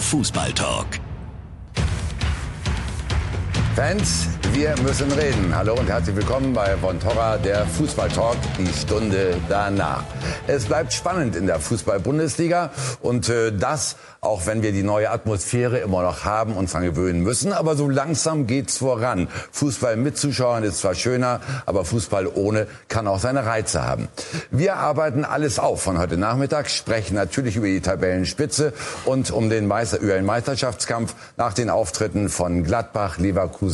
Fußballtalk. 0.00 1.09
Fans, 3.80 4.28
wir 4.52 4.74
müssen 4.82 5.10
reden. 5.10 5.56
Hallo 5.56 5.72
und 5.72 5.88
herzlich 5.88 6.14
willkommen 6.14 6.52
bei 6.52 6.76
Von 6.76 7.00
Torra, 7.00 7.38
der 7.38 7.64
Fußballtalk, 7.64 8.36
die 8.58 8.66
Stunde 8.66 9.38
danach. 9.48 10.04
Es 10.46 10.66
bleibt 10.66 10.92
spannend 10.92 11.34
in 11.34 11.46
der 11.46 11.58
Fußball-Bundesliga 11.58 12.72
und 13.00 13.30
äh, 13.30 13.52
das 13.52 13.96
auch 14.22 14.46
wenn 14.46 14.62
wir 14.62 14.72
die 14.72 14.82
neue 14.82 15.10
Atmosphäre 15.10 15.78
immer 15.78 16.02
noch 16.02 16.26
haben 16.26 16.54
und 16.54 16.70
dran 16.70 16.82
gewöhnen 16.82 17.22
müssen. 17.22 17.54
Aber 17.54 17.74
so 17.74 17.88
langsam 17.88 18.46
geht's 18.46 18.76
voran. 18.78 19.28
Fußball 19.50 19.96
mit 19.96 20.18
Zuschauern 20.18 20.62
ist 20.62 20.80
zwar 20.80 20.94
schöner, 20.94 21.40
aber 21.64 21.86
Fußball 21.86 22.26
ohne 22.26 22.66
kann 22.88 23.06
auch 23.06 23.18
seine 23.18 23.46
Reize 23.46 23.82
haben. 23.82 24.08
Wir 24.50 24.76
arbeiten 24.76 25.24
alles 25.24 25.58
auf 25.58 25.82
von 25.82 25.98
heute 25.98 26.18
Nachmittag, 26.18 26.68
sprechen 26.68 27.14
natürlich 27.14 27.56
über 27.56 27.66
die 27.66 27.80
Tabellenspitze 27.80 28.74
und 29.06 29.30
um 29.30 29.48
den 29.48 29.66
Meister, 29.66 30.00
über 30.00 30.14
den 30.14 30.26
Meisterschaftskampf 30.26 31.14
nach 31.38 31.54
den 31.54 31.70
Auftritten 31.70 32.28
von 32.28 32.62
Gladbach, 32.62 33.16
Leverkusen 33.16 33.69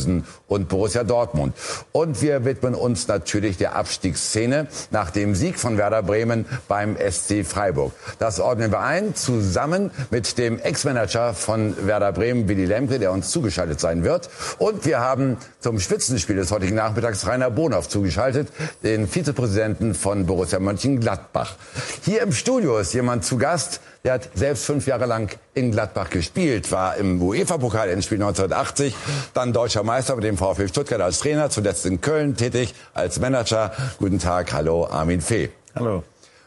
und 0.47 0.67
Borussia 0.69 1.03
Dortmund. 1.03 1.53
Und 1.91 2.21
wir 2.21 2.45
widmen 2.45 2.75
uns 2.75 3.07
natürlich 3.07 3.57
der 3.57 3.75
Abstiegsszene 3.75 4.67
nach 4.91 5.11
dem 5.11 5.35
Sieg 5.35 5.59
von 5.59 5.77
Werder 5.77 6.03
Bremen 6.03 6.45
beim 6.67 6.95
SC 6.97 7.45
Freiburg. 7.45 7.93
Das 8.19 8.39
ordnen 8.39 8.71
wir 8.71 8.81
ein, 8.81 9.15
zusammen 9.15 9.91
mit 10.11 10.37
dem 10.37 10.59
Ex-Manager 10.59 11.33
von 11.33 11.87
Werder 11.87 12.11
Bremen, 12.11 12.47
Willy 12.47 12.65
Lemke, 12.65 12.99
der 12.99 13.11
uns 13.11 13.29
zugeschaltet 13.29 13.79
sein 13.79 14.03
wird. 14.03 14.29
Und 14.57 14.85
wir 14.85 14.99
haben 14.99 15.37
zum 15.59 15.79
Spitzenspiel 15.79 16.35
des 16.35 16.51
heutigen 16.51 16.75
Nachmittags 16.75 17.25
Rainer 17.25 17.49
Bonhoff 17.49 17.89
zugeschaltet, 17.89 18.49
den 18.83 19.07
Vizepräsidenten 19.07 19.93
von 19.93 20.25
Borussia 20.25 20.59
Mönchengladbach. 20.59 21.55
Hier 22.03 22.21
im 22.21 22.31
Studio 22.31 22.77
ist 22.77 22.93
jemand 22.93 23.25
zu 23.25 23.37
Gast, 23.37 23.81
der 24.07 24.13
hat 24.13 24.29
selbst 24.35 24.63
fünf 24.63 24.87
Jahre 24.87 25.05
lang 25.05 25.37
in 25.53 25.69
Gladbach 25.69 26.09
gespielt, 26.09 26.71
war 26.71 26.95
im 26.95 27.21
UEFA-Pokal 27.21 27.89
in 27.89 28.01
Spiel 28.01 28.23
1980, 28.23 28.95
dann 29.33 29.51
deutscher 29.51 29.83
Meister 29.83 30.15
mit 30.15 30.23
dem 30.23 30.37
VfB 30.37 30.69
Stuttgart 30.69 31.01
als 31.01 31.19
Trainer, 31.19 31.49
zuletzt 31.49 31.85
in 31.85 31.99
Köln 31.99 32.37
tätig 32.37 32.73
als 32.93 33.19
Manager. 33.19 33.73
Guten 33.99 34.17
Tag, 34.19 34.53
hallo 34.53 34.87
Armin 34.87 35.19
Fee. 35.19 35.49
Hallo. 35.75 36.03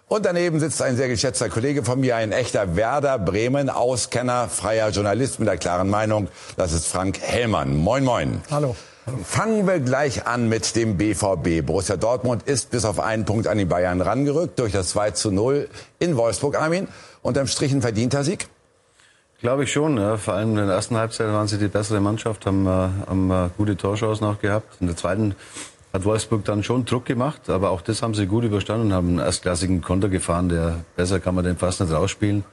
Und 0.09 0.25
daneben 0.25 0.59
sitzt 0.59 0.81
ein 0.81 0.97
sehr 0.97 1.09
geschätzter 1.09 1.51
Kollege 1.51 1.85
von 1.85 2.01
mir, 2.01 2.17
ein 2.17 2.33
echter 2.33 2.77
Werder 2.77 3.19
Bremen 3.19 3.69
Auskenner, 3.69 4.49
freier 4.49 4.89
Journalist 4.89 5.39
mit 5.39 5.47
einer 5.47 5.59
klaren 5.59 5.91
Meinung. 5.91 6.29
Das 6.57 6.73
ist 6.73 6.87
Frank 6.87 7.21
Hellmann. 7.21 7.77
Moin, 7.77 8.05
moin. 8.05 8.41
Hallo. 8.51 8.75
Fangen 9.25 9.67
wir 9.67 9.81
gleich 9.81 10.27
an 10.27 10.49
mit 10.49 10.77
dem 10.77 10.97
BVB. 10.97 11.65
Borussia 11.65 11.97
Dortmund 11.97 12.43
ist 12.43 12.71
bis 12.71 12.85
auf 12.85 13.01
einen 13.01 13.25
Punkt 13.25 13.47
an 13.47 13.57
die 13.57 13.65
Bayern 13.65 14.01
rangerückt 14.01 14.59
durch 14.59 14.73
das 14.73 14.91
2 14.91 15.13
zu 15.13 15.31
0 15.31 15.69
in 15.99 16.17
Wolfsburg, 16.17 16.61
Armin. 16.61 16.87
Unterm 17.23 17.47
Strich 17.47 17.73
ein 17.73 17.81
verdienter 17.81 18.25
Sieg? 18.25 18.49
Glaube 19.41 19.65
ich 19.65 19.73
schon. 19.73 19.97
Ja. 19.97 20.19
Vor 20.19 20.35
allem 20.35 20.51
in 20.51 20.67
der 20.67 20.75
ersten 20.75 20.97
Halbzeit 20.97 21.29
waren 21.29 21.49
sie 21.49 21.57
die 21.57 21.69
bessere 21.69 22.01
Mannschaft, 22.01 22.45
haben, 22.45 22.67
äh, 22.67 22.69
haben 22.69 23.31
äh, 23.31 23.49
gute 23.57 23.77
Torchancen 23.77 24.27
auch 24.27 24.39
gehabt. 24.39 24.81
In 24.81 24.87
der 24.87 24.97
zweiten 24.97 25.35
hat 25.93 26.05
Wolfsburg 26.05 26.45
dann 26.45 26.63
schon 26.63 26.85
Druck 26.85 27.07
gemacht, 27.07 27.49
aber 27.49 27.71
auch 27.71 27.81
das 27.81 28.03
haben 28.03 28.15
sie 28.15 28.27
gut 28.27 28.45
überstanden 28.45 28.89
und 28.89 28.93
haben 28.93 29.09
einen 29.09 29.19
erstklassigen 29.19 29.81
Konter 29.81 30.09
gefahren, 30.09 30.51
der 30.51 30.85
besser 30.95 31.21
kann 31.21 31.35
man 31.35 31.45
den 31.45 31.57
fast 31.57 31.81
nicht 31.81 31.93
rausspielen. 31.93 32.45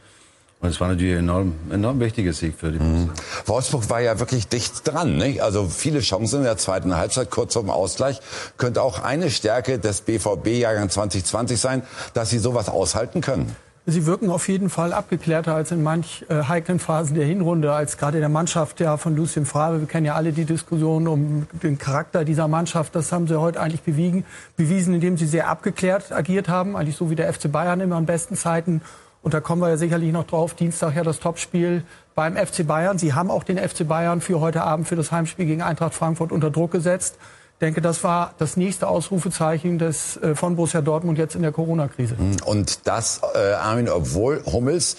Und 0.60 0.70
es 0.70 0.80
war 0.80 0.88
natürlich 0.88 1.14
ein 1.14 1.20
enorm, 1.20 1.54
enorm 1.70 2.00
wichtiger 2.00 2.34
Sieg 2.34 2.56
für 2.58 2.72
die 2.72 2.80
mhm. 2.80 3.12
Wolfsburg 3.46 3.90
war 3.92 4.02
ja 4.02 4.20
wirklich 4.20 4.48
dicht 4.48 4.88
dran. 4.88 5.18
Nicht? 5.18 5.42
Also 5.42 5.68
viele 5.68 6.00
Chancen 6.00 6.38
in 6.38 6.44
der 6.44 6.58
zweiten 6.58 6.96
Halbzeit, 6.96 7.30
kurz 7.30 7.54
vor 7.54 7.62
dem 7.62 7.70
Ausgleich. 7.70 8.20
Könnte 8.58 8.82
auch 8.82 9.04
eine 9.04 9.30
Stärke 9.30 9.78
des 9.78 10.02
BVB-Jahrgang 10.02 10.90
2020 10.90 11.60
sein, 11.60 11.84
dass 12.14 12.32
sie 12.32 12.40
sowas 12.40 12.70
aushalten 12.70 13.22
können. 13.22 13.56
Sie 13.90 14.06
wirken 14.06 14.30
auf 14.30 14.50
jeden 14.50 14.70
Fall 14.70 14.92
abgeklärter 14.92 15.56
als 15.56 15.72
in 15.72 15.82
manch 15.82 16.26
äh, 16.28 16.44
heiklen 16.44 16.78
Phasen 16.78 17.16
der 17.16 17.26
Hinrunde, 17.26 17.72
als 17.72 17.96
gerade 17.96 18.20
der 18.20 18.28
Mannschaft 18.28 18.82
ja, 18.82 18.98
von 18.98 19.16
Lucien 19.16 19.46
Favre. 19.46 19.80
Wir 19.80 19.88
kennen 19.88 20.06
ja 20.06 20.16
alle 20.16 20.34
die 20.34 20.44
Diskussion 20.44 21.08
um 21.08 21.48
den 21.64 21.78
Charakter 21.78 22.26
dieser 22.26 22.50
Mannschaft. 22.50 22.96
Das 22.96 23.14
haben 23.14 23.28
sie 23.28 23.40
heute 23.40 23.62
eigentlich 23.62 23.84
bewiesen, 23.84 24.26
bewiesen, 24.58 24.94
indem 24.94 25.16
sie 25.16 25.26
sehr 25.26 25.48
abgeklärt 25.48 26.12
agiert 26.12 26.50
haben, 26.50 26.76
eigentlich 26.76 26.98
so 26.98 27.10
wie 27.10 27.16
der 27.16 27.32
FC 27.32 27.50
Bayern 27.50 27.80
immer 27.80 27.96
an 27.96 28.06
besten 28.06 28.36
Zeiten. 28.36 28.82
Und 29.28 29.34
da 29.34 29.42
kommen 29.42 29.62
wir 29.62 29.68
ja 29.68 29.76
sicherlich 29.76 30.14
noch 30.14 30.26
drauf. 30.26 30.54
Dienstag 30.54 30.96
ja 30.96 31.04
das 31.04 31.20
Topspiel 31.20 31.84
beim 32.16 32.38
FC 32.38 32.66
Bayern. 32.66 32.98
Sie 32.98 33.14
haben 33.14 33.30
auch 33.30 33.44
den 33.44 33.58
FC 33.58 33.86
Bayern 33.86 34.22
für 34.22 34.40
heute 34.40 34.64
Abend 34.64 34.88
für 34.88 34.96
das 34.96 35.12
Heimspiel 35.12 35.46
gegen 35.46 35.62
Eintracht 35.62 35.94
Frankfurt 35.94 36.32
unter 36.32 36.50
Druck 36.50 36.72
gesetzt 36.72 37.18
denke, 37.62 37.82
das 37.82 38.04
war 38.04 38.34
das 38.38 38.58
nächste 38.58 38.88
Ausrufezeichen 38.88 39.80
des, 39.80 40.18
äh, 40.18 40.36
von 40.36 40.56
Borussia 40.56 40.82
Dortmund 40.82 41.18
jetzt 41.18 41.36
in 41.36 41.42
der 41.42 41.52
Corona-Krise. 41.52 42.16
Und 42.46 42.88
das, 42.88 43.22
äh, 43.34 43.54
Armin, 43.54 43.90
obwohl 43.90 44.44
Hummels 44.46 44.96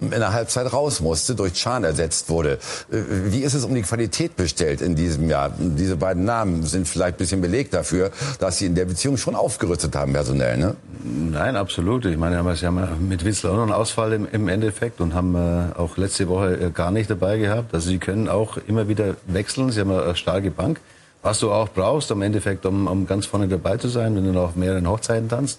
in 0.00 0.10
der 0.10 0.32
Halbzeit 0.32 0.72
raus 0.72 1.00
musste, 1.00 1.34
durch 1.34 1.54
Chan 1.54 1.84
ersetzt 1.84 2.28
wurde. 2.28 2.58
Äh, 2.90 3.00
wie 3.26 3.40
ist 3.40 3.54
es 3.54 3.64
um 3.64 3.74
die 3.74 3.82
Qualität 3.82 4.36
bestellt 4.36 4.80
in 4.80 4.94
diesem 4.94 5.28
Jahr? 5.28 5.52
Diese 5.58 5.96
beiden 5.96 6.24
Namen 6.24 6.62
sind 6.62 6.88
vielleicht 6.88 7.16
ein 7.16 7.18
bisschen 7.18 7.40
Beleg 7.40 7.70
dafür, 7.70 8.10
dass 8.38 8.58
Sie 8.58 8.66
in 8.66 8.74
der 8.74 8.84
Beziehung 8.84 9.16
schon 9.16 9.34
aufgerüstet 9.34 9.94
haben, 9.96 10.12
personell, 10.12 10.56
ne? 10.56 10.76
Nein, 11.04 11.56
absolut. 11.56 12.04
Ich 12.04 12.16
meine, 12.16 12.56
Sie 12.56 12.66
haben 12.66 13.08
mit 13.08 13.24
Wissler 13.24 13.50
auch 13.50 13.56
noch 13.56 13.62
einen 13.62 13.72
Ausfall 13.72 14.12
im, 14.12 14.26
im 14.30 14.48
Endeffekt 14.48 15.00
und 15.00 15.14
haben 15.14 15.34
äh, 15.34 15.78
auch 15.78 15.96
letzte 15.96 16.28
Woche 16.28 16.54
äh, 16.56 16.70
gar 16.70 16.90
nicht 16.90 17.08
dabei 17.08 17.38
gehabt. 17.38 17.74
Also 17.74 17.88
Sie 17.88 17.98
können 17.98 18.28
auch 18.28 18.56
immer 18.66 18.88
wieder 18.88 19.16
wechseln. 19.26 19.70
Sie 19.70 19.80
haben 19.80 19.90
eine 19.90 20.16
starke 20.16 20.50
Bank 20.50 20.80
was 21.26 21.40
du 21.40 21.50
auch 21.50 21.68
brauchst, 21.68 22.12
im 22.12 22.22
Endeffekt, 22.22 22.64
um, 22.66 22.86
um 22.86 23.04
ganz 23.04 23.26
vorne 23.26 23.48
dabei 23.48 23.78
zu 23.78 23.88
sein, 23.88 24.14
wenn 24.14 24.24
du 24.24 24.32
noch 24.32 24.44
auf 24.44 24.54
mehreren 24.54 24.88
Hochzeiten 24.88 25.28
tanzt. 25.28 25.58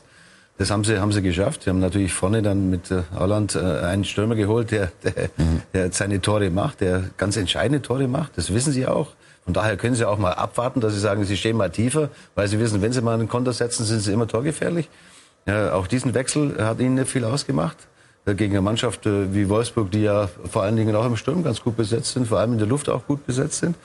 Das 0.58 0.72
haben 0.72 0.84
sie, 0.84 1.00
haben 1.00 1.12
sie 1.12 1.22
geschafft. 1.22 1.64
Sie 1.64 1.70
haben 1.70 1.80
natürlich 1.80 2.14
vorne 2.14 2.42
dann 2.42 2.70
mit 2.70 2.90
äh, 2.90 3.04
Holland 3.16 3.56
äh, 3.56 3.60
einen 3.60 4.04
Stürmer 4.04 4.36
geholt, 4.36 4.72
der, 4.72 4.92
der, 5.04 5.30
mhm. 5.38 5.62
der 5.74 5.92
seine 5.92 6.20
Tore 6.20 6.50
macht, 6.50 6.82
der 6.82 7.04
ganz 7.18 7.38
entscheidende 7.38 7.82
Tore 7.82 8.08
macht. 8.08 8.38
Das 8.38 8.54
wissen 8.54 8.74
sie 8.74 8.88
auch. 8.88 9.10
Von 9.46 9.54
daher 9.54 9.78
können 9.78 9.96
sie 9.96 10.06
auch 10.06 10.18
mal 10.18 10.34
abwarten, 10.34 10.82
dass 10.82 10.94
sie 10.94 11.00
sagen, 11.00 11.24
sie 11.24 11.38
stehen 11.38 11.56
mal 11.58 11.70
tiefer, 11.70 12.10
weil 12.36 12.48
sie 12.48 12.60
wissen, 12.60 12.82
wenn 12.82 12.92
sie 12.92 13.02
mal 13.02 13.14
einen 13.14 13.30
Konter 13.30 13.54
setzen, 13.54 13.86
sind 13.86 14.02
sie 14.02 14.12
immer 14.12 14.28
torgefährlich. 14.28 14.90
Ja, 15.46 15.74
auch 15.74 15.88
diesen 15.88 16.14
Wechsel 16.14 16.58
hat 16.60 16.80
ihnen 16.80 16.96
nicht 16.96 17.10
viel 17.10 17.24
ausgemacht. 17.24 17.78
Äh, 18.26 18.36
gegen 18.36 18.54
eine 18.54 18.62
Mannschaft 18.62 19.06
äh, 19.06 19.34
wie 19.34 19.48
Wolfsburg, 19.50 19.92
die 19.92 20.02
ja 20.02 20.28
vor 20.50 20.64
allen 20.64 20.76
Dingen 20.76 20.96
auch 20.96 21.06
im 21.06 21.16
Sturm 21.16 21.44
ganz 21.44 21.62
gut 21.62 21.78
besetzt 21.78 22.14
sind, 22.14 22.28
vor 22.28 22.40
allem 22.40 22.54
in 22.54 22.60
der 22.60 22.68
Luft 22.68 22.90
auch 22.90 23.06
gut 23.08 23.26
besetzt 23.26 23.60
sind. 23.60 23.76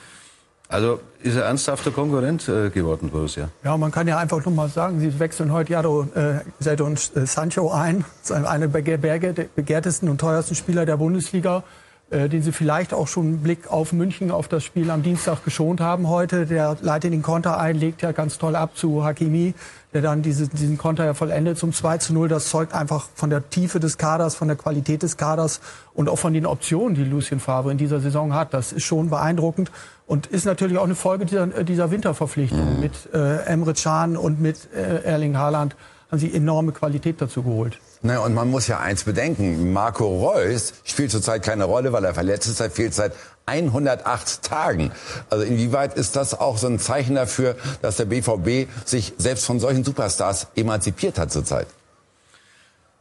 Also 0.69 0.99
ist 1.21 1.35
er 1.35 1.43
ernsthafter 1.43 1.91
Konkurrent 1.91 2.47
äh, 2.49 2.69
geworden, 2.69 3.09
Borussia? 3.09 3.49
Ja, 3.63 3.77
man 3.77 3.91
kann 3.91 4.07
ja 4.07 4.17
einfach 4.17 4.43
nur 4.43 4.53
mal 4.53 4.69
sagen, 4.69 4.99
sie 4.99 5.19
wechseln 5.19 5.51
heute 5.51 5.73
Jado 5.73 6.07
äh, 6.15 6.81
und 6.81 7.11
äh, 7.15 7.25
Sancho 7.25 7.71
ein. 7.71 8.05
Das 8.27 8.31
einer 8.31 8.67
der 8.67 9.47
begehrtesten 9.55 10.09
und 10.09 10.19
teuersten 10.19 10.55
Spieler 10.55 10.85
der 10.85 10.97
Bundesliga, 10.97 11.63
äh, 12.09 12.29
den 12.29 12.41
sie 12.41 12.51
vielleicht 12.51 12.93
auch 12.93 13.07
schon 13.07 13.25
einen 13.25 13.43
Blick 13.43 13.71
auf 13.71 13.93
München, 13.93 14.31
auf 14.31 14.47
das 14.47 14.63
Spiel 14.63 14.91
am 14.91 15.03
Dienstag 15.03 15.43
geschont 15.43 15.79
haben 15.79 16.09
heute. 16.09 16.45
Der 16.45 16.77
leitet 16.81 17.13
den 17.13 17.21
Konter 17.21 17.59
ein, 17.59 17.75
legt 17.75 18.01
ja 18.01 18.11
ganz 18.11 18.37
toll 18.37 18.55
ab 18.55 18.75
zu 18.75 19.03
Hakimi, 19.03 19.53
der 19.93 20.01
dann 20.01 20.21
diese, 20.21 20.47
diesen 20.47 20.77
Konter 20.77 21.05
ja 21.05 21.13
vollendet 21.13 21.57
zum 21.57 21.73
2 21.73 21.97
zu 21.99 22.13
0. 22.13 22.27
Das 22.27 22.49
zeugt 22.49 22.73
einfach 22.73 23.09
von 23.15 23.29
der 23.29 23.49
Tiefe 23.49 23.79
des 23.79 23.97
Kaders, 23.97 24.35
von 24.35 24.47
der 24.47 24.57
Qualität 24.57 25.03
des 25.03 25.17
Kaders 25.17 25.61
und 25.93 26.09
auch 26.09 26.19
von 26.19 26.33
den 26.33 26.45
Optionen, 26.45 26.95
die 26.95 27.03
Lucien 27.03 27.39
Favre 27.39 27.71
in 27.71 27.77
dieser 27.77 27.99
Saison 27.99 28.33
hat. 28.33 28.53
Das 28.53 28.73
ist 28.73 28.83
schon 28.83 29.09
beeindruckend. 29.09 29.71
Und 30.05 30.27
ist 30.27 30.45
natürlich 30.45 30.77
auch 30.77 30.83
eine 30.83 30.95
Folge 30.95 31.25
dieser, 31.25 31.55
äh, 31.57 31.63
dieser 31.63 31.91
Winterverpflichtung. 31.91 32.75
Mhm. 32.75 32.79
Mit 32.79 32.93
äh, 33.13 33.45
Emre 33.45 33.73
Can 33.73 34.17
und 34.17 34.41
mit 34.41 34.69
äh, 34.73 35.03
Erling 35.03 35.37
Haaland 35.37 35.75
haben 36.11 36.19
sie 36.19 36.33
enorme 36.33 36.73
Qualität 36.73 37.21
dazu 37.21 37.41
geholt. 37.41 37.79
Naja, 38.03 38.19
und 38.19 38.33
man 38.33 38.51
muss 38.51 38.67
ja 38.67 38.79
eins 38.79 39.03
bedenken. 39.03 39.73
Marco 39.73 40.05
Reus 40.05 40.73
spielt 40.83 41.09
zurzeit 41.09 41.41
keine 41.41 41.63
Rolle, 41.63 41.93
weil 41.93 42.03
er 42.03 42.13
verletzt 42.13 42.47
ist. 42.47 42.59
Er 42.59 42.69
fehlt 42.69 42.93
seit 42.93 43.13
108 43.45 44.43
Tagen. 44.43 44.91
Also 45.29 45.43
inwieweit 45.43 45.95
ist 45.95 46.15
das 46.15 46.39
auch 46.39 46.57
so 46.57 46.67
ein 46.67 46.79
Zeichen 46.79 47.15
dafür, 47.15 47.55
dass 47.81 47.97
der 47.97 48.05
BVB 48.05 48.69
sich 48.85 49.13
selbst 49.17 49.45
von 49.45 49.59
solchen 49.59 49.83
Superstars 49.83 50.47
emanzipiert 50.55 51.17
hat 51.17 51.31
zurzeit? 51.31 51.67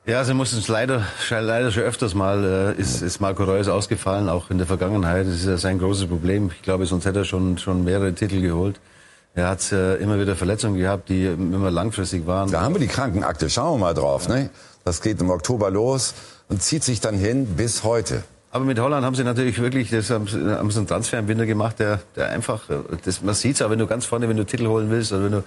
Ja, 0.04 0.24
sie 0.24 0.34
mussten 0.34 0.58
es 0.58 0.66
leider, 0.66 1.06
leider 1.30 1.70
schon 1.70 1.84
öfters 1.84 2.14
mal, 2.14 2.74
äh, 2.76 2.80
ist, 2.80 3.02
ist 3.02 3.20
Marco 3.20 3.44
Reus 3.44 3.68
ausgefallen, 3.68 4.28
auch 4.28 4.50
in 4.50 4.58
der 4.58 4.66
Vergangenheit. 4.66 5.28
Das 5.28 5.34
ist 5.34 5.46
ja 5.46 5.56
sein 5.56 5.78
großes 5.78 6.08
Problem. 6.08 6.50
Ich 6.52 6.62
glaube, 6.62 6.86
sonst 6.86 7.04
hätte 7.04 7.20
er 7.20 7.24
schon, 7.24 7.56
schon 7.56 7.84
mehrere 7.84 8.12
Titel 8.12 8.40
geholt. 8.40 8.80
Er 9.36 9.48
hat 9.48 9.70
äh, 9.70 9.94
immer 9.96 10.18
wieder 10.18 10.34
Verletzungen 10.34 10.76
gehabt, 10.76 11.08
die 11.08 11.26
immer 11.26 11.70
langfristig 11.70 12.26
waren. 12.26 12.50
Da 12.50 12.62
haben 12.62 12.74
wir 12.74 12.80
die 12.80 12.88
Krankenakte. 12.88 13.48
Schauen 13.48 13.78
wir 13.78 13.86
mal 13.86 13.94
drauf. 13.94 14.26
Ja. 14.28 14.34
Ne? 14.34 14.50
Das 14.84 15.02
geht 15.02 15.20
im 15.20 15.30
Oktober 15.30 15.70
los 15.70 16.14
und 16.48 16.62
zieht 16.64 16.82
sich 16.82 17.00
dann 17.00 17.14
hin 17.14 17.46
bis 17.56 17.84
heute. 17.84 18.24
Aber 18.50 18.64
mit 18.64 18.80
Holland 18.80 19.06
haben 19.06 19.14
sie 19.14 19.22
natürlich 19.22 19.62
wirklich, 19.62 19.90
das 19.90 20.10
haben, 20.10 20.26
haben 20.26 20.70
sie 20.72 20.78
einen 20.78 20.88
Transfer 20.88 21.20
im 21.20 21.28
Winter 21.28 21.46
gemacht, 21.46 21.78
der, 21.78 22.00
der 22.16 22.30
einfach, 22.30 22.64
das, 23.04 23.22
man 23.22 23.34
sieht's, 23.34 23.62
aber 23.62 23.70
wenn 23.70 23.78
du 23.78 23.86
ganz 23.86 24.04
vorne, 24.04 24.28
wenn 24.28 24.36
du 24.36 24.44
Titel 24.44 24.66
holen 24.66 24.90
willst 24.90 25.12
oder 25.12 25.24
wenn 25.24 25.32
du 25.32 25.44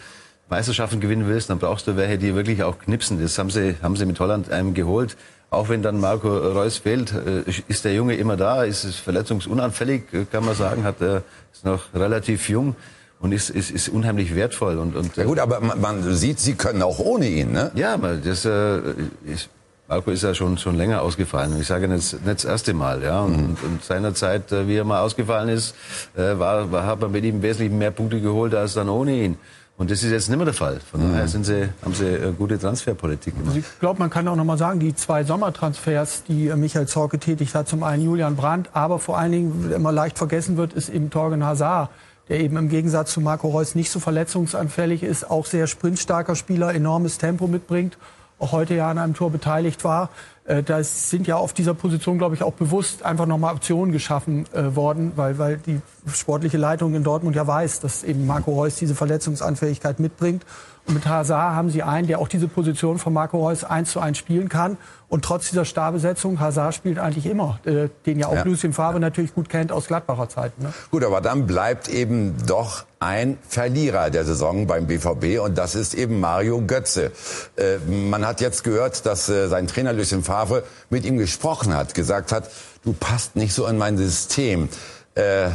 Meisterschaften 0.49 0.99
gewinnen 0.99 1.27
willst, 1.27 1.49
dann 1.49 1.59
brauchst 1.59 1.87
du 1.87 1.95
welche, 1.95 2.17
die 2.17 2.35
wirklich 2.35 2.63
auch 2.63 2.77
knipsen. 2.77 3.21
Das 3.21 3.37
haben 3.37 3.49
sie, 3.49 3.75
haben 3.81 3.95
sie 3.95 4.05
mit 4.05 4.19
Holland 4.19 4.51
einem 4.51 4.73
geholt. 4.73 5.17
Auch 5.49 5.69
wenn 5.69 5.81
dann 5.81 5.99
Marco 5.99 6.27
Reus 6.27 6.77
fehlt, 6.77 7.13
äh, 7.13 7.43
ist 7.67 7.85
der 7.85 7.93
Junge 7.93 8.15
immer 8.15 8.35
da, 8.35 8.63
ist 8.63 8.83
es 8.83 8.97
verletzungsunanfällig, 8.97 10.03
kann 10.31 10.45
man 10.45 10.55
sagen, 10.55 10.83
hat, 10.83 11.01
er 11.01 11.23
ist 11.53 11.65
noch 11.65 11.93
relativ 11.93 12.49
jung 12.49 12.75
und 13.19 13.31
ist, 13.31 13.49
ist, 13.49 13.71
ist 13.71 13.89
unheimlich 13.89 14.35
wertvoll. 14.35 14.77
Und, 14.77 14.95
und, 14.95 15.15
ja 15.15 15.23
gut, 15.23 15.39
aber 15.39 15.61
man, 15.61 15.79
man 15.79 16.13
sieht, 16.15 16.39
Sie 16.39 16.55
können 16.55 16.81
auch 16.81 16.99
ohne 16.99 17.27
ihn, 17.27 17.51
ne? 17.51 17.71
Ja, 17.75 17.97
das 17.97 18.45
äh, 18.45 18.79
ist, 19.25 19.49
Marco 19.87 20.09
ist 20.09 20.23
ja 20.23 20.33
schon, 20.33 20.57
schon 20.57 20.75
länger 20.75 21.01
ausgefallen. 21.01 21.59
Ich 21.59 21.67
sage 21.67 21.87
nicht, 21.87 22.13
nicht 22.13 22.25
das 22.25 22.45
erste 22.45 22.73
Mal. 22.73 23.03
Ja. 23.03 23.21
Und, 23.21 23.37
mhm. 23.37 23.57
und 23.63 23.83
seinerzeit, 23.83 24.51
äh, 24.51 24.67
wie 24.67 24.75
er 24.75 24.83
mal 24.83 25.01
ausgefallen 25.01 25.49
ist, 25.49 25.75
äh, 26.17 26.37
war, 26.39 26.71
war, 26.71 26.85
hat 26.85 27.01
man 27.01 27.11
mit 27.11 27.23
ihm 27.23 27.41
wesentlich 27.41 27.71
mehr 27.71 27.91
Punkte 27.91 28.19
geholt 28.19 28.55
als 28.55 28.73
dann 28.73 28.89
ohne 28.89 29.15
ihn. 29.15 29.37
Und 29.77 29.91
das 29.91 30.03
ist 30.03 30.11
jetzt 30.11 30.29
nicht 30.29 30.37
mehr 30.37 30.45
der 30.45 30.53
Fall. 30.53 30.79
Von 30.79 31.05
mhm. 31.05 31.11
daher 31.11 31.27
sind 31.27 31.45
sie, 31.45 31.69
haben 31.83 31.93
sie 31.93 32.07
eine 32.07 32.31
gute 32.31 32.57
Transferpolitik 32.57 33.33
gemacht. 33.33 33.55
Also 33.55 33.59
ich 33.59 33.79
glaube, 33.79 33.99
man 33.99 34.09
kann 34.09 34.27
auch 34.27 34.35
noch 34.35 34.45
mal 34.45 34.57
sagen, 34.57 34.79
die 34.79 34.95
zwei 34.95 35.23
Sommertransfers, 35.25 36.23
die 36.23 36.53
Michael 36.55 36.87
Zorc 36.87 37.11
getätigt 37.11 37.53
hat, 37.55 37.67
zum 37.67 37.83
einen 37.83 38.03
Julian 38.03 38.37
Brandt, 38.37 38.69
aber 38.73 38.99
vor 38.99 39.17
allen 39.17 39.33
Dingen, 39.33 39.71
immer 39.73 39.91
leicht 39.91 40.17
vergessen 40.17 40.55
wird, 40.55 40.73
ist 40.73 40.87
eben 40.87 41.09
Torgen 41.09 41.43
Hazard, 41.43 41.89
der 42.29 42.39
eben 42.39 42.55
im 42.55 42.69
Gegensatz 42.69 43.11
zu 43.11 43.19
Marco 43.19 43.49
Reus 43.49 43.75
nicht 43.75 43.91
so 43.91 43.99
verletzungsanfällig 43.99 45.03
ist, 45.03 45.29
auch 45.29 45.45
sehr 45.45 45.67
sprintstarker 45.67 46.35
Spieler, 46.35 46.73
enormes 46.73 47.17
Tempo 47.17 47.47
mitbringt 47.47 47.97
auch 48.39 48.51
heute 48.51 48.75
ja 48.75 48.89
an 48.89 48.97
einem 48.97 49.13
Tor 49.13 49.31
beteiligt 49.31 49.83
war. 49.83 50.09
Äh, 50.45 50.61
da 50.63 50.83
sind 50.83 51.27
ja 51.27 51.37
auf 51.37 51.53
dieser 51.53 51.73
Position, 51.73 52.17
glaube 52.17 52.35
ich, 52.35 52.43
auch 52.43 52.53
bewusst 52.53 53.03
einfach 53.03 53.25
nochmal 53.25 53.55
Optionen 53.55 53.91
geschaffen 53.91 54.45
äh, 54.53 54.75
worden, 54.75 55.13
weil, 55.15 55.37
weil 55.37 55.57
die 55.57 55.81
sportliche 56.11 56.57
Leitung 56.57 56.93
in 56.93 57.03
Dortmund 57.03 57.35
ja 57.35 57.47
weiß, 57.47 57.79
dass 57.79 58.03
eben 58.03 58.25
Marco 58.25 58.53
Reus 58.53 58.75
diese 58.75 58.95
Verletzungsanfälligkeit 58.95 59.99
mitbringt. 59.99 60.45
Mit 60.87 61.07
Hazard 61.07 61.55
haben 61.55 61.71
sie 61.71 61.81
einen, 61.81 62.07
der 62.07 62.19
auch 62.19 62.27
diese 62.27 62.47
Position 62.47 62.99
von 62.99 63.11
Marco 63.11 63.39
Reus 63.39 63.63
eins 63.63 63.91
zu 63.91 63.99
eins 63.99 64.19
spielen 64.19 64.49
kann. 64.49 64.77
Und 65.07 65.25
trotz 65.25 65.49
dieser 65.49 65.65
Starbesetzung, 65.65 66.39
Hazard 66.39 66.75
spielt 66.75 66.99
eigentlich 66.99 67.25
immer, 67.25 67.59
äh, 67.65 67.89
den 68.05 68.19
ja 68.19 68.27
auch 68.27 68.35
ja. 68.35 68.43
Lucien 68.43 68.71
Favre 68.71 68.99
natürlich 68.99 69.33
gut 69.33 69.49
kennt 69.49 69.71
aus 69.71 69.87
Gladbacher 69.87 70.29
Zeiten. 70.29 70.63
Ne? 70.63 70.73
Gut, 70.91 71.03
aber 71.03 71.21
dann 71.21 71.47
bleibt 71.47 71.87
eben 71.87 72.35
doch 72.45 72.85
ein 72.99 73.37
Verlierer 73.47 74.11
der 74.11 74.25
Saison 74.25 74.67
beim 74.67 74.85
BVB 74.85 75.39
und 75.39 75.57
das 75.57 75.73
ist 75.73 75.95
eben 75.95 76.19
Mario 76.19 76.61
Götze. 76.61 77.11
Äh, 77.55 77.77
man 77.87 78.25
hat 78.25 78.41
jetzt 78.41 78.63
gehört, 78.63 79.05
dass 79.05 79.27
äh, 79.29 79.47
sein 79.47 79.67
Trainer 79.67 79.93
Lucien 79.93 80.23
Favre 80.23 80.63
mit 80.89 81.05
ihm 81.05 81.17
gesprochen 81.17 81.73
hat, 81.73 81.95
gesagt 81.95 82.31
hat, 82.31 82.49
du 82.83 82.93
passt 82.93 83.35
nicht 83.35 83.53
so 83.53 83.65
in 83.65 83.77
mein 83.77 83.97
System. 83.97 84.69
Äh, 85.15 85.49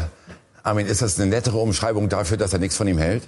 Armin, 0.62 0.86
ist 0.86 1.02
das 1.02 1.18
eine 1.20 1.30
nettere 1.30 1.58
Umschreibung 1.58 2.08
dafür, 2.08 2.36
dass 2.36 2.52
er 2.52 2.58
nichts 2.58 2.76
von 2.76 2.88
ihm 2.88 2.98
hält? 2.98 3.22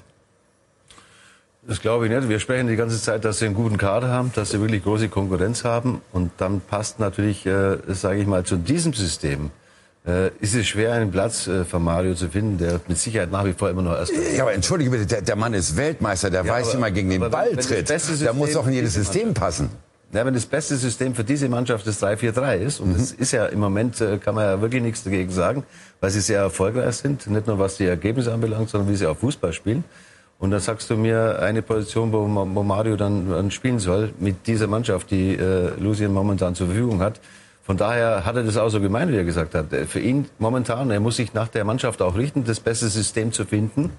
Das 1.67 1.81
glaube 1.81 2.07
ich 2.07 2.13
nicht. 2.13 2.29
Wir 2.29 2.41
sprechen 2.41 2.67
die 2.67 2.77
ganze 2.77 3.01
Zeit, 3.01 3.25
dass 3.25 3.39
sie 3.39 3.47
einen 3.47 3.55
guten 3.55 3.79
Kader 3.79 4.09
haben, 4.09 4.33
dass 4.35 4.51
sie 4.51 4.61
wirklich 4.61 4.83
große 4.83 5.09
Konkurrenz 5.09 5.63
haben. 5.63 6.03
Und 6.13 6.33
dann 6.39 6.61
passt 6.61 6.99
natürlich, 6.99 7.47
äh, 7.47 7.79
sage 7.89 8.21
ich 8.21 8.27
mal, 8.27 8.45
zu 8.45 8.57
diesem 8.57 8.93
System. 8.93 9.51
Äh, 10.05 10.31
ist 10.41 10.57
es 10.57 10.67
schwer, 10.67 10.95
einen 10.95 11.13
Platz 11.13 11.47
äh, 11.47 11.65
für 11.65 11.79
Mario 11.79 12.15
zu 12.15 12.29
finden, 12.29 12.59
der 12.59 12.81
mit 12.89 12.99
Sicherheit 12.99 13.31
nach 13.31 13.45
wie 13.45 13.53
vor 13.53 13.71
immer 13.71 13.83
noch 13.83 13.95
erst. 13.95 14.13
Ja, 14.37 14.43
aber 14.43 14.53
entschuldige 14.53 14.91
bitte, 14.91 15.07
der, 15.07 15.23
der 15.23 15.37
Mann 15.37 15.55
ist 15.55 15.77
Weltmeister, 15.77 16.29
der 16.29 16.45
ja, 16.45 16.53
weiß, 16.53 16.71
aber, 16.71 16.75
wie 16.75 16.81
man 16.81 16.95
gegen 16.95 17.11
den 17.11 17.21
Ball 17.21 17.51
wenn, 17.51 17.59
tritt. 17.61 17.89
Wenn 17.89 18.19
der 18.19 18.33
muss 18.33 18.53
doch 18.55 18.67
in 18.67 18.73
jedes 18.73 18.95
System 18.95 19.33
passen. 19.33 19.71
Ja, 20.13 20.27
wenn 20.27 20.35
das 20.35 20.47
beste 20.47 20.77
System 20.77 21.15
für 21.15 21.23
diese 21.23 21.49
Mannschaft 21.49 21.87
das 21.87 22.03
3-4-3 22.03 22.57
ist, 22.57 22.81
und 22.81 22.89
mhm. 22.89 22.99
das 22.99 23.13
ist 23.13 23.31
ja 23.31 23.47
im 23.47 23.61
Moment, 23.61 24.01
äh, 24.01 24.19
kann 24.19 24.35
man 24.35 24.45
ja 24.45 24.61
wirklich 24.61 24.83
nichts 24.83 25.05
dagegen 25.05 25.31
sagen, 25.31 25.63
weil 26.01 26.11
sie 26.11 26.21
sehr 26.21 26.41
erfolgreich 26.41 26.97
sind, 26.97 27.29
nicht 27.29 27.47
nur 27.47 27.61
was 27.61 27.77
die 27.77 27.87
Ergebnisse 27.87 28.33
anbelangt, 28.33 28.71
sondern 28.71 28.91
wie 28.91 28.97
sie 28.97 29.07
auch 29.07 29.17
Fußball 29.17 29.53
spielen. 29.53 29.85
Und 30.43 30.51
dann 30.51 30.59
sagst 30.59 30.91
du 30.91 30.97
mir 30.97 31.39
eine 31.39 31.63
Position, 31.63 32.13
wo, 32.13 32.27
wo 32.27 32.63
Mario 32.65 32.97
dann, 32.97 33.31
dann, 33.31 33.53
spielen 33.53 33.79
soll, 33.79 34.13
mit 34.19 34.49
dieser 34.49 34.67
Mannschaft, 34.67 35.13
die 35.13 35.37
äh, 35.37 35.71
Lucien 35.79 36.13
momentan 36.13 36.57
zur 36.57 36.67
Verfügung 36.67 37.01
hat. 37.01 37.21
Von 37.63 37.77
daher 37.77 38.25
hat 38.27 38.35
er 38.35 38.43
das 38.43 38.57
auch 38.57 38.69
so 38.69 38.81
gemeint, 38.81 39.13
wie 39.13 39.17
er 39.19 39.23
gesagt 39.23 39.55
hat. 39.55 39.67
Für 39.87 40.01
ihn 40.01 40.27
momentan, 40.41 40.91
er 40.91 40.99
muss 40.99 41.15
sich 41.15 41.33
nach 41.33 41.47
der 41.47 41.65
Mannschaft 41.65 42.03
auch 42.03 42.17
richten, 42.17 42.43
das 42.43 42.59
beste 42.59 42.89
System 42.89 43.31
zu 43.31 43.45
finden. 43.45 43.91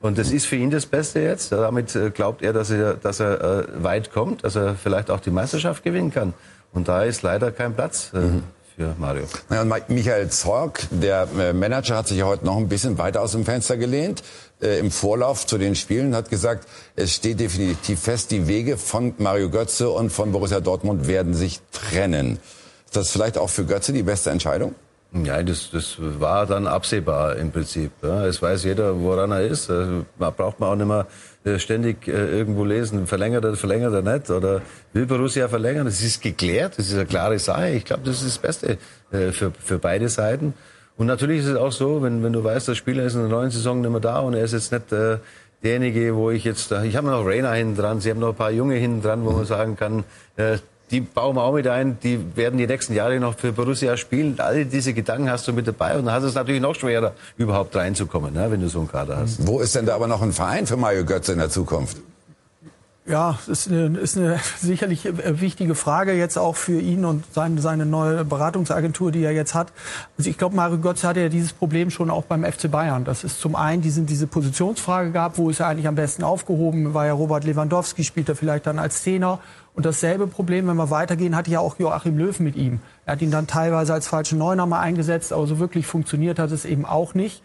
Und 0.00 0.18
das 0.18 0.32
ist 0.32 0.46
für 0.46 0.56
ihn 0.56 0.72
das 0.72 0.84
Beste 0.84 1.20
jetzt. 1.20 1.52
Damit 1.52 1.94
äh, 1.94 2.10
glaubt 2.10 2.42
er, 2.42 2.52
dass 2.52 2.70
er, 2.70 2.94
dass 2.94 3.20
er 3.20 3.40
äh, 3.40 3.84
weit 3.84 4.12
kommt, 4.12 4.42
dass 4.42 4.56
er 4.56 4.74
vielleicht 4.74 5.12
auch 5.12 5.20
die 5.20 5.30
Meisterschaft 5.30 5.84
gewinnen 5.84 6.12
kann. 6.12 6.34
Und 6.72 6.88
da 6.88 7.04
ist 7.04 7.22
leider 7.22 7.52
kein 7.52 7.72
Platz. 7.72 8.10
Äh, 8.12 8.18
mhm 8.18 8.42
für 8.76 8.94
Mario. 8.98 9.24
Ja, 9.50 9.64
Michael 9.64 10.28
Zorg, 10.30 10.80
der 10.90 11.28
äh, 11.38 11.52
Manager, 11.52 11.96
hat 11.96 12.08
sich 12.08 12.18
ja 12.18 12.26
heute 12.26 12.44
noch 12.44 12.56
ein 12.56 12.68
bisschen 12.68 12.98
weiter 12.98 13.22
aus 13.22 13.32
dem 13.32 13.44
Fenster 13.44 13.76
gelehnt. 13.76 14.22
Äh, 14.64 14.78
Im 14.78 14.90
Vorlauf 14.90 15.46
zu 15.46 15.58
den 15.58 15.74
Spielen 15.74 16.14
hat 16.14 16.30
gesagt, 16.30 16.66
es 16.96 17.14
steht 17.14 17.38
definitiv 17.38 18.00
fest, 18.00 18.30
die 18.30 18.48
Wege 18.48 18.78
von 18.78 19.14
Mario 19.18 19.50
Götze 19.50 19.90
und 19.90 20.10
von 20.10 20.32
Borussia 20.32 20.60
Dortmund 20.60 21.06
werden 21.06 21.34
sich 21.34 21.60
trennen. 21.70 22.38
Ist 22.86 22.96
das 22.96 23.10
vielleicht 23.10 23.36
auch 23.36 23.50
für 23.50 23.64
Götze 23.64 23.92
die 23.92 24.02
beste 24.02 24.30
Entscheidung? 24.30 24.74
Ja, 25.22 25.40
das, 25.42 25.70
das 25.70 25.96
war 25.98 26.44
dann 26.46 26.66
absehbar 26.66 27.36
im 27.36 27.52
Prinzip. 27.52 27.92
Ja. 28.02 28.26
Es 28.26 28.42
weiß 28.42 28.64
jeder, 28.64 29.00
woran 29.00 29.30
er 29.30 29.42
ist. 29.42 29.70
Also, 29.70 30.06
man 30.18 30.34
braucht 30.34 30.58
man 30.58 30.70
auch 30.70 30.76
nicht 30.76 30.88
mehr 30.88 31.06
äh, 31.44 31.58
ständig 31.60 32.08
äh, 32.08 32.10
irgendwo 32.10 32.64
lesen, 32.64 33.06
verlängert 33.06 33.44
er, 33.44 33.54
verlängert 33.54 33.92
er 33.92 34.02
nicht 34.02 34.30
oder 34.30 34.62
will 34.92 35.06
Borussia 35.06 35.46
verlängern. 35.48 35.84
Das 35.84 36.00
ist 36.00 36.20
geklärt, 36.20 36.78
das 36.78 36.88
ist 36.88 36.94
eine 36.94 37.06
klare 37.06 37.38
Sache. 37.38 37.70
Ich 37.70 37.84
glaube, 37.84 38.02
das 38.04 38.22
ist 38.22 38.26
das 38.26 38.38
Beste 38.38 38.78
äh, 39.12 39.30
für, 39.30 39.52
für 39.62 39.78
beide 39.78 40.08
Seiten. 40.08 40.54
Und 40.96 41.06
natürlich 41.06 41.40
ist 41.40 41.46
es 41.46 41.56
auch 41.56 41.72
so, 41.72 42.02
wenn, 42.02 42.22
wenn 42.22 42.32
du 42.32 42.44
weißt, 42.44 42.68
der 42.68 42.74
Spieler 42.74 43.04
ist 43.04 43.14
in 43.14 43.20
der 43.20 43.28
neuen 43.28 43.50
Saison 43.50 43.80
nicht 43.80 43.90
mehr 43.90 44.00
da 44.00 44.20
und 44.20 44.34
er 44.34 44.44
ist 44.44 44.52
jetzt 44.52 44.70
nicht 44.70 44.92
äh, 44.92 45.18
derjenige, 45.62 46.14
wo 46.14 46.30
ich 46.30 46.44
jetzt, 46.44 46.70
ich 46.70 46.96
habe 46.96 47.08
noch 47.08 47.26
Rainer 47.26 47.52
hinten 47.52 47.76
dran, 47.76 48.00
sie 48.00 48.10
haben 48.10 48.20
noch 48.20 48.28
ein 48.28 48.34
paar 48.36 48.52
Junge 48.52 48.76
hinten 48.76 49.02
dran, 49.02 49.24
wo 49.24 49.30
man 49.32 49.44
sagen 49.44 49.76
kann, 49.76 50.04
äh, 50.36 50.58
die 50.90 51.00
bauen 51.00 51.34
wir 51.34 51.42
auch 51.42 51.54
mit 51.54 51.66
ein, 51.66 51.98
die 52.02 52.36
werden 52.36 52.58
die 52.58 52.66
nächsten 52.66 52.94
Jahre 52.94 53.18
noch 53.18 53.36
für 53.36 53.52
Borussia 53.52 53.96
spielen. 53.96 54.38
All 54.38 54.64
diese 54.66 54.92
Gedanken 54.92 55.30
hast 55.30 55.48
du 55.48 55.52
mit 55.52 55.66
dabei 55.66 55.96
und 55.96 56.04
dann 56.04 56.14
hast 56.14 56.22
du 56.22 56.28
es 56.28 56.34
natürlich 56.34 56.60
noch 56.60 56.74
schwerer, 56.74 57.14
überhaupt 57.36 57.74
reinzukommen, 57.74 58.34
ne, 58.34 58.50
wenn 58.50 58.60
du 58.60 58.68
so 58.68 58.80
einen 58.80 58.88
Kader 58.88 59.16
hast. 59.16 59.44
Wo 59.46 59.60
ist 59.60 59.74
denn 59.74 59.86
da 59.86 59.94
aber 59.94 60.06
noch 60.06 60.22
ein 60.22 60.32
Verein 60.32 60.66
für 60.66 60.76
Mario 60.76 61.04
Götze 61.04 61.32
in 61.32 61.38
der 61.38 61.50
Zukunft? 61.50 61.96
Ja, 63.06 63.38
ist 63.48 63.68
eine, 63.68 63.98
ist 63.98 64.16
eine 64.16 64.40
sicherlich 64.58 65.06
wichtige 65.38 65.74
Frage 65.74 66.14
jetzt 66.14 66.38
auch 66.38 66.56
für 66.56 66.80
ihn 66.80 67.04
und 67.04 67.22
seine, 67.34 67.60
seine 67.60 67.84
neue 67.84 68.24
Beratungsagentur, 68.24 69.12
die 69.12 69.22
er 69.22 69.32
jetzt 69.32 69.54
hat. 69.54 69.74
Also 70.16 70.30
ich 70.30 70.38
glaube, 70.38 70.56
Mario 70.56 70.78
Götze 70.78 71.06
hatte 71.06 71.20
ja 71.20 71.28
dieses 71.28 71.52
Problem 71.52 71.90
schon 71.90 72.08
auch 72.08 72.24
beim 72.24 72.44
FC 72.50 72.70
Bayern. 72.70 73.04
Das 73.04 73.22
ist 73.22 73.42
zum 73.42 73.56
einen 73.56 73.82
diesen, 73.82 74.06
diese 74.06 74.26
Positionsfrage 74.26 75.10
gab, 75.10 75.36
wo 75.36 75.50
ist 75.50 75.60
er 75.60 75.66
eigentlich 75.66 75.86
am 75.86 75.96
besten 75.96 76.24
aufgehoben? 76.24 76.94
War 76.94 77.04
ja 77.04 77.12
Robert 77.12 77.44
Lewandowski, 77.44 78.04
spielt 78.04 78.30
er 78.30 78.36
vielleicht 78.36 78.66
dann 78.66 78.78
als 78.78 79.02
Zehner? 79.02 79.38
Und 79.74 79.84
dasselbe 79.84 80.26
Problem, 80.26 80.66
wenn 80.66 80.76
wir 80.76 80.88
weitergehen, 80.88 81.36
hatte 81.36 81.50
ja 81.50 81.60
auch 81.60 81.78
Joachim 81.78 82.16
Löw 82.16 82.40
mit 82.40 82.56
ihm. 82.56 82.80
Er 83.04 83.12
hat 83.12 83.22
ihn 83.22 83.30
dann 83.30 83.46
teilweise 83.46 83.92
als 83.92 84.08
falschen 84.08 84.38
Neuner 84.38 84.64
mal 84.64 84.80
eingesetzt, 84.80 85.30
aber 85.30 85.46
so 85.46 85.58
wirklich 85.58 85.86
funktioniert 85.86 86.38
hat 86.38 86.52
es 86.52 86.64
eben 86.64 86.86
auch 86.86 87.12
nicht. 87.12 87.42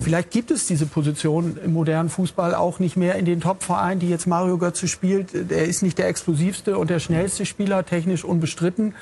Vielleicht 0.00 0.30
gibt 0.30 0.52
es 0.52 0.66
diese 0.66 0.86
Position 0.86 1.58
im 1.64 1.72
modernen 1.72 2.08
Fußball 2.08 2.54
auch 2.54 2.78
nicht 2.78 2.96
mehr 2.96 3.16
in 3.16 3.24
den 3.24 3.40
Top-Vereinen, 3.40 3.98
die 3.98 4.08
jetzt 4.08 4.28
Mario 4.28 4.56
Götze 4.56 4.86
spielt. 4.86 5.34
Er 5.50 5.64
ist 5.64 5.82
nicht 5.82 5.98
der 5.98 6.06
explosivste 6.06 6.78
und 6.78 6.88
der 6.88 7.00
schnellste 7.00 7.44
Spieler, 7.44 7.84
technisch 7.84 8.24
unbestritten. 8.24 8.94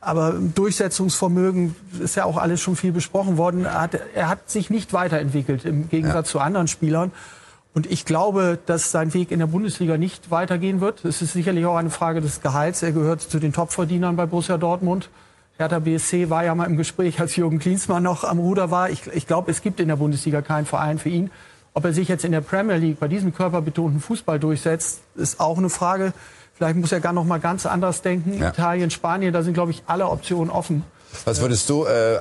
Aber 0.00 0.32
Durchsetzungsvermögen 0.32 1.76
ist 2.02 2.16
ja 2.16 2.24
auch 2.24 2.36
alles 2.36 2.60
schon 2.60 2.74
viel 2.74 2.90
besprochen 2.90 3.36
worden. 3.36 3.64
Er 3.64 3.80
hat, 3.80 4.00
er 4.14 4.28
hat 4.28 4.50
sich 4.50 4.70
nicht 4.70 4.92
weiterentwickelt 4.92 5.64
im 5.64 5.88
Gegensatz 5.88 6.28
ja. 6.28 6.32
zu 6.32 6.40
anderen 6.40 6.66
Spielern. 6.66 7.12
Und 7.72 7.88
ich 7.88 8.04
glaube, 8.04 8.58
dass 8.66 8.90
sein 8.90 9.14
Weg 9.14 9.30
in 9.30 9.38
der 9.38 9.46
Bundesliga 9.46 9.96
nicht 9.98 10.32
weitergehen 10.32 10.80
wird. 10.80 11.04
Es 11.04 11.22
ist 11.22 11.32
sicherlich 11.32 11.64
auch 11.66 11.76
eine 11.76 11.90
Frage 11.90 12.20
des 12.20 12.40
Gehalts. 12.40 12.82
Er 12.82 12.90
gehört 12.90 13.20
zu 13.20 13.38
den 13.38 13.52
Topverdienern 13.52 14.16
bei 14.16 14.26
Borussia 14.26 14.58
Dortmund. 14.58 15.10
Hertha 15.60 15.78
BSC 15.78 16.30
war 16.30 16.42
ja 16.42 16.54
mal 16.54 16.64
im 16.64 16.78
Gespräch, 16.78 17.20
als 17.20 17.36
Jürgen 17.36 17.58
Klinsmann 17.58 18.02
noch 18.02 18.24
am 18.24 18.38
Ruder 18.38 18.70
war. 18.70 18.88
Ich, 18.88 19.06
ich 19.08 19.26
glaube, 19.26 19.50
es 19.50 19.60
gibt 19.60 19.78
in 19.78 19.88
der 19.88 19.96
Bundesliga 19.96 20.40
keinen 20.40 20.64
Verein 20.64 20.98
für 20.98 21.10
ihn. 21.10 21.30
Ob 21.74 21.84
er 21.84 21.92
sich 21.92 22.08
jetzt 22.08 22.24
in 22.24 22.32
der 22.32 22.40
Premier 22.40 22.76
League 22.76 22.98
bei 22.98 23.08
diesem 23.08 23.34
körperbetonten 23.34 24.00
Fußball 24.00 24.40
durchsetzt, 24.40 25.00
ist 25.16 25.38
auch 25.38 25.58
eine 25.58 25.68
Frage. 25.68 26.14
Vielleicht 26.54 26.76
muss 26.76 26.92
er 26.92 27.00
gar 27.00 27.12
noch 27.12 27.26
mal 27.26 27.40
ganz 27.40 27.66
anders 27.66 28.00
denken. 28.00 28.38
Ja. 28.40 28.48
Italien, 28.48 28.90
Spanien, 28.90 29.34
da 29.34 29.42
sind, 29.42 29.52
glaube 29.52 29.70
ich, 29.70 29.82
alle 29.86 30.08
Optionen 30.08 30.48
offen. 30.50 30.82
Was 31.26 31.42
würdest 31.42 31.68
du 31.68 31.84
äh, 31.84 32.14
äh 32.14 32.20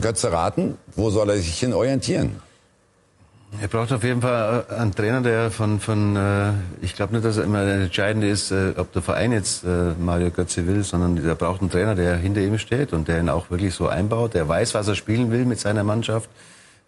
Götze 0.00 0.32
raten? 0.32 0.78
Wo 0.96 1.10
soll 1.10 1.28
er 1.28 1.36
sich 1.36 1.58
hin 1.58 1.74
orientieren? 1.74 2.40
Er 3.60 3.68
braucht 3.68 3.92
auf 3.92 4.02
jeden 4.02 4.22
Fall 4.22 4.64
einen 4.70 4.94
Trainer, 4.94 5.20
der 5.20 5.50
von, 5.50 5.78
von 5.78 6.16
äh, 6.16 6.52
ich 6.80 6.94
glaube 6.94 7.12
nicht, 7.12 7.24
dass 7.24 7.36
er 7.36 7.44
immer 7.44 7.62
entscheidend 7.62 8.24
ist, 8.24 8.50
äh, 8.50 8.72
ob 8.76 8.92
der 8.92 9.02
Verein 9.02 9.32
jetzt 9.32 9.64
äh, 9.64 9.92
Mario 10.00 10.30
Götze 10.30 10.66
will, 10.66 10.82
sondern 10.82 11.22
er 11.22 11.34
braucht 11.34 11.60
einen 11.60 11.70
Trainer, 11.70 11.94
der 11.94 12.16
hinter 12.16 12.40
ihm 12.40 12.56
steht 12.58 12.92
und 12.92 13.08
der 13.08 13.20
ihn 13.20 13.28
auch 13.28 13.50
wirklich 13.50 13.74
so 13.74 13.88
einbaut, 13.88 14.34
der 14.34 14.48
weiß, 14.48 14.74
was 14.74 14.88
er 14.88 14.94
spielen 14.94 15.30
will 15.30 15.44
mit 15.44 15.60
seiner 15.60 15.84
Mannschaft, 15.84 16.30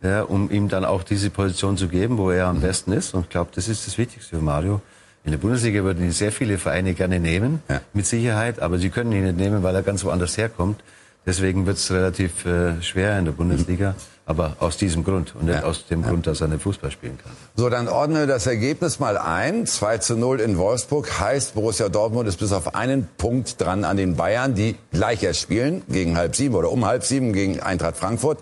ja, 0.03 0.23
um 0.23 0.51
ihm 0.51 0.69
dann 0.69 0.87
auch 0.87 1.03
diese 1.03 1.29
Position 1.29 1.77
zu 1.77 1.89
geben, 1.89 2.17
wo 2.17 2.31
er 2.31 2.47
am 2.47 2.61
besten 2.61 2.93
ist. 2.93 3.13
Und 3.15 3.25
ich 3.25 3.29
glaube, 3.29 3.51
das 3.55 3.69
ist 3.69 3.87
das 3.87 3.99
Wichtigste 3.99 4.37
für 4.37 4.43
Mario. 4.43 4.81
In 5.25 5.33
der 5.33 5.39
Bundesliga 5.39 5.85
würden 5.85 6.03
ihn 6.03 6.13
sehr 6.13 6.33
viele 6.33 6.59
Vereine 6.59 6.95
gerne 6.95 7.21
nehmen, 7.21 7.63
ja. 7.69 7.81
mit 7.93 8.07
Sicherheit, 8.07 8.61
aber 8.61 8.79
sie 8.79 8.89
können 8.89 9.13
ihn 9.13 9.25
nicht 9.25 9.37
nehmen, 9.37 9.63
weil 9.63 9.75
er 9.75 9.83
ganz 9.83 10.03
woanders 10.05 10.37
herkommt. 10.39 10.83
Deswegen 11.27 11.67
wird 11.67 11.77
es 11.77 11.91
relativ 11.91 12.45
äh, 12.47 12.81
schwer 12.83 13.19
in 13.19 13.27
der 13.27 13.33
Bundesliga. 13.33 13.91
Mhm. 13.91 14.14
Aber 14.27 14.57
aus 14.59 14.79
diesem 14.79 15.05
Grund 15.05 15.35
und 15.35 15.45
nicht 15.45 15.61
ja. 15.61 15.65
aus 15.65 15.87
dem 15.87 16.03
ja. 16.03 16.09
Grund, 16.09 16.27
dass 16.27 16.41
er 16.41 16.49
nicht 16.49 16.63
Fußball 16.63 16.91
spielen 16.91 17.19
kann. 17.23 17.33
So, 17.57 17.69
dann 17.69 17.89
ordne 17.89 18.27
das 18.27 18.47
Ergebnis 18.47 18.99
mal 18.99 19.19
ein. 19.19 19.67
2 19.67 19.99
zu 19.99 20.17
0 20.17 20.41
in 20.41 20.57
Wolfsburg 20.57 21.21
heißt, 21.21 21.55
Borussia 21.55 21.91
Dortmund 21.91 22.27
ist 22.27 22.39
bis 22.39 22.53
auf 22.53 22.75
einen 22.75 23.07
Punkt 23.19 23.61
dran 23.61 23.85
an 23.85 23.99
den 23.99 24.17
Bayern, 24.17 24.55
die 24.55 24.77
gleich 24.93 25.23
erst 25.23 25.41
spielen, 25.41 25.83
gegen 25.89 26.17
halb 26.17 26.37
sieben 26.37 26.55
oder 26.55 26.73
um 26.73 26.87
halb 26.87 27.05
sieben 27.05 27.35
gegen 27.35 27.61
Eintracht 27.61 27.99
Frankfurt. 27.99 28.39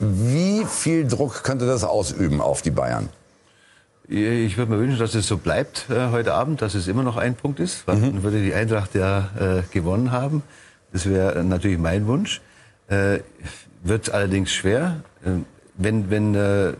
Wie 0.00 0.64
viel 0.64 1.06
Druck 1.06 1.44
könnte 1.44 1.64
das 1.64 1.84
ausüben 1.84 2.40
auf 2.40 2.62
die 2.62 2.72
Bayern? 2.72 3.08
Ich 4.08 4.56
würde 4.56 4.72
mir 4.72 4.80
wünschen, 4.80 4.98
dass 4.98 5.14
es 5.14 5.28
so 5.28 5.36
bleibt 5.36 5.86
äh, 5.88 6.08
heute 6.10 6.34
Abend, 6.34 6.60
dass 6.60 6.74
es 6.74 6.88
immer 6.88 7.04
noch 7.04 7.16
ein 7.16 7.36
Punkt 7.36 7.60
ist. 7.60 7.86
Weil 7.86 7.98
mhm. 7.98 8.02
Dann 8.02 8.22
würde 8.24 8.42
die 8.42 8.52
Eintracht 8.52 8.96
ja 8.96 9.30
äh, 9.38 9.62
gewonnen 9.70 10.10
haben. 10.10 10.42
Das 10.92 11.08
wäre 11.08 11.44
natürlich 11.44 11.78
mein 11.78 12.08
Wunsch. 12.08 12.40
Äh, 12.88 13.20
wird 13.82 14.12
allerdings 14.12 14.52
schwer. 14.52 15.02
Äh, 15.24 15.30
wenn, 15.76 16.10
wenn, 16.10 16.34
äh, 16.34 16.74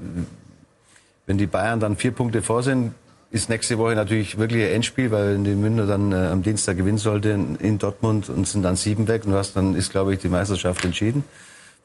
wenn 1.27 1.39
die 1.39 1.47
Bayern 1.47 1.81
dann 1.81 1.97
vier 1.97 2.13
Punkte 2.13 2.43
vor 2.43 2.63
sind, 2.63 2.95
ist 3.31 3.49
nächste 3.49 3.79
Woche 3.79 3.95
natürlich 3.95 4.39
wirklich 4.39 4.65
ein 4.65 4.73
Endspiel, 4.73 5.11
weil 5.11 5.35
wenn 5.35 5.45
die 5.45 5.55
Münchner 5.55 5.87
dann 5.87 6.13
äh, 6.13 6.17
am 6.17 6.43
Dienstag 6.43 6.77
gewinnen 6.77 6.99
sollte 6.99 7.31
in, 7.31 7.57
in 7.57 7.79
Dortmund 7.79 8.29
und 8.29 8.47
sind 8.47 8.63
dann 8.63 8.77
sieben 8.77 9.07
weg 9.07 9.25
und 9.25 9.33
was, 9.33 9.53
dann 9.53 9.75
ist, 9.75 9.91
glaube 9.91 10.15
ich, 10.15 10.21
die 10.21 10.29
Meisterschaft 10.29 10.85
entschieden. 10.85 11.25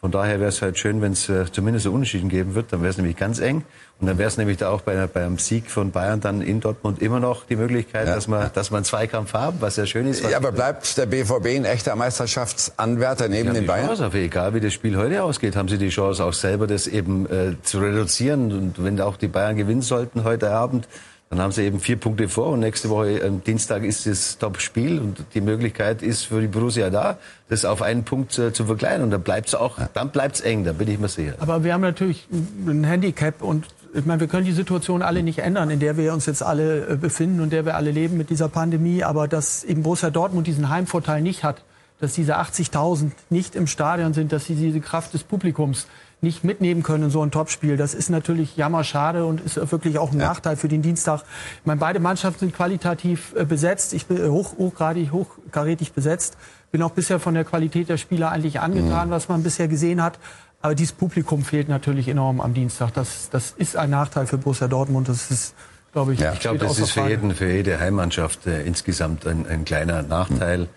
Von 0.02 0.12
daher 0.12 0.40
wäre 0.40 0.50
es 0.50 0.62
halt 0.62 0.78
schön, 0.78 1.02
wenn 1.02 1.14
es 1.14 1.30
äh, 1.30 1.46
zumindest 1.52 1.86
einen 1.86 1.96
Unentschieden 1.96 2.30
geben 2.30 2.54
wird. 2.54 2.72
Dann 2.72 2.82
wäre 2.82 2.92
es 2.92 2.98
nämlich 2.98 3.16
ganz 3.16 3.40
eng. 3.40 3.64
Und 4.00 4.08
dann 4.08 4.18
wäre 4.18 4.28
es 4.28 4.38
nämlich 4.38 4.58
da 4.58 4.70
auch 4.70 4.82
bei, 4.82 5.08
beim 5.08 5.38
Sieg 5.38 5.72
von 5.72 5.92
Bayern 5.92 6.20
dann 6.20 6.42
in 6.42 6.60
Dortmund 6.60 7.02
immer 7.02 7.22
noch 7.22 7.46
die 7.46 7.56
Möglichkeit, 7.56 8.08
ja. 8.08 8.16
dass 8.16 8.28
man, 8.28 8.52
dass 8.54 8.70
man 8.70 8.80
einen 8.80 8.86
Zweikampf 8.86 9.34
haben, 9.34 9.58
was 9.62 9.78
ja 9.78 9.86
schön 9.86 10.06
ist. 10.06 10.22
Ja, 10.30 10.36
aber 10.36 10.52
bleibt 10.52 10.98
der 10.98 11.06
BVB 11.06 11.48
ein 11.56 11.66
echter 11.66 11.96
Meisterschaftsanwärter 11.96 13.30
neben 13.30 13.54
den 13.54 13.66
Bayern? 13.66 13.88
Chance, 13.88 14.06
aber 14.06 14.16
egal 14.16 14.54
wie 14.54 14.60
das 14.60 14.74
Spiel 14.74 14.98
heute 14.98 15.24
ausgeht, 15.24 15.56
haben 15.56 15.70
sie 15.70 15.78
die 15.78 15.90
Chance 15.90 16.25
auch 16.25 16.34
selber 16.34 16.68
das 16.68 16.88
eben 16.88 17.25
äh, 17.25 17.56
zu 17.64 17.80
reduzieren. 17.80 18.52
Und 18.52 18.84
wenn 18.84 19.00
auch 19.00 19.16
die 19.16 19.30
Bayern 19.30 19.56
gewinnen 19.56 19.82
sollten 19.82 20.25
heute 20.25 20.52
Abend, 20.52 20.90
dann 21.36 21.44
haben 21.44 21.51
sie 21.51 21.63
eben 21.63 21.80
vier 21.80 21.98
Punkte 21.98 22.30
vor 22.30 22.48
und 22.48 22.62
nächste 22.62 22.89
Woche 22.89 23.22
am 23.25 23.44
Dienstag 23.44 23.84
ist 23.84 24.06
das 24.08 24.38
Top-Spiel 24.38 25.00
und 25.00 25.25
die 25.34 25.42
Möglichkeit 25.42 26.01
ist 26.01 26.24
für 26.24 26.39
die 26.39 26.48
Borussia 26.48 26.89
da, 26.89 27.18
das 27.50 27.65
auf 27.65 27.82
einen 27.82 28.06
Punkt 28.06 28.38
äh, 28.39 28.54
zu 28.54 28.65
verkleinern. 28.65 29.04
Und 29.04 29.12
dann 29.12 29.22
bleibt 29.22 29.50
es 29.50 29.56
auch, 29.56 29.77
dann 29.94 30.12
bleibt 30.12 30.36
es 30.36 30.42
eng, 30.42 30.63
da 30.63 30.72
bin 30.72 30.88
ich 30.88 30.98
mir 30.98 31.10
sicher. 31.10 31.34
Aber 31.39 31.63
wir 31.63 31.74
haben 31.74 31.82
natürlich 31.82 32.27
ein 32.32 32.84
Handicap 32.86 33.42
und 33.42 33.65
ich 33.94 34.06
meine, 34.06 34.20
wir 34.20 34.27
können 34.27 34.46
die 34.46 34.51
Situation 34.51 35.01
alle 35.01 35.24
nicht 35.24 35.39
ändern, 35.39 35.70
in 35.70 35.80
der 35.80 35.98
wir 35.98 36.13
uns 36.13 36.25
jetzt 36.25 36.44
alle 36.44 36.88
äh, 36.88 36.96
befinden 36.96 37.42
und 37.42 37.51
der 37.51 37.65
wir 37.65 37.75
alle 37.75 37.92
leben 37.92 38.18
mit 38.18 38.30
dieser 38.30 38.50
Pandemie. 38.50 39.04
Aber 39.04 39.27
dass 39.27 39.63
eben 39.63 39.84
Borussia 39.84 40.10
Dortmund 40.10 40.48
diesen 40.48 40.70
Heimvorteil 40.70 41.22
nicht 41.22 41.44
hat, 41.44 41.63
dass 42.00 42.13
diese 42.13 42.38
80.000 42.38 43.12
nicht 43.30 43.56
im 43.56 43.68
Stadion 43.68 44.13
sind, 44.13 44.32
dass 44.32 44.46
sie 44.46 44.56
diese 44.56 44.80
Kraft 44.80 45.13
des 45.13 45.24
Publikums 45.24 45.88
nicht 46.22 46.44
mitnehmen 46.44 46.84
können 46.84 47.06
in 47.06 47.10
so 47.10 47.22
ein 47.22 47.32
Topspiel. 47.32 47.78
Das 47.78 47.94
ist 47.94 48.10
natürlich 48.10 48.58
jammerschade 48.58 49.26
und 49.26 49.42
ist 49.42 49.56
wirklich 49.72 49.98
auch 49.98 50.12
ein 50.12 50.20
ja. 50.20 50.28
Nachteil 50.28 50.56
für 50.56 50.68
den 50.68 50.82
Dienstag. 50.82 51.22
Ich 51.60 51.66
meine, 51.66 51.80
beide 51.80 52.00
Mannschaften 52.00 52.40
sind 52.40 52.56
qualitativ 52.56 53.34
äh, 53.36 53.46
besetzt. 53.46 53.94
Ich 53.94 54.08
bin 54.08 54.18
äh, 54.18 54.28
hoch, 54.28 54.58
hochgradig, 54.58 55.12
hochkarätig 55.12 55.94
besetzt. 55.94 56.38
Bin 56.72 56.82
auch 56.82 56.92
bisher 56.92 57.20
von 57.20 57.34
der 57.34 57.44
Qualität 57.44 57.90
der 57.90 57.98
Spieler 57.98 58.32
eigentlich 58.32 58.60
angetan, 58.60 59.08
mhm. 59.08 59.12
was 59.12 59.30
man 59.30 59.44
bisher 59.44 59.68
gesehen 59.68 60.02
hat. 60.02 60.20
Aber 60.62 60.74
dieses 60.74 60.94
Publikum 60.94 61.44
fehlt 61.44 61.70
natürlich 61.70 62.08
enorm 62.08 62.42
am 62.42 62.54
Dienstag. 62.54 62.92
Das, 62.94 63.30
das 63.30 63.52
ist 63.52 63.78
ein 63.78 63.92
Nachteil 63.92 64.26
für 64.26 64.38
Borussia 64.38 64.68
Dortmund. 64.68 65.08
Das 65.08 65.30
ist, 65.30 65.54
glaube 65.94 66.14
ich, 66.14 66.20
ja. 66.20 66.34
ich 66.34 66.40
glaube, 66.40 66.58
das 66.58 66.80
ist 66.80 66.92
für, 66.92 67.08
jeden, 67.08 67.36
für 67.36 67.52
jede 67.52 67.80
Heimmannschaft 67.80 68.48
äh, 68.48 68.64
insgesamt 68.64 69.28
ein, 69.28 69.46
ein 69.48 69.64
kleiner 69.64 70.02
Nachteil. 70.02 70.62
Mhm. 70.62 70.68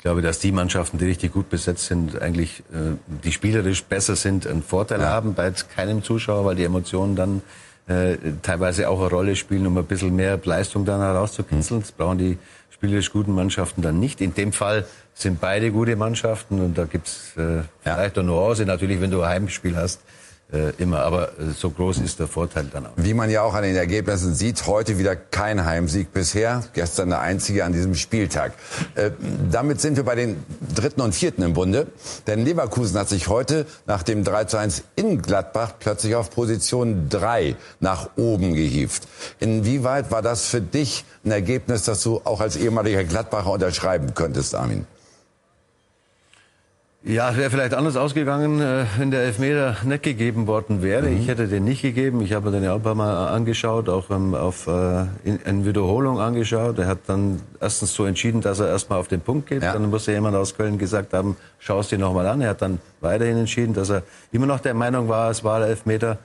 Ich 0.00 0.02
glaube, 0.02 0.22
dass 0.22 0.38
die 0.38 0.50
Mannschaften, 0.50 0.96
die 0.96 1.04
richtig 1.04 1.34
gut 1.34 1.50
besetzt 1.50 1.84
sind, 1.84 2.22
eigentlich 2.22 2.60
äh, 2.72 2.96
die 3.22 3.32
spielerisch 3.32 3.84
besser 3.84 4.16
sind, 4.16 4.46
einen 4.46 4.62
Vorteil 4.62 5.00
ja. 5.00 5.10
haben 5.10 5.34
bei 5.34 5.52
keinem 5.76 6.02
Zuschauer, 6.02 6.46
weil 6.46 6.56
die 6.56 6.64
Emotionen 6.64 7.16
dann 7.16 7.42
äh, 7.86 8.16
teilweise 8.40 8.88
auch 8.88 8.98
eine 8.98 9.10
Rolle 9.10 9.36
spielen, 9.36 9.66
um 9.66 9.76
ein 9.76 9.84
bisschen 9.84 10.16
mehr 10.16 10.40
Leistung 10.42 10.86
dann 10.86 11.02
herauszukitzeln. 11.02 11.80
Mhm. 11.80 11.82
Das 11.82 11.92
brauchen 11.92 12.16
die 12.16 12.38
spielerisch 12.70 13.12
guten 13.12 13.34
Mannschaften 13.34 13.82
dann 13.82 14.00
nicht. 14.00 14.22
In 14.22 14.32
dem 14.32 14.54
Fall 14.54 14.86
sind 15.12 15.38
beide 15.38 15.70
gute 15.70 15.96
Mannschaften 15.96 16.62
und 16.62 16.78
da 16.78 16.86
gibt's 16.86 17.34
äh, 17.36 17.64
vielleicht 17.82 18.16
eine 18.16 18.28
Nuance. 18.28 18.64
Natürlich, 18.64 19.02
wenn 19.02 19.10
du 19.10 19.20
ein 19.20 19.28
Heimspiel 19.28 19.76
hast, 19.76 20.00
äh, 20.52 20.70
immer. 20.78 21.00
Aber 21.00 21.28
äh, 21.28 21.52
so 21.56 21.70
groß 21.70 21.98
ist 21.98 22.18
der 22.18 22.26
Vorteil 22.26 22.66
dann 22.72 22.86
auch. 22.86 22.92
Wie 22.96 23.14
man 23.14 23.30
ja 23.30 23.42
auch 23.42 23.54
an 23.54 23.62
den 23.62 23.76
Ergebnissen 23.76 24.34
sieht, 24.34 24.66
heute 24.66 24.98
wieder 24.98 25.16
kein 25.16 25.64
Heimsieg 25.64 26.12
bisher. 26.12 26.64
Gestern 26.72 27.10
der 27.10 27.20
einzige 27.20 27.64
an 27.64 27.72
diesem 27.72 27.94
Spieltag. 27.94 28.52
Äh, 28.94 29.10
damit 29.50 29.80
sind 29.80 29.96
wir 29.96 30.04
bei 30.04 30.14
den 30.14 30.42
dritten 30.74 31.00
und 31.00 31.14
vierten 31.14 31.42
im 31.42 31.54
Bunde. 31.54 31.86
Denn 32.26 32.44
Leverkusen 32.44 32.98
hat 32.98 33.08
sich 33.08 33.28
heute 33.28 33.66
nach 33.86 34.02
dem 34.02 34.24
3 34.24 34.44
zu 34.44 34.56
1 34.56 34.82
in 34.96 35.22
Gladbach 35.22 35.74
plötzlich 35.78 36.14
auf 36.14 36.30
Position 36.30 37.08
3 37.08 37.56
nach 37.80 38.10
oben 38.16 38.54
gehievt. 38.54 39.06
Inwieweit 39.38 40.10
war 40.10 40.22
das 40.22 40.46
für 40.46 40.60
dich 40.60 41.04
ein 41.24 41.30
Ergebnis, 41.30 41.84
das 41.84 42.02
du 42.02 42.20
auch 42.24 42.40
als 42.40 42.56
ehemaliger 42.56 43.04
Gladbacher 43.04 43.52
unterschreiben 43.52 44.14
könntest, 44.14 44.54
Armin? 44.54 44.86
Ja, 47.02 47.34
wäre 47.34 47.48
vielleicht 47.48 47.72
anders 47.72 47.96
ausgegangen, 47.96 48.60
äh, 48.60 48.84
wenn 48.98 49.10
der 49.10 49.22
Elfmeter 49.22 49.76
nicht 49.84 50.02
gegeben 50.02 50.46
worden 50.46 50.82
wäre. 50.82 51.08
Mhm. 51.08 51.18
Ich 51.18 51.28
hätte 51.28 51.48
den 51.48 51.64
nicht 51.64 51.80
gegeben. 51.80 52.20
Ich 52.20 52.34
habe 52.34 52.50
mir 52.50 52.52
den 52.52 52.62
ja 52.62 52.72
auch 52.72 52.76
ein 52.76 52.82
paar 52.82 52.94
Mal 52.94 53.28
angeschaut, 53.28 53.88
auch 53.88 54.10
ähm, 54.10 54.34
auf 54.34 54.66
äh, 54.66 55.06
in, 55.24 55.64
Wiederholung 55.64 56.20
angeschaut. 56.20 56.78
Er 56.78 56.86
hat 56.86 56.98
dann 57.06 57.40
erstens 57.58 57.94
so 57.94 58.04
entschieden, 58.04 58.42
dass 58.42 58.60
er 58.60 58.68
erstmal 58.68 58.98
auf 58.98 59.08
den 59.08 59.22
Punkt 59.22 59.48
geht. 59.48 59.62
Ja. 59.62 59.72
Dann 59.72 59.88
musste 59.88 60.12
jemand 60.12 60.36
aus 60.36 60.54
Köln 60.54 60.76
gesagt 60.76 61.14
haben, 61.14 61.38
schau 61.58 61.80
es 61.80 61.88
dir 61.88 61.96
nochmal 61.96 62.26
an. 62.26 62.42
Er 62.42 62.50
hat 62.50 62.60
dann 62.60 62.80
weiterhin 63.00 63.38
entschieden, 63.38 63.72
dass 63.72 63.88
er 63.88 64.02
immer 64.30 64.46
noch 64.46 64.60
der 64.60 64.74
Meinung 64.74 65.08
war, 65.08 65.30
es 65.30 65.42
war 65.42 65.60
der 65.60 65.68
Elfmeter. 65.68 66.18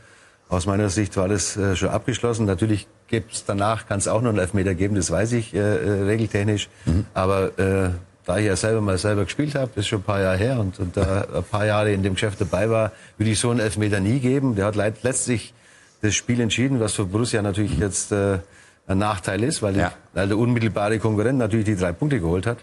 Aus 0.49 0.65
meiner 0.65 0.89
Sicht 0.89 1.15
war 1.15 1.29
das 1.29 1.55
äh, 1.55 1.77
schon 1.77 1.89
abgeschlossen. 1.89 2.45
Natürlich 2.45 2.85
gibt's 3.07 3.45
danach, 3.45 3.87
kann 3.87 3.99
es 3.99 4.09
auch 4.09 4.21
noch 4.21 4.29
einen 4.29 4.39
Elfmeter 4.39 4.75
geben, 4.75 4.95
das 4.95 5.09
weiß 5.09 5.31
ich 5.31 5.55
äh, 5.55 5.61
regeltechnisch. 5.61 6.67
Mhm. 6.85 7.05
Aber 7.13 7.57
äh, 7.57 7.89
da 8.25 8.37
ich 8.37 8.45
ja 8.45 8.55
selber 8.55 8.81
mal 8.81 8.97
selber 8.97 9.25
gespielt 9.25 9.55
habe, 9.55 9.71
ist 9.75 9.87
schon 9.87 9.99
ein 9.99 10.03
paar 10.03 10.21
Jahre 10.21 10.37
her 10.37 10.59
und, 10.59 10.79
und 10.79 10.97
da 10.97 11.25
ein 11.33 11.43
paar 11.43 11.65
Jahre 11.65 11.91
in 11.91 12.03
dem 12.03 12.13
Geschäft 12.13 12.41
dabei 12.41 12.69
war, 12.69 12.91
würde 13.17 13.31
ich 13.31 13.39
so 13.39 13.51
einen 13.51 13.59
Elfmeter 13.59 13.99
nie 13.99 14.19
geben. 14.19 14.55
Der 14.55 14.65
hat 14.65 14.75
letztlich 14.75 15.53
das 16.01 16.15
Spiel 16.15 16.39
entschieden, 16.39 16.79
was 16.79 16.93
für 16.93 17.05
Borussia 17.05 17.41
natürlich 17.41 17.77
jetzt 17.77 18.11
äh, 18.11 18.39
ein 18.87 18.97
Nachteil 18.97 19.43
ist, 19.43 19.61
weil, 19.61 19.77
ja. 19.77 19.89
die, 19.89 20.17
weil 20.17 20.27
der 20.27 20.37
unmittelbare 20.37 20.99
Konkurrent 20.99 21.37
natürlich 21.37 21.65
die 21.65 21.75
drei 21.75 21.91
Punkte 21.91 22.19
geholt 22.19 22.45
hat. 22.45 22.57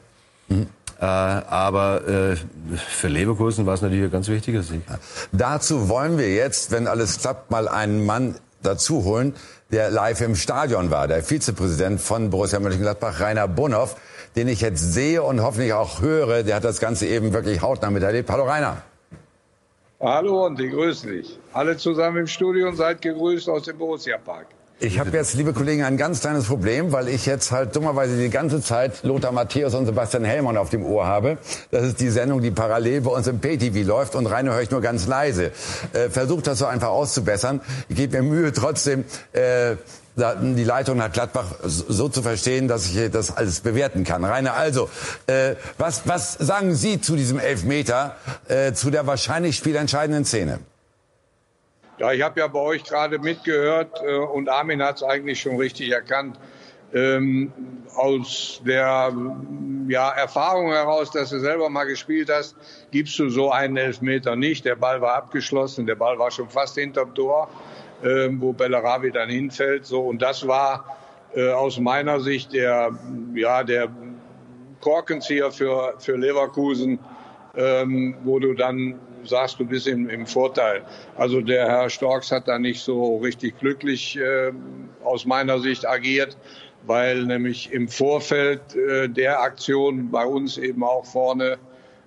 Mhm. 0.48 0.66
Äh, 1.00 1.04
aber 1.04 2.06
äh, 2.06 2.36
für 2.76 3.08
Leverkusen 3.08 3.66
war 3.66 3.74
es 3.74 3.82
natürlich 3.82 4.04
ein 4.04 4.10
ganz 4.10 4.28
wichtiger 4.28 4.62
Sieg. 4.62 4.82
Dazu 5.32 5.88
wollen 5.88 6.18
wir 6.18 6.32
jetzt, 6.32 6.70
wenn 6.70 6.86
alles 6.86 7.18
klappt, 7.18 7.50
mal 7.50 7.68
einen 7.68 8.06
Mann 8.06 8.36
dazu 8.62 9.04
holen, 9.04 9.34
der 9.72 9.90
live 9.90 10.20
im 10.20 10.36
Stadion 10.36 10.90
war, 10.90 11.08
der 11.08 11.24
Vizepräsident 11.24 12.00
von 12.00 12.30
Borussia 12.30 12.60
Mönchengladbach, 12.60 13.20
Rainer 13.20 13.48
Bonhoff 13.48 13.96
den 14.36 14.48
ich 14.48 14.60
jetzt 14.60 14.92
sehe 14.92 15.22
und 15.22 15.42
hoffentlich 15.42 15.72
auch 15.72 16.00
höre. 16.00 16.42
Der 16.42 16.56
hat 16.56 16.64
das 16.64 16.80
Ganze 16.80 17.06
eben 17.06 17.32
wirklich 17.32 17.62
hautnah 17.62 17.90
miterlebt. 17.90 18.30
Hallo 18.30 18.44
Rainer. 18.44 18.82
Hallo 20.00 20.46
und 20.46 20.58
ich 20.58 20.72
grüße 20.72 21.08
dich. 21.08 21.38
Alle 21.52 21.76
zusammen 21.76 22.18
im 22.18 22.26
Studio 22.26 22.68
und 22.68 22.76
seid 22.76 23.02
gegrüßt 23.02 23.48
aus 23.48 23.64
dem 23.64 23.78
Borussia 23.78 24.18
Park. 24.18 24.46
Ich 24.84 24.98
habe 24.98 25.10
jetzt, 25.16 25.34
liebe 25.34 25.52
Kollegen, 25.52 25.84
ein 25.84 25.96
ganz 25.96 26.22
kleines 26.22 26.46
Problem, 26.46 26.90
weil 26.90 27.06
ich 27.06 27.24
jetzt 27.24 27.52
halt 27.52 27.76
dummerweise 27.76 28.16
die 28.16 28.30
ganze 28.30 28.60
Zeit 28.60 29.04
Lothar 29.04 29.30
Matthäus 29.30 29.74
und 29.74 29.86
Sebastian 29.86 30.24
Hellmann 30.24 30.56
auf 30.56 30.70
dem 30.70 30.84
Ohr 30.84 31.06
habe. 31.06 31.38
Das 31.70 31.84
ist 31.84 32.00
die 32.00 32.08
Sendung, 32.08 32.40
die 32.40 32.50
parallel 32.50 33.02
bei 33.02 33.12
uns 33.12 33.28
im 33.28 33.38
PTV 33.38 33.86
läuft 33.86 34.16
und 34.16 34.26
Rainer 34.26 34.54
höre 34.54 34.62
ich 34.62 34.72
nur 34.72 34.80
ganz 34.80 35.06
leise. 35.06 35.52
Äh, 35.92 36.10
versucht 36.10 36.48
das 36.48 36.58
so 36.58 36.66
einfach 36.66 36.88
auszubessern. 36.88 37.60
Ich 37.88 37.94
gebe 37.94 38.20
mir 38.20 38.28
Mühe 38.28 38.52
trotzdem. 38.52 39.04
Äh, 39.32 39.76
die 40.16 40.64
Leitung 40.64 40.98
nach 40.98 41.10
Gladbach 41.10 41.46
so 41.62 42.08
zu 42.08 42.22
verstehen, 42.22 42.68
dass 42.68 42.86
ich 42.86 43.10
das 43.10 43.34
alles 43.34 43.60
bewerten 43.60 44.04
kann. 44.04 44.24
Rainer, 44.24 44.54
also, 44.54 44.90
äh, 45.26 45.54
was, 45.78 46.06
was 46.06 46.34
sagen 46.34 46.74
Sie 46.74 47.00
zu 47.00 47.16
diesem 47.16 47.38
Elfmeter, 47.38 48.16
äh, 48.48 48.72
zu 48.72 48.90
der 48.90 49.06
wahrscheinlich 49.06 49.56
spielentscheidenden 49.56 50.24
Szene? 50.24 50.58
Ja, 51.98 52.12
ich 52.12 52.22
habe 52.22 52.40
ja 52.40 52.46
bei 52.46 52.58
euch 52.58 52.84
gerade 52.84 53.18
mitgehört 53.18 54.02
äh, 54.04 54.16
und 54.16 54.48
Armin 54.48 54.82
hat 54.82 54.96
es 54.96 55.02
eigentlich 55.02 55.40
schon 55.40 55.56
richtig 55.56 55.90
erkannt. 55.90 56.38
Ähm, 56.94 57.50
aus 57.94 58.60
der 58.66 59.14
ja, 59.88 60.10
Erfahrung 60.10 60.72
heraus, 60.72 61.10
dass 61.10 61.30
du 61.30 61.40
selber 61.40 61.70
mal 61.70 61.84
gespielt 61.84 62.28
hast, 62.30 62.54
gibst 62.90 63.18
du 63.18 63.30
so 63.30 63.50
einen 63.50 63.78
Elfmeter 63.78 64.36
nicht. 64.36 64.66
Der 64.66 64.76
Ball 64.76 65.00
war 65.00 65.14
abgeschlossen, 65.14 65.86
der 65.86 65.94
Ball 65.94 66.18
war 66.18 66.30
schon 66.30 66.50
fast 66.50 66.74
hinterm 66.74 67.14
Tor 67.14 67.48
äh, 68.02 68.28
wo 68.32 68.52
Bellarabi 68.52 69.10
dann 69.10 69.28
hinfällt. 69.28 69.86
So 69.86 70.00
und 70.00 70.20
das 70.22 70.46
war 70.46 70.84
äh, 71.34 71.50
aus 71.50 71.78
meiner 71.78 72.20
Sicht 72.20 72.52
der 72.52 72.90
ja 73.34 73.62
der 73.64 73.88
Korkenzieher 74.80 75.50
für 75.50 75.94
für 75.98 76.16
Leverkusen, 76.16 76.98
ähm, 77.56 78.16
wo 78.24 78.38
du 78.38 78.54
dann 78.54 78.98
sagst, 79.24 79.60
du 79.60 79.64
bist 79.64 79.86
im, 79.86 80.08
im 80.08 80.26
Vorteil. 80.26 80.82
Also 81.16 81.40
der 81.40 81.66
Herr 81.68 81.90
Storks 81.90 82.30
hat 82.30 82.48
da 82.48 82.58
nicht 82.58 82.80
so 82.80 83.18
richtig 83.18 83.58
glücklich 83.58 84.18
äh, 84.18 84.52
aus 85.04 85.24
meiner 85.24 85.60
Sicht 85.60 85.86
agiert, 85.86 86.36
weil 86.86 87.24
nämlich 87.24 87.72
im 87.72 87.88
Vorfeld 87.88 88.74
äh, 88.74 89.08
der 89.08 89.40
Aktion 89.40 90.10
bei 90.10 90.24
uns 90.24 90.58
eben 90.58 90.82
auch 90.82 91.04
vorne 91.04 91.58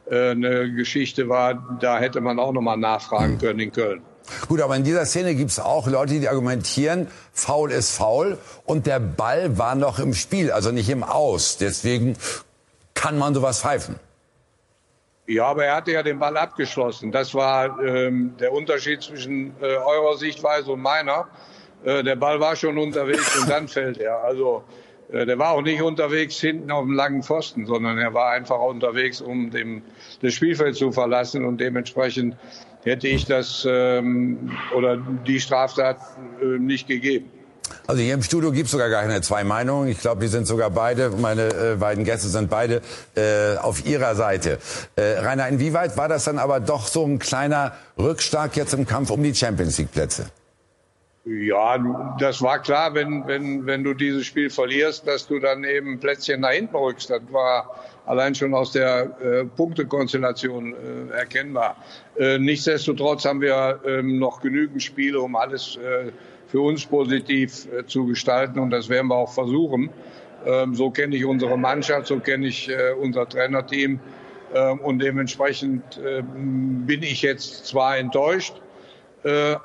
äh, 0.09 0.31
eine 0.31 0.71
Geschichte 0.71 1.29
war, 1.29 1.77
da 1.79 1.99
hätte 1.99 2.21
man 2.21 2.39
auch 2.39 2.51
nochmal 2.51 2.77
nachfragen 2.77 3.37
können 3.37 3.59
in 3.59 3.71
Köln. 3.71 4.01
Gut, 4.47 4.61
aber 4.61 4.75
in 4.75 4.83
dieser 4.83 5.05
Szene 5.05 5.35
gibt 5.35 5.51
es 5.51 5.59
auch 5.59 5.87
Leute, 5.87 6.19
die 6.19 6.27
argumentieren, 6.27 7.07
faul 7.33 7.71
ist 7.71 7.91
faul 7.91 8.37
und 8.65 8.87
der 8.87 8.99
Ball 8.99 9.57
war 9.57 9.75
noch 9.75 9.99
im 9.99 10.13
Spiel, 10.13 10.51
also 10.51 10.71
nicht 10.71 10.89
im 10.89 11.03
Aus. 11.03 11.57
Deswegen 11.57 12.17
kann 12.93 13.17
man 13.17 13.33
sowas 13.33 13.61
pfeifen. 13.61 13.99
Ja, 15.27 15.47
aber 15.47 15.65
er 15.65 15.75
hatte 15.75 15.91
ja 15.91 16.03
den 16.03 16.19
Ball 16.19 16.37
abgeschlossen. 16.37 17.11
Das 17.11 17.33
war 17.33 17.79
ähm, 17.79 18.35
der 18.39 18.51
Unterschied 18.51 19.01
zwischen 19.01 19.55
äh, 19.59 19.65
eurer 19.65 20.17
Sichtweise 20.17 20.71
und 20.71 20.81
meiner. 20.81 21.27
Äh, 21.83 22.03
der 22.03 22.15
Ball 22.15 22.39
war 22.39 22.55
schon 22.55 22.77
unterwegs 22.77 23.35
und 23.39 23.49
dann 23.49 23.67
fällt 23.67 23.97
er. 23.97 24.23
Also 24.23 24.63
äh, 25.11 25.25
der 25.25 25.39
war 25.39 25.51
auch 25.51 25.61
nicht 25.61 25.81
unterwegs 25.81 26.39
hinten 26.39 26.69
auf 26.69 26.85
dem 26.85 26.93
langen 26.93 27.23
Pfosten, 27.23 27.65
sondern 27.65 27.97
er 27.97 28.13
war 28.13 28.31
einfach 28.31 28.59
unterwegs, 28.59 29.19
um 29.19 29.49
dem, 29.49 29.81
das 30.21 30.33
Spielfeld 30.33 30.75
zu 30.75 30.91
verlassen 30.91 31.43
und 31.43 31.59
dementsprechend 31.59 32.35
hätte 32.85 33.07
ich 33.07 33.25
das 33.25 33.67
ähm, 33.69 34.51
oder 34.75 34.97
die 34.97 35.39
Straftat 35.39 35.97
äh, 36.41 36.59
nicht 36.59 36.87
gegeben. 36.87 37.29
Also 37.87 38.01
hier 38.01 38.13
im 38.13 38.23
Studio 38.23 38.51
gibt 38.51 38.65
es 38.65 38.71
sogar 38.71 38.89
gar 38.89 39.01
keine 39.01 39.21
zwei 39.21 39.43
Meinungen. 39.43 39.89
Ich 39.89 39.99
glaube, 39.99 40.21
die 40.21 40.27
sind 40.27 40.45
sogar 40.45 40.69
beide, 40.69 41.09
meine 41.09 41.47
äh, 41.47 41.75
beiden 41.79 42.03
Gäste 42.03 42.27
sind 42.29 42.49
beide 42.49 42.81
äh, 43.15 43.57
auf 43.57 43.85
ihrer 43.85 44.15
Seite. 44.15 44.59
Äh, 44.95 45.19
Rainer, 45.19 45.47
inwieweit 45.47 45.97
war 45.97 46.07
das 46.07 46.23
dann 46.25 46.37
aber 46.37 46.59
doch 46.59 46.87
so 46.87 47.05
ein 47.05 47.19
kleiner 47.19 47.73
Rückschlag 47.97 48.55
jetzt 48.55 48.73
im 48.73 48.85
Kampf 48.85 49.09
um 49.09 49.21
die 49.23 49.33
Champions 49.33 49.77
League 49.77 49.91
Plätze? 49.91 50.27
Ja, 51.27 52.15
das 52.19 52.43
war 52.43 52.59
klar, 52.59 52.93
wenn, 52.93 53.25
wenn, 53.25 53.65
wenn 53.65 53.83
du 53.83 53.95
dieses 53.95 54.27
Spiel 54.27 54.51
verlierst, 54.51 55.07
dass 55.07 55.25
du 55.25 55.39
dann 55.39 55.63
eben 55.63 55.99
Plätzchen 55.99 56.41
nach 56.41 56.51
hinten 56.51 56.75
rückst. 56.75 57.09
Das 57.09 57.21
war 57.31 57.83
allein 58.05 58.35
schon 58.35 58.53
aus 58.53 58.73
der 58.73 59.17
äh, 59.19 59.45
Punktekonstellation 59.45 60.75
äh, 60.75 61.13
erkennbar. 61.17 61.77
Äh, 62.15 62.37
nichtsdestotrotz 62.37 63.25
haben 63.25 63.41
wir 63.41 63.79
ähm, 63.87 64.19
noch 64.19 64.39
genügend 64.39 64.83
Spiele, 64.83 65.19
um 65.19 65.35
alles 65.35 65.77
äh, 65.77 66.11
für 66.47 66.61
uns 66.61 66.85
positiv 66.85 67.67
äh, 67.73 67.87
zu 67.87 68.05
gestalten 68.05 68.59
und 68.59 68.69
das 68.69 68.87
werden 68.89 69.07
wir 69.07 69.15
auch 69.15 69.33
versuchen. 69.33 69.89
Ähm, 70.45 70.75
so 70.75 70.91
kenne 70.91 71.15
ich 71.15 71.25
unsere 71.25 71.57
Mannschaft, 71.57 72.05
so 72.05 72.19
kenne 72.19 72.45
ich 72.45 72.69
äh, 72.69 72.91
unser 73.01 73.27
Trainerteam 73.27 73.99
ähm, 74.53 74.79
und 74.79 74.99
dementsprechend 74.99 75.99
ähm, 76.05 76.85
bin 76.85 77.01
ich 77.01 77.23
jetzt 77.23 77.65
zwar 77.65 77.97
enttäuscht, 77.97 78.53
äh, 78.57 78.64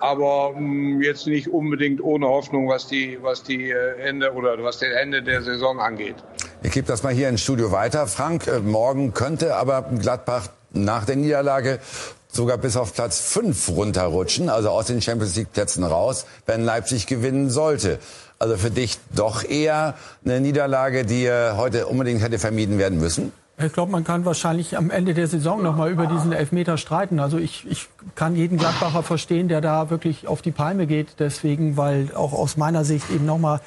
aber 0.01 0.55
ähm, 0.57 1.01
jetzt 1.03 1.27
nicht 1.27 1.49
unbedingt 1.49 2.03
ohne 2.03 2.27
Hoffnung, 2.27 2.69
was 2.69 2.87
die, 2.87 3.19
was 3.21 3.43
die 3.43 3.71
Ende 3.71 4.33
oder 4.33 4.63
was 4.63 4.79
das 4.79 4.91
Ende 4.91 5.23
der 5.23 5.43
Saison 5.43 5.81
angeht. 5.81 6.17
Ich 6.63 6.73
gebe 6.73 6.87
das 6.87 7.03
mal 7.03 7.13
hier 7.13 7.29
ins 7.29 7.43
Studio 7.43 7.73
weiter. 7.73 8.07
Frank, 8.07 8.51
morgen 8.65 9.13
könnte 9.15 9.57
aber 9.57 9.83
Gladbach 9.83 10.49
nach 10.73 11.05
der 11.05 11.17
Niederlage 11.17 11.79
sogar 12.33 12.59
bis 12.59 12.77
auf 12.77 12.95
Platz 12.95 13.21
5 13.21 13.71
runterrutschen, 13.71 14.49
also 14.49 14.71
aus 14.71 14.87
den 14.87 15.03
Champions 15.03 15.37
League 15.37 15.53
Plätzen 15.53 15.85
raus, 15.85 16.27
wenn 16.47 16.65
Leipzig 16.65 17.07
gewinnen 17.07 17.51
sollte. 17.51 17.99
Also 18.39 18.57
für 18.57 18.71
dich 18.71 18.99
doch 19.15 19.45
eher 19.45 19.95
eine 20.25 20.41
Niederlage, 20.41 21.05
die 21.05 21.29
heute 21.31 21.87
unbedingt 21.87 22.23
hätte 22.23 22.39
vermieden 22.39 22.79
werden 22.79 22.99
müssen? 22.99 23.33
Ich 23.65 23.73
glaube, 23.73 23.93
man 23.93 24.05
kann 24.05 24.25
wahrscheinlich 24.25 24.77
am 24.77 24.91
Ende 24.91 25.15
der 25.15 25.27
Saison 25.27 25.63
noch 25.63 25.77
mal 25.77 25.91
über 25.91 26.07
diesen 26.07 26.33
Elfmeter 26.33 26.77
streiten. 26.77 27.21
Also 27.21 27.39
ich, 27.39 27.67
ich 27.71 27.89
kann 28.15 28.37
jeden 28.37 28.59
Gladbacher 28.59 29.03
verstehen, 29.03 29.49
der 29.49 29.61
da 29.61 29.91
wirklich 29.91 30.27
auf 30.27 30.41
die 30.43 30.51
Palme 30.51 30.87
geht. 30.87 31.17
Deswegen, 31.19 31.77
weil 31.77 32.15
auch 32.15 32.33
aus 32.33 32.57
meiner 32.57 32.85
Sicht 32.85 33.11
eben 33.11 33.27
noch 33.27 33.39
mal 33.39 33.61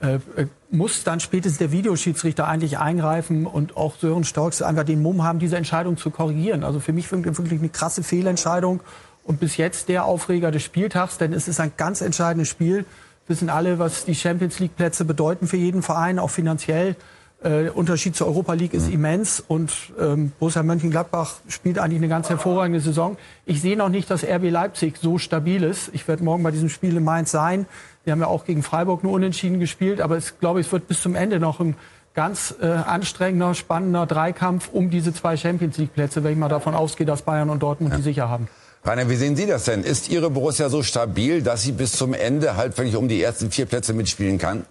äh, 0.00 0.14
äh, 0.36 0.46
muss 0.70 1.04
dann 1.04 1.20
spätestens 1.20 1.58
der 1.58 1.72
Videoschiedsrichter 1.72 2.48
eigentlich 2.48 2.78
eingreifen 2.78 3.46
und 3.46 3.76
auch 3.76 3.96
Sören 3.96 4.24
Storks 4.24 4.60
einfach 4.60 4.84
den 4.84 5.02
Mumm 5.02 5.22
haben, 5.22 5.38
diese 5.38 5.56
Entscheidung 5.56 5.96
zu 5.96 6.10
korrigieren. 6.10 6.64
Also 6.64 6.80
für 6.80 6.92
mich 6.92 7.10
wirklich 7.12 7.60
eine 7.60 7.68
krasse 7.68 8.02
Fehlentscheidung 8.02 8.80
und 9.22 9.40
bis 9.40 9.56
jetzt 9.56 9.88
der 9.88 10.04
Aufreger 10.04 10.50
des 10.50 10.62
Spieltags, 10.62 11.16
denn 11.16 11.32
es 11.32 11.48
ist 11.48 11.60
ein 11.60 11.72
ganz 11.76 12.00
entscheidendes 12.00 12.48
Spiel. 12.48 12.84
Wissen 13.28 13.48
alle, 13.48 13.78
was 13.78 14.04
die 14.04 14.14
Champions 14.14 14.58
League 14.58 14.76
Plätze 14.76 15.04
bedeuten 15.04 15.46
für 15.46 15.56
jeden 15.56 15.82
Verein, 15.82 16.18
auch 16.18 16.30
finanziell. 16.30 16.96
Äh, 17.44 17.68
Unterschied 17.68 18.16
zur 18.16 18.26
Europa 18.26 18.54
League 18.54 18.72
ist 18.72 18.90
immens 18.90 19.44
und 19.46 19.70
ähm, 20.00 20.32
Borussia 20.38 20.62
Mönchengladbach 20.62 21.34
spielt 21.48 21.78
eigentlich 21.78 21.98
eine 21.98 22.08
ganz 22.08 22.30
hervorragende 22.30 22.80
Saison. 22.80 23.18
Ich 23.44 23.60
sehe 23.60 23.76
noch 23.76 23.90
nicht, 23.90 24.10
dass 24.10 24.24
RB 24.24 24.50
Leipzig 24.50 24.96
so 24.96 25.18
stabil 25.18 25.62
ist. 25.62 25.90
Ich 25.92 26.08
werde 26.08 26.24
morgen 26.24 26.42
bei 26.42 26.50
diesem 26.50 26.70
Spiel 26.70 26.96
in 26.96 27.04
Mainz 27.04 27.30
sein. 27.30 27.66
Wir 28.04 28.12
haben 28.12 28.20
ja 28.20 28.28
auch 28.28 28.46
gegen 28.46 28.62
Freiburg 28.62 29.04
nur 29.04 29.12
unentschieden 29.12 29.60
gespielt, 29.60 30.00
aber 30.00 30.16
ich 30.16 30.38
glaube, 30.40 30.60
es 30.60 30.72
wird 30.72 30.88
bis 30.88 31.02
zum 31.02 31.14
Ende 31.14 31.38
noch 31.38 31.60
ein 31.60 31.76
ganz 32.14 32.54
äh, 32.62 32.66
anstrengender, 32.66 33.54
spannender 33.54 34.06
Dreikampf 34.06 34.70
um 34.72 34.88
diese 34.88 35.12
zwei 35.12 35.36
Champions 35.36 35.76
League 35.76 35.92
Plätze, 35.92 36.24
wenn 36.24 36.32
ich 36.32 36.38
mal 36.38 36.48
davon 36.48 36.74
ausgehe, 36.74 37.06
dass 37.06 37.22
Bayern 37.22 37.50
und 37.50 37.62
Dortmund 37.62 37.92
ja. 37.92 37.98
die 37.98 38.02
sicher 38.02 38.30
haben. 38.30 38.48
Rainer, 38.84 39.08
wie 39.10 39.16
sehen 39.16 39.34
Sie 39.36 39.46
das 39.46 39.64
denn? 39.64 39.82
Ist 39.82 40.10
Ihre 40.10 40.30
Borussia 40.30 40.68
so 40.68 40.82
stabil, 40.82 41.42
dass 41.42 41.62
sie 41.62 41.72
bis 41.72 41.92
zum 41.92 42.12
Ende 42.12 42.56
halt 42.56 42.76
wirklich 42.76 42.96
um 42.96 43.08
die 43.08 43.22
ersten 43.22 43.50
vier 43.50 43.66
Plätze 43.66 43.94
mitspielen 43.94 44.38
kann? 44.38 44.64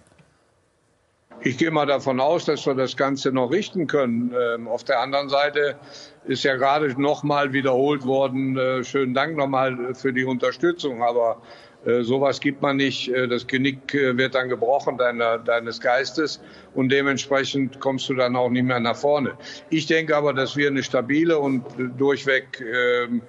Ich 1.46 1.58
gehe 1.58 1.70
mal 1.70 1.84
davon 1.84 2.20
aus, 2.20 2.46
dass 2.46 2.64
wir 2.64 2.74
das 2.74 2.96
Ganze 2.96 3.30
noch 3.30 3.50
richten 3.50 3.86
können. 3.86 4.34
Ähm, 4.34 4.66
auf 4.66 4.82
der 4.82 5.00
anderen 5.00 5.28
Seite 5.28 5.76
ist 6.24 6.42
ja 6.42 6.56
gerade 6.56 6.98
noch 6.98 7.22
mal 7.22 7.52
wiederholt 7.52 8.06
worden. 8.06 8.56
Äh, 8.56 8.82
schönen 8.82 9.12
Dank 9.12 9.36
nochmal 9.36 9.94
für 9.94 10.14
die 10.14 10.24
Unterstützung. 10.24 11.02
Aber 11.02 11.42
äh, 11.84 12.00
sowas 12.00 12.40
gibt 12.40 12.62
man 12.62 12.78
nicht. 12.78 13.10
Äh, 13.10 13.28
das 13.28 13.46
Genick 13.46 13.92
äh, 13.92 14.16
wird 14.16 14.34
dann 14.34 14.48
gebrochen 14.48 14.96
deiner, 14.96 15.36
deines 15.36 15.82
Geistes 15.82 16.40
und 16.74 16.90
dementsprechend 16.90 17.78
kommst 17.78 18.08
du 18.08 18.14
dann 18.14 18.36
auch 18.36 18.48
nicht 18.48 18.64
mehr 18.64 18.80
nach 18.80 18.96
vorne. 18.96 19.34
Ich 19.68 19.84
denke 19.84 20.16
aber, 20.16 20.32
dass 20.32 20.56
wir 20.56 20.68
eine 20.68 20.82
stabile 20.82 21.38
und 21.38 21.66
äh, 21.78 21.88
durchweg 21.98 22.62
ähm, 22.62 23.20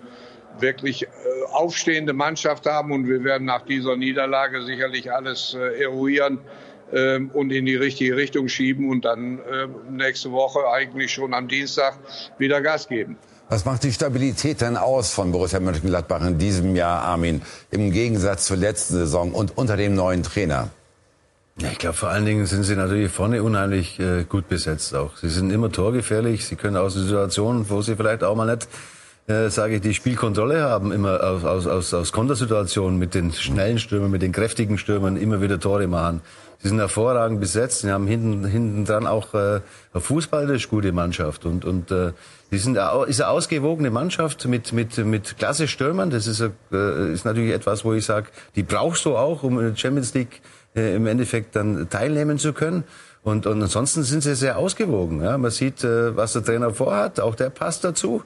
wirklich 0.58 1.04
äh, 1.04 1.08
aufstehende 1.51 2.13
Mannschaft 2.13 2.65
haben 2.65 2.93
und 2.93 3.10
wir 3.10 3.25
werden 3.25 3.43
nach 3.43 3.63
dieser 3.63 3.97
Niederlage 3.97 4.63
sicherlich 4.63 5.12
alles 5.12 5.54
äh, 5.54 5.84
eruieren 5.84 6.39
ähm, 6.93 7.32
und 7.34 7.52
in 7.52 7.65
die 7.65 7.76
richtige 7.76 8.15
Richtung 8.15 8.48
schieben 8.48 8.89
und 8.89 9.06
dann 9.06 9.39
äh, 9.39 9.67
nächste 9.89 10.32
Woche 10.32 10.60
eigentlich 10.71 11.12
schon 11.12 11.34
am 11.34 11.48
Dienstag 11.48 11.98
wieder 12.38 12.62
Gas 12.62 12.88
geben. 12.88 13.17
Was 13.50 13.63
macht 13.63 13.84
die 13.84 13.91
Stabilität 13.91 14.62
denn 14.62 14.76
aus 14.76 15.13
von 15.13 15.32
Borussia 15.32 15.60
Mönchengladbach 15.60 16.26
in 16.26 16.39
diesem 16.39 16.76
Jahr, 16.76 17.04
Armin, 17.04 17.43
im 17.69 17.91
Gegensatz 17.91 18.45
zur 18.45 18.58
letzten 18.58 18.95
Saison 18.95 19.34
und 19.34 19.56
unter 19.58 19.78
dem 19.78 19.93
neuen 19.93 20.24
Trainer? 20.24 20.69
Ja, 21.58 21.69
ich 21.71 21.78
glaube, 21.78 21.95
vor 21.95 22.10
allen 22.10 22.26
Dingen 22.26 22.48
sind 22.48 22.63
sie 22.63 22.76
natürlich 22.76 23.12
vorne 23.12 23.41
unheimlich 23.41 24.00
äh, 24.00 24.26
gut 24.28 24.50
besetzt 24.50 24.93
auch. 24.93 25.15
Sie 25.15 25.30
sind 25.30 25.52
immer 25.52 25.71
torgefährlich. 25.71 26.45
Sie 26.45 26.56
können 26.56 26.76
aus 26.76 26.95
Situationen, 26.95 27.69
wo 27.69 27.82
sie 27.82 27.95
vielleicht 27.95 28.24
auch 28.24 28.36
mal 28.36 28.45
nicht 28.45 28.67
äh, 29.27 29.49
sage 29.49 29.75
ich, 29.75 29.81
die 29.81 29.93
Spielkontrolle 29.93 30.61
haben, 30.61 30.91
immer 30.91 31.23
aus, 31.23 31.43
aus, 31.43 31.67
aus, 31.67 31.93
aus 31.93 32.11
Kontersituationen 32.11 32.99
mit 32.99 33.15
den 33.15 33.31
schnellen 33.33 33.79
Stürmern, 33.79 34.11
mit 34.11 34.21
den 34.21 34.31
kräftigen 34.31 34.77
Stürmern 34.77 35.17
immer 35.17 35.41
wieder 35.41 35.59
Tore 35.59 35.88
machen. 35.88 36.21
Sie 36.59 36.69
sind 36.69 36.79
hervorragend 36.79 37.39
besetzt. 37.39 37.81
Sie 37.81 37.91
haben 37.91 38.07
hinten, 38.07 38.45
hinten 38.45 38.85
dran 38.85 39.07
auch 39.07 39.33
äh, 39.33 39.38
eine 39.93 40.01
fußballisch 40.01 40.69
gute 40.69 40.91
Mannschaft. 40.91 41.45
Und, 41.45 41.65
und 41.65 41.91
äh, 41.91 42.11
die 42.51 42.57
sind 42.57 42.77
ist 43.07 43.21
eine 43.21 43.29
ausgewogene 43.29 43.89
Mannschaft 43.89 44.45
mit, 44.45 44.73
mit, 44.73 44.97
mit 44.97 45.38
klasse 45.38 45.67
Stürmern. 45.67 46.11
Das 46.11 46.27
ist, 46.27 46.41
äh, 46.41 47.11
ist 47.11 47.25
natürlich 47.25 47.53
etwas, 47.53 47.83
wo 47.83 47.93
ich 47.93 48.05
sage, 48.05 48.27
die 48.55 48.63
brauchst 48.63 49.05
du 49.05 49.17
auch, 49.17 49.43
um 49.43 49.59
in 49.59 49.69
der 49.69 49.75
Champions 49.75 50.13
League 50.13 50.41
äh, 50.75 50.95
im 50.95 51.07
Endeffekt 51.07 51.55
dann 51.55 51.89
teilnehmen 51.89 52.38
zu 52.38 52.53
können. 52.53 52.83
Und, 53.23 53.47
und 53.47 53.61
ansonsten 53.61 54.03
sind 54.03 54.21
sie 54.21 54.35
sehr 54.35 54.57
ausgewogen. 54.57 55.23
Ja. 55.23 55.38
Man 55.38 55.49
sieht, 55.51 55.83
äh, 55.83 56.15
was 56.15 56.33
der 56.33 56.43
Trainer 56.43 56.71
vorhat. 56.73 57.19
Auch 57.19 57.35
der 57.35 57.49
passt 57.49 57.83
dazu 57.83 58.23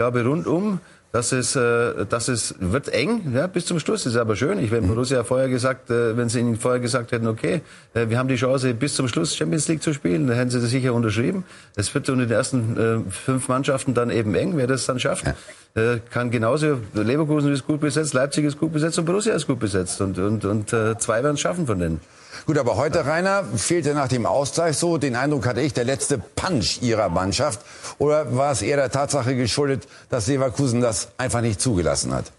glaube, 0.00 0.24
rundum, 0.24 0.80
dass 1.12 1.30
es, 1.30 1.56
äh, 1.56 2.06
dass 2.06 2.28
es 2.28 2.54
wird 2.58 2.88
eng, 2.88 3.34
ja, 3.34 3.46
bis 3.48 3.66
zum 3.66 3.78
Schluss. 3.80 4.04
Das 4.04 4.14
ist 4.14 4.18
aber 4.18 4.34
schön. 4.34 4.58
Ich, 4.58 4.70
wenn 4.70 4.86
Borussia 4.86 5.24
vorher 5.24 5.50
gesagt, 5.50 5.90
äh, 5.90 6.16
wenn 6.16 6.30
sie 6.30 6.40
ihnen 6.40 6.56
vorher 6.56 6.80
gesagt 6.80 7.12
hätten, 7.12 7.26
okay, 7.26 7.60
äh, 7.92 8.08
wir 8.08 8.18
haben 8.18 8.28
die 8.28 8.36
Chance, 8.36 8.72
bis 8.72 8.94
zum 8.94 9.08
Schluss 9.08 9.36
Champions 9.36 9.68
League 9.68 9.82
zu 9.82 9.92
spielen, 9.92 10.26
dann 10.26 10.36
hätten 10.38 10.50
sie 10.50 10.58
das 10.58 10.70
sicher 10.70 10.94
unterschrieben. 10.94 11.44
Es 11.76 11.92
wird 11.94 12.08
unter 12.08 12.24
den 12.24 12.32
ersten 12.32 12.78
äh, 12.78 13.10
fünf 13.10 13.48
Mannschaften 13.48 13.92
dann 13.92 14.08
eben 14.08 14.34
eng, 14.34 14.56
wer 14.56 14.66
das 14.66 14.86
dann 14.86 14.98
schafft. 14.98 15.26
Äh, 15.74 15.98
kann 16.10 16.30
genauso, 16.30 16.78
Leverkusen 16.94 17.52
ist 17.52 17.66
gut 17.66 17.80
besetzt, 17.80 18.14
Leipzig 18.14 18.46
ist 18.46 18.58
gut 18.58 18.72
besetzt 18.72 18.98
und 18.98 19.04
Borussia 19.04 19.34
ist 19.34 19.46
gut 19.46 19.60
besetzt. 19.60 20.00
Und, 20.00 20.18
und, 20.18 20.46
und 20.46 20.72
äh, 20.72 20.96
zwei 20.96 21.22
werden 21.22 21.34
es 21.34 21.40
schaffen 21.40 21.66
von 21.66 21.78
denen. 21.78 22.00
Gut, 22.46 22.58
aber 22.58 22.76
heute, 22.76 23.06
Rainer, 23.06 23.44
fehlte 23.44 23.94
nach 23.94 24.08
dem 24.08 24.26
Ausgleich 24.26 24.76
so, 24.76 24.98
den 24.98 25.16
Eindruck 25.16 25.46
hatte 25.46 25.60
ich, 25.60 25.72
der 25.72 25.84
letzte 25.84 26.18
Punch 26.18 26.80
ihrer 26.82 27.08
Mannschaft. 27.08 27.60
Oder 27.98 28.36
war 28.36 28.52
es 28.52 28.62
eher 28.62 28.76
der 28.76 28.90
Tatsache 28.90 29.36
geschuldet, 29.36 29.86
dass 30.08 30.26
Leverkusen 30.26 30.80
das 30.80 31.08
einfach 31.18 31.40
nicht 31.40 31.60
zugelassen 31.60 32.14
hat? 32.14 32.32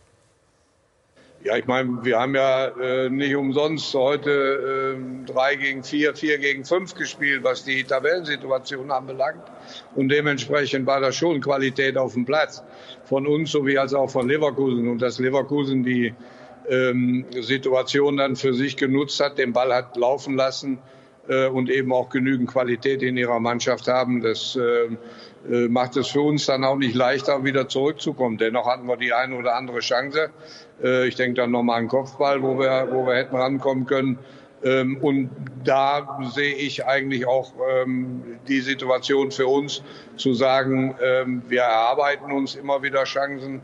Ja, 1.43 1.57
ich 1.57 1.65
meine, 1.65 2.03
wir 2.03 2.19
haben 2.19 2.35
ja 2.35 2.67
äh, 2.67 3.09
nicht 3.09 3.35
umsonst 3.35 3.95
heute 3.95 4.95
äh, 4.95 5.31
3 5.31 5.55
gegen 5.55 5.83
4, 5.83 6.13
4 6.13 6.37
gegen 6.37 6.65
5 6.65 6.93
gespielt, 6.93 7.43
was 7.43 7.63
die 7.63 7.83
Tabellensituation 7.83 8.91
anbelangt. 8.91 9.41
Und 9.95 10.09
dementsprechend 10.09 10.85
war 10.85 10.99
da 10.99 11.11
schon 11.11 11.41
Qualität 11.41 11.97
auf 11.97 12.13
dem 12.13 12.25
Platz. 12.25 12.61
Von 13.05 13.25
uns 13.25 13.51
sowie 13.51 13.79
als 13.79 13.95
auch 13.95 14.11
von 14.11 14.27
Leverkusen. 14.27 14.87
Und 14.87 15.01
dass 15.01 15.17
Leverkusen 15.17 15.83
die 15.83 16.13
ähm, 16.69 17.25
Situation 17.39 18.17
dann 18.17 18.35
für 18.35 18.53
sich 18.53 18.77
genutzt 18.77 19.19
hat, 19.19 19.37
den 19.37 19.53
Ball 19.53 19.73
hat 19.73 19.97
laufen 19.97 20.35
lassen 20.35 20.79
äh, 21.27 21.47
und 21.47 21.69
eben 21.69 21.91
auch 21.93 22.09
genügend 22.09 22.49
Qualität 22.49 23.01
in 23.03 23.17
ihrer 23.17 23.39
Mannschaft 23.39 23.87
haben. 23.87 24.21
Das 24.21 24.55
äh, 24.55 24.97
äh, 25.49 25.67
macht 25.67 25.97
es 25.97 26.09
für 26.09 26.21
uns 26.21 26.45
dann 26.45 26.63
auch 26.63 26.77
nicht 26.77 26.95
leichter, 26.95 27.43
wieder 27.43 27.67
zurückzukommen. 27.67 28.37
Dennoch 28.37 28.67
hatten 28.67 28.87
wir 28.87 28.97
die 28.97 29.13
eine 29.13 29.35
oder 29.35 29.55
andere 29.55 29.79
Chance. 29.79 30.29
Äh, 30.83 31.07
ich 31.07 31.15
denke 31.15 31.41
dann 31.41 31.51
nochmal 31.51 31.79
an 31.79 31.87
Kopfball, 31.87 32.41
wo 32.41 32.59
wir, 32.59 32.87
wo 32.91 33.05
wir 33.05 33.15
hätten 33.15 33.35
rankommen 33.35 33.85
können. 33.85 34.19
Ähm, 34.63 34.97
und 34.97 35.31
da 35.63 36.19
sehe 36.33 36.53
ich 36.53 36.85
eigentlich 36.85 37.25
auch 37.27 37.53
ähm, 37.71 38.39
die 38.47 38.61
Situation 38.61 39.31
für 39.31 39.47
uns, 39.47 39.81
zu 40.17 40.33
sagen, 40.33 40.95
ähm, 41.01 41.41
wir 41.47 41.61
erarbeiten 41.61 42.31
uns 42.31 42.55
immer 42.55 42.83
wieder 42.83 43.05
Chancen 43.05 43.55
ähm, 43.55 43.61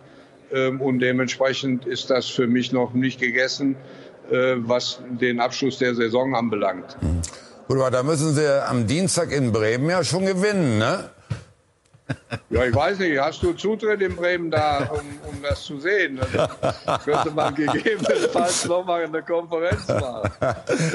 und 0.52 1.00
dementsprechend 1.00 1.86
ist 1.86 2.10
das 2.10 2.28
für 2.28 2.48
mich 2.48 2.72
noch 2.72 2.94
nicht 2.94 3.20
gegessen. 3.20 3.76
äh, 4.32 4.56
was 4.58 5.00
den 5.10 5.40
Abschluss 5.40 5.78
der 5.78 5.96
Saison 5.96 6.36
anbelangt. 6.36 6.98
Mhm. 7.02 7.22
Gut, 7.68 7.78
aber 7.78 7.92
da 7.92 8.04
müssen 8.04 8.34
Sie 8.34 8.66
am 8.66 8.88
Dienstag 8.88 9.32
in 9.32 9.52
Bremen 9.52 9.90
ja 9.90 10.04
schon 10.04 10.26
gewinnen, 10.26 10.78
ne? 10.78 11.10
Ja, 12.50 12.64
ich 12.64 12.74
weiß 12.74 13.00
nicht, 13.00 13.20
hast 13.20 13.44
du 13.44 13.54
Zutritt 13.54 14.02
in 14.02 14.16
Bremen 14.16 14.50
da, 14.50 14.90
um, 14.92 15.00
um 15.30 15.42
das 15.44 15.64
zu 15.64 15.80
sehen? 15.80 16.20
Das 16.34 17.04
könnte 17.04 17.32
man 17.32 17.54
gegebenenfalls 17.54 18.66
nochmal 18.66 19.04
eine 19.04 19.22
Konferenz 19.22 19.88
machen. 19.88 20.32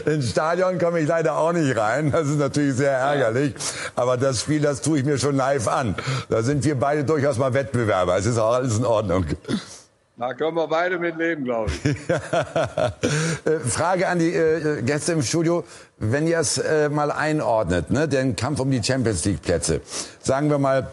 Ins 0.06 0.30
Stadion 0.30 0.78
komme 0.78 1.00
ich 1.00 1.08
leider 1.08 1.36
auch 1.36 1.52
nicht 1.52 1.76
rein. 1.76 2.10
Das 2.10 2.28
ist 2.28 2.38
natürlich 2.38 2.74
sehr 2.76 2.92
ärgerlich. 2.92 3.54
Aber 3.94 4.16
das 4.16 4.40
Spiel, 4.40 4.60
das 4.60 4.80
tue 4.80 4.98
ich 4.98 5.04
mir 5.04 5.18
schon 5.18 5.36
live 5.36 5.68
an. 5.68 5.94
Da 6.30 6.42
sind 6.42 6.64
wir 6.64 6.74
beide 6.78 7.04
durchaus 7.04 7.38
mal 7.38 7.52
Wettbewerber. 7.52 8.16
Es 8.16 8.26
ist 8.26 8.38
auch 8.38 8.54
alles 8.54 8.78
in 8.78 8.86
Ordnung. 8.86 9.26
Da 10.16 10.34
können 10.34 10.56
wir 10.56 10.68
beide 10.68 10.98
mit 10.98 11.16
leben, 11.16 11.44
glaube 11.44 11.70
ich. 11.70 11.96
Äh, 13.44 13.58
Frage 13.58 14.06
an 14.06 14.20
die 14.20 14.32
äh, 14.32 14.82
Gäste 14.82 15.12
im 15.12 15.22
Studio. 15.22 15.64
Wenn 15.98 16.28
ihr 16.28 16.38
es 16.38 16.58
äh, 16.58 16.88
mal 16.88 17.10
einordnet, 17.10 17.90
ne, 17.90 18.06
den 18.06 18.36
Kampf 18.36 18.60
um 18.60 18.70
die 18.70 18.82
Champions 18.82 19.24
League 19.24 19.42
Plätze. 19.42 19.80
Sagen 20.20 20.48
wir 20.48 20.58
mal, 20.58 20.92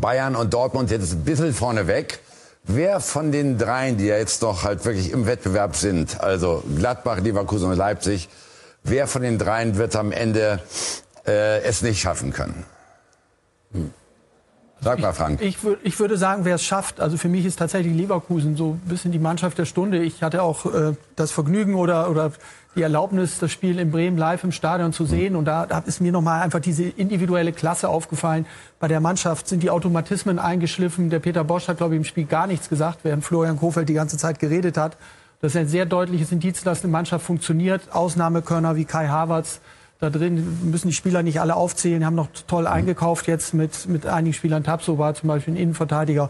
Bayern 0.00 0.36
und 0.36 0.52
Dortmund 0.54 0.90
jetzt 0.90 1.12
ein 1.12 1.24
bisschen 1.24 1.52
vorne 1.52 1.86
weg. 1.86 2.20
Wer 2.64 3.00
von 3.00 3.32
den 3.32 3.58
dreien, 3.58 3.96
die 3.96 4.06
ja 4.06 4.16
jetzt 4.16 4.42
noch 4.42 4.62
halt 4.62 4.84
wirklich 4.84 5.10
im 5.10 5.26
Wettbewerb 5.26 5.74
sind, 5.74 6.20
also 6.20 6.62
Gladbach, 6.76 7.18
Leverkusen 7.18 7.70
und 7.70 7.76
Leipzig, 7.76 8.28
wer 8.84 9.08
von 9.08 9.22
den 9.22 9.38
dreien 9.38 9.76
wird 9.76 9.96
am 9.96 10.12
Ende 10.12 10.60
äh, 11.26 11.60
es 11.62 11.82
nicht 11.82 12.00
schaffen 12.00 12.32
können? 12.32 12.64
Hm. 13.72 13.92
Sag 14.80 14.98
mal, 14.98 15.12
Frank. 15.12 15.40
Ich, 15.40 15.58
ich, 15.62 15.76
ich, 15.84 16.00
würde 16.00 16.16
sagen, 16.16 16.44
wer 16.44 16.56
es 16.56 16.64
schafft. 16.64 17.00
Also 17.00 17.16
für 17.16 17.28
mich 17.28 17.46
ist 17.46 17.58
tatsächlich 17.60 17.94
Leverkusen 17.94 18.56
so 18.56 18.72
ein 18.72 18.88
bisschen 18.88 19.12
die 19.12 19.20
Mannschaft 19.20 19.56
der 19.58 19.64
Stunde. 19.64 20.02
Ich 20.02 20.24
hatte 20.24 20.42
auch 20.42 20.66
äh, 20.66 20.94
das 21.14 21.30
Vergnügen 21.30 21.76
oder, 21.76 22.10
oder 22.10 22.32
die 22.74 22.82
Erlaubnis, 22.82 23.38
das 23.38 23.52
Spiel 23.52 23.78
in 23.78 23.90
Bremen 23.90 24.16
live 24.16 24.44
im 24.44 24.52
Stadion 24.52 24.92
zu 24.92 25.04
sehen. 25.04 25.36
Und 25.36 25.44
da, 25.44 25.66
da 25.66 25.78
ist 25.80 26.00
mir 26.00 26.12
nochmal 26.12 26.42
einfach 26.42 26.60
diese 26.60 26.84
individuelle 26.84 27.52
Klasse 27.52 27.88
aufgefallen. 27.88 28.46
Bei 28.80 28.88
der 28.88 29.00
Mannschaft 29.00 29.48
sind 29.48 29.62
die 29.62 29.70
Automatismen 29.70 30.38
eingeschliffen. 30.38 31.10
Der 31.10 31.18
Peter 31.18 31.44
Bosch 31.44 31.68
hat, 31.68 31.76
glaube 31.76 31.94
ich, 31.94 31.98
im 31.98 32.04
Spiel 32.04 32.24
gar 32.24 32.46
nichts 32.46 32.68
gesagt, 32.68 33.00
während 33.02 33.24
Florian 33.24 33.58
Kofeld 33.58 33.88
die 33.88 33.94
ganze 33.94 34.16
Zeit 34.16 34.38
geredet 34.38 34.76
hat. 34.76 34.96
Das 35.40 35.54
ist 35.54 35.60
ein 35.60 35.68
sehr 35.68 35.86
deutliches 35.86 36.32
Indiz, 36.32 36.62
dass 36.62 36.82
eine 36.82 36.92
Mannschaft 36.92 37.26
funktioniert. 37.26 37.92
Ausnahmekörner 37.92 38.76
wie 38.76 38.84
Kai 38.84 39.08
Havertz 39.08 39.60
da 40.02 40.10
drin 40.10 40.58
müssen 40.64 40.88
die 40.88 40.94
Spieler 40.94 41.22
nicht 41.22 41.40
alle 41.40 41.54
aufzählen, 41.54 42.04
haben 42.04 42.16
noch 42.16 42.26
toll 42.48 42.66
eingekauft 42.66 43.28
jetzt 43.28 43.54
mit, 43.54 43.86
mit 43.86 44.04
einigen 44.04 44.34
Spielern. 44.34 44.64
Tapso 44.64 44.98
war 44.98 45.14
zum 45.14 45.28
Beispiel 45.28 45.54
ein 45.54 45.56
Innenverteidiger. 45.56 46.28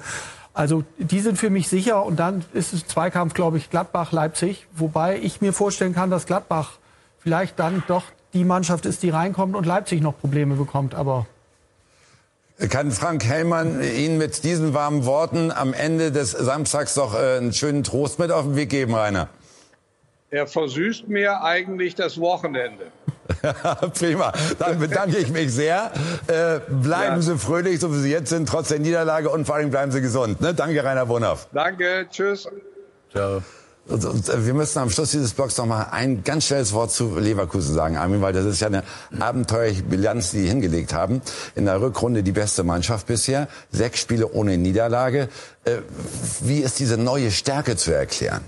Also 0.55 0.85
die 0.99 1.21
sind 1.21 1.39
für 1.39 1.51
mich 1.51 1.69
sicher 1.69 2.05
und 2.05 2.21
dann 2.21 2.45
ist 2.53 2.73
es 2.73 2.87
Zweikampf, 2.87 3.33
glaube 3.33 3.57
ich, 3.57 3.71
Gladbach-Leipzig, 3.71 4.67
wobei 4.75 5.19
ich 5.19 5.41
mir 5.41 5.53
vorstellen 5.53 5.95
kann, 5.95 6.11
dass 6.11 6.27
Gladbach 6.27 6.73
vielleicht 7.19 7.59
dann 7.59 7.83
doch 7.89 8.05
die 8.35 8.45
Mannschaft 8.45 8.87
ist, 8.87 9.03
die 9.03 9.11
reinkommt 9.11 9.57
und 9.57 9.65
Leipzig 9.65 10.03
noch 10.03 10.19
Probleme 10.19 10.55
bekommt. 10.57 10.95
Aber 10.95 11.27
kann 12.69 12.91
Frank 12.93 13.25
Hellmann 13.25 13.83
Ihnen 13.83 14.19
mit 14.19 14.45
diesen 14.45 14.75
warmen 14.75 15.05
Worten 15.05 15.51
am 15.51 15.73
Ende 15.73 16.13
des 16.13 16.33
Samstags 16.33 16.95
doch 16.95 17.15
äh, 17.15 17.39
einen 17.39 17.53
schönen 17.53 17.83
Trost 17.83 18.19
mit 18.19 18.31
auf 18.31 18.45
den 18.45 18.57
Weg 18.57 18.69
geben, 18.69 18.95
Rainer? 18.95 19.29
Er 20.33 20.47
versüßt 20.47 21.09
mir 21.09 21.43
eigentlich 21.43 21.95
das 21.95 22.19
Wochenende. 22.19 22.87
Prima. 23.99 24.33
Dann 24.59 24.79
bedanke 24.79 25.19
ich 25.19 25.29
mich 25.29 25.53
sehr. 25.53 25.93
Äh, 26.27 26.59
bleiben 26.73 27.17
ja. 27.17 27.21
Sie 27.21 27.37
fröhlich, 27.37 27.81
so 27.81 27.95
wie 27.95 27.99
Sie 27.99 28.11
jetzt 28.11 28.31
sind, 28.31 28.49
trotz 28.49 28.69
der 28.69 28.79
Niederlage 28.79 29.29
und 29.29 29.45
vor 29.45 29.57
allem 29.57 29.69
bleiben 29.69 29.93
Sie 29.93 30.01
gesund. 30.01 30.41
Ne? 30.41 30.55
Danke, 30.55 30.83
Rainer 30.83 31.05
Bonhoff. 31.05 31.49
Danke, 31.53 32.07
tschüss. 32.11 32.49
Ciao. 33.11 33.43
Und, 33.89 34.07
und, 34.07 34.27
äh, 34.31 34.47
wir 34.47 34.55
müssen 34.55 34.79
am 34.79 34.89
Schluss 34.89 35.11
dieses 35.11 35.35
Blogs 35.35 35.59
noch 35.59 35.67
mal 35.67 35.89
ein 35.91 36.25
ganz 36.25 36.47
schnelles 36.47 36.73
Wort 36.73 36.93
zu 36.93 37.19
Leverkusen 37.19 37.75
sagen, 37.75 37.99
Armin, 37.99 38.23
weil 38.23 38.33
das 38.33 38.47
ist 38.47 38.63
ja 38.63 38.69
eine 38.69 38.85
abenteuerliche 39.21 39.83
Bilanz, 39.83 40.31
die 40.31 40.45
die 40.45 40.49
hingelegt 40.49 40.95
haben. 40.95 41.21
In 41.57 41.67
der 41.67 41.79
Rückrunde 41.79 42.23
die 42.23 42.33
beste 42.33 42.63
Mannschaft 42.63 43.07
bisher, 43.07 43.49
sechs 43.71 44.01
Spiele 44.01 44.33
ohne 44.33 44.57
Niederlage. 44.57 45.29
Äh, 45.67 45.79
wie 46.41 46.61
ist 46.61 46.79
diese 46.79 46.97
neue 46.97 47.31
Stärke 47.31 47.77
zu 47.77 47.95
erklären? 47.95 48.43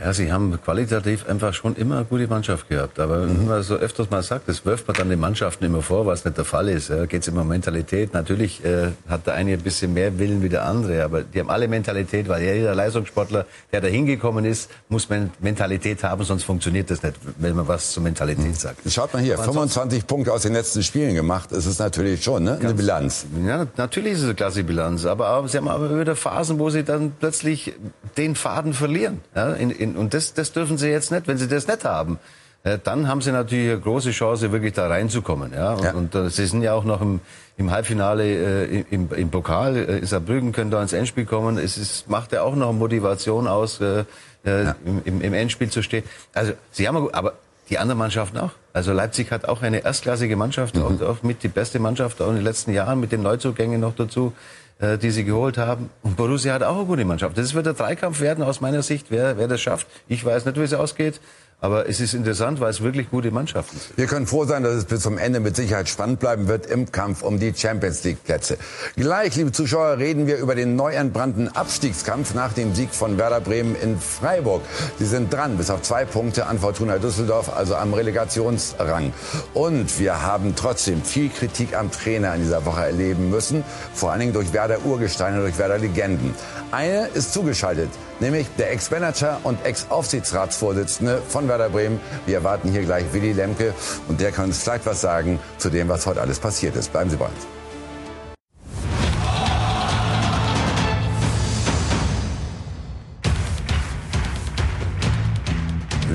Ja, 0.00 0.12
sie 0.12 0.32
haben 0.32 0.60
qualitativ 0.60 1.28
einfach 1.28 1.54
schon 1.54 1.76
immer 1.76 1.98
eine 1.98 2.04
gute 2.04 2.26
Mannschaft 2.26 2.68
gehabt. 2.68 2.98
Aber 2.98 3.18
mhm. 3.18 3.42
wie 3.42 3.44
man 3.46 3.62
so 3.62 3.76
öfters 3.76 4.10
mal 4.10 4.24
sagt, 4.24 4.48
das 4.48 4.66
wirft 4.66 4.88
man 4.88 4.96
dann 4.96 5.08
den 5.08 5.20
Mannschaften 5.20 5.64
immer 5.64 5.82
vor, 5.82 6.04
was 6.04 6.24
nicht 6.24 6.36
der 6.36 6.44
Fall 6.44 6.68
ist. 6.68 6.88
Ja, 6.88 7.06
Geht 7.06 7.22
es 7.22 7.28
immer 7.28 7.42
um 7.42 7.48
Mentalität. 7.48 8.12
Natürlich 8.12 8.64
äh, 8.64 8.88
hat 9.08 9.28
der 9.28 9.34
eine 9.34 9.52
ein 9.52 9.60
bisschen 9.60 9.94
mehr 9.94 10.18
Willen 10.18 10.42
wie 10.42 10.48
der 10.48 10.64
andere, 10.64 11.04
aber 11.04 11.22
die 11.22 11.38
haben 11.38 11.48
alle 11.48 11.68
Mentalität, 11.68 12.28
weil 12.28 12.42
jeder 12.42 12.74
Leistungssportler, 12.74 13.46
der 13.70 13.82
da 13.82 13.86
hingekommen 13.86 14.44
ist, 14.44 14.68
muss 14.88 15.08
Mentalität 15.38 16.02
haben, 16.02 16.24
sonst 16.24 16.42
funktioniert 16.42 16.90
das 16.90 17.04
nicht, 17.04 17.14
wenn 17.38 17.54
man 17.54 17.68
was 17.68 17.92
zur 17.92 18.02
Mentalität 18.02 18.46
mhm. 18.46 18.54
sagt. 18.54 18.80
Schaut 18.90 19.14
mal 19.14 19.22
hier, 19.22 19.38
25 19.38 20.08
Punkte 20.08 20.32
aus 20.32 20.42
den 20.42 20.54
letzten 20.54 20.82
Spielen 20.82 21.14
gemacht. 21.14 21.50
Das 21.52 21.66
ist 21.66 21.78
natürlich 21.78 22.24
schon 22.24 22.42
ne? 22.42 22.58
eine 22.60 22.74
Bilanz. 22.74 23.26
Ja, 23.46 23.66
natürlich 23.76 24.14
ist 24.14 24.18
es 24.20 24.24
eine 24.24 24.34
klasse 24.34 24.64
Bilanz. 24.64 25.06
Aber, 25.06 25.28
aber 25.28 25.46
sie 25.46 25.56
haben 25.56 25.68
aber 25.68 26.00
wieder 26.00 26.16
Phasen, 26.16 26.58
wo 26.58 26.68
sie 26.68 26.82
dann 26.82 27.12
plötzlich 27.12 27.74
den 28.16 28.34
Faden 28.34 28.72
verlieren. 28.72 29.20
Ja, 29.36 29.52
in, 29.52 29.83
in 29.84 29.94
in, 29.94 29.96
und 29.96 30.14
das, 30.14 30.34
das 30.34 30.52
dürfen 30.52 30.78
sie 30.78 30.88
jetzt 30.88 31.10
nicht. 31.10 31.28
Wenn 31.28 31.38
sie 31.38 31.48
das 31.48 31.66
nicht 31.66 31.84
haben, 31.84 32.18
äh, 32.64 32.78
dann 32.82 33.08
haben 33.08 33.20
sie 33.20 33.32
natürlich 33.32 33.70
eine 33.70 33.80
große 33.80 34.10
Chance, 34.10 34.50
wirklich 34.52 34.72
da 34.72 34.88
reinzukommen. 34.88 35.52
Ja? 35.52 35.74
Und, 35.74 35.84
ja. 35.84 35.92
und 35.92 36.14
äh, 36.14 36.30
sie 36.30 36.46
sind 36.46 36.62
ja 36.62 36.72
auch 36.72 36.84
noch 36.84 37.00
im, 37.00 37.20
im 37.56 37.70
Halbfinale 37.70 38.24
äh, 38.24 38.84
im, 38.90 39.08
im 39.12 39.30
Pokal. 39.30 39.76
Äh, 39.76 40.06
Saarbrücken 40.06 40.52
können 40.52 40.70
da 40.70 40.82
ins 40.82 40.92
Endspiel 40.92 41.26
kommen. 41.26 41.58
Es 41.58 41.76
ist, 41.78 42.08
macht 42.08 42.32
ja 42.32 42.42
auch 42.42 42.56
noch 42.56 42.72
Motivation 42.72 43.46
aus, 43.46 43.80
äh, 43.80 44.04
äh, 44.44 44.64
ja. 44.64 44.76
im, 44.84 45.20
im 45.20 45.34
Endspiel 45.34 45.70
zu 45.70 45.82
stehen. 45.82 46.04
Also 46.32 46.52
sie 46.72 46.88
haben, 46.88 47.12
aber 47.12 47.34
die 47.70 47.78
anderen 47.78 47.98
Mannschaften 47.98 48.38
auch. 48.38 48.50
Also 48.74 48.92
Leipzig 48.92 49.30
hat 49.30 49.46
auch 49.48 49.62
eine 49.62 49.84
erstklassige 49.84 50.36
Mannschaft, 50.36 50.76
mhm. 50.76 50.82
auch, 50.82 51.00
auch 51.00 51.22
mit 51.22 51.42
die 51.42 51.48
beste 51.48 51.78
Mannschaft 51.78 52.20
auch 52.20 52.28
in 52.28 52.36
den 52.36 52.44
letzten 52.44 52.72
Jahren 52.72 53.00
mit 53.00 53.12
den 53.12 53.22
Neuzugängen 53.22 53.80
noch 53.80 53.94
dazu. 53.94 54.32
Äh, 54.80 54.98
die 54.98 55.12
sie 55.12 55.24
geholt 55.24 55.56
haben. 55.56 55.90
Und 56.02 56.16
Borussia 56.16 56.52
hat 56.52 56.64
auch 56.64 56.76
eine 56.76 56.86
gute 56.86 57.04
Mannschaft. 57.04 57.38
Das 57.38 57.54
wird 57.54 57.66
der 57.66 57.74
Dreikampf 57.74 58.20
werden 58.20 58.42
aus 58.42 58.60
meiner 58.60 58.82
Sicht, 58.82 59.06
wer, 59.08 59.38
wer 59.38 59.46
das 59.46 59.60
schafft. 59.60 59.86
Ich 60.08 60.24
weiß 60.24 60.46
nicht, 60.46 60.56
wie 60.58 60.64
es 60.64 60.74
ausgeht. 60.74 61.20
Aber 61.64 61.88
es 61.88 61.98
ist 61.98 62.12
interessant, 62.12 62.60
weil 62.60 62.68
es 62.68 62.82
wirklich 62.82 63.08
gute 63.08 63.30
Mannschaften 63.30 63.78
sind. 63.78 63.96
Wir 63.96 64.04
können 64.04 64.26
froh 64.26 64.44
sein, 64.44 64.62
dass 64.64 64.74
es 64.74 64.84
bis 64.84 65.00
zum 65.00 65.16
Ende 65.16 65.40
mit 65.40 65.56
Sicherheit 65.56 65.88
spannend 65.88 66.20
bleiben 66.20 66.46
wird 66.46 66.66
im 66.66 66.92
Kampf 66.92 67.22
um 67.22 67.38
die 67.38 67.54
Champions 67.56 68.04
League 68.04 68.22
Plätze. 68.22 68.58
Gleich, 68.96 69.34
liebe 69.36 69.50
Zuschauer, 69.50 69.96
reden 69.96 70.26
wir 70.26 70.36
über 70.36 70.54
den 70.54 70.76
neu 70.76 70.92
entbrannten 70.92 71.48
Abstiegskampf 71.48 72.34
nach 72.34 72.52
dem 72.52 72.74
Sieg 72.74 72.90
von 72.90 73.16
Werder 73.16 73.40
Bremen 73.40 73.76
in 73.76 73.98
Freiburg. 73.98 74.60
Sie 74.98 75.06
sind 75.06 75.32
dran, 75.32 75.56
bis 75.56 75.70
auf 75.70 75.80
zwei 75.80 76.04
Punkte 76.04 76.48
an 76.48 76.58
Fortuna 76.58 76.98
Düsseldorf, 76.98 77.56
also 77.56 77.76
am 77.76 77.94
Relegationsrang. 77.94 79.14
Und 79.54 79.98
wir 79.98 80.20
haben 80.20 80.54
trotzdem 80.56 81.00
viel 81.00 81.30
Kritik 81.30 81.74
am 81.74 81.90
Trainer 81.90 82.34
in 82.34 82.42
dieser 82.42 82.66
Woche 82.66 82.82
erleben 82.82 83.30
müssen, 83.30 83.64
vor 83.94 84.10
allen 84.10 84.20
Dingen 84.20 84.32
durch 84.34 84.52
Werder 84.52 84.84
Urgesteine, 84.84 85.40
durch 85.40 85.56
Werder 85.56 85.78
Legenden. 85.78 86.34
Eine 86.72 87.06
ist 87.14 87.32
zugeschaltet, 87.32 87.88
nämlich 88.20 88.46
der 88.58 88.72
Ex-Manager 88.72 89.40
und 89.44 89.64
Ex-Aufsichtsratsvorsitzende 89.64 91.22
von 91.28 91.48
Werder 91.48 91.70
Bremen. 91.70 92.00
Wir 92.26 92.36
erwarten 92.36 92.70
hier 92.70 92.82
gleich 92.82 93.04
Willy 93.12 93.32
Lemke 93.32 93.74
und 94.08 94.20
der 94.20 94.32
kann 94.32 94.46
uns 94.46 94.62
vielleicht 94.62 94.86
was 94.86 95.00
sagen 95.00 95.38
zu 95.58 95.70
dem, 95.70 95.88
was 95.88 96.06
heute 96.06 96.20
alles 96.20 96.38
passiert 96.38 96.76
ist. 96.76 96.92
Bleiben 96.92 97.10
Sie 97.10 97.16
bei 97.16 97.26
uns. 97.26 97.46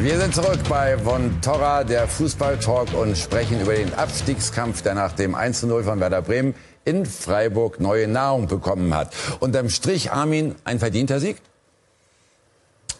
Wir 0.02 0.18
sind 0.18 0.34
zurück 0.34 0.60
bei 0.70 0.98
Von 0.98 1.42
Torra, 1.42 1.84
der 1.84 2.08
Fußball-Talk 2.08 2.94
und 2.94 3.18
sprechen 3.18 3.60
über 3.60 3.74
den 3.74 3.94
Abstiegskampf, 3.94 4.82
der 4.82 4.96
nach 4.96 5.12
dem 5.12 5.36
1-0 5.36 5.84
von 5.84 6.00
Werder 6.00 6.22
Bremen 6.22 6.56
in 6.86 7.06
Freiburg 7.06 7.82
neue 7.82 8.08
Nahrung 8.08 8.48
bekommen 8.48 8.96
hat. 8.96 9.14
Unterm 9.42 9.70
Strich, 9.70 10.14
Armin, 10.14 10.56
ein 10.64 10.80
verdienter 10.80 11.20
Sieg? 11.20 11.42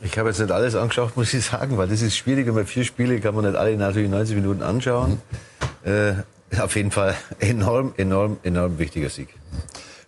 Ich 0.02 0.18
habe 0.18 0.30
jetzt 0.30 0.40
nicht 0.40 0.52
alles 0.52 0.76
angeschaut, 0.76 1.18
muss 1.18 1.34
ich 1.34 1.44
sagen, 1.46 1.78
weil 1.78 1.88
das 1.90 2.02
ist 2.02 2.16
schwierig. 2.16 2.48
Wenn 2.48 2.56
man 2.56 2.66
vier 2.66 2.86
Spiele 2.86 3.20
kann 3.20 3.36
man 3.36 3.46
nicht 3.46 3.58
alle 3.58 3.76
natürlich 3.76 4.10
90 4.10 4.36
Minuten 4.36 4.64
anschauen. 4.64 5.22
Mhm. 5.84 5.92
Äh, 5.92 6.14
auf 6.62 6.76
jeden 6.76 6.92
Fall 6.92 7.16
enorm, 7.40 7.94
enorm, 7.98 8.38
enorm 8.44 8.80
wichtiger 8.80 9.10
Sieg. 9.10 9.30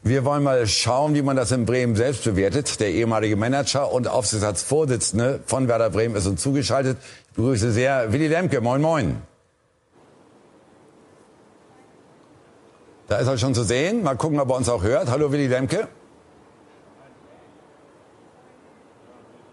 Wir 0.02 0.26
wollen 0.26 0.44
mal 0.44 0.66
schauen, 0.66 1.14
wie 1.14 1.22
man 1.22 1.36
das 1.36 1.52
in 1.52 1.66
Bremen 1.66 1.96
selbst 1.96 2.24
bewertet. 2.24 2.80
Der 2.80 2.90
ehemalige 2.90 3.36
Manager 3.36 3.92
und 3.92 4.08
Aufsichtsratsvorsitzende 4.08 5.42
von 5.46 5.68
Werder 5.68 5.90
Bremen 5.90 6.16
ist 6.16 6.26
uns 6.26 6.42
zugeschaltet. 6.42 6.98
Ich 7.30 7.36
begrüße 7.36 7.72
sehr 7.72 8.12
Willy 8.12 8.28
Lemke. 8.28 8.62
Moin, 8.62 8.82
moin. 8.82 9.22
Da 13.08 13.18
ist 13.18 13.28
er 13.28 13.38
schon 13.38 13.54
zu 13.54 13.64
sehen. 13.64 14.04
Mal 14.04 14.16
gucken, 14.16 14.40
ob 14.40 14.50
er 14.50 14.56
uns 14.56 14.70
auch 14.70 14.84
hört. 14.84 15.12
Hallo 15.12 15.32
Willy 15.32 15.48
Lemke. 15.48 15.88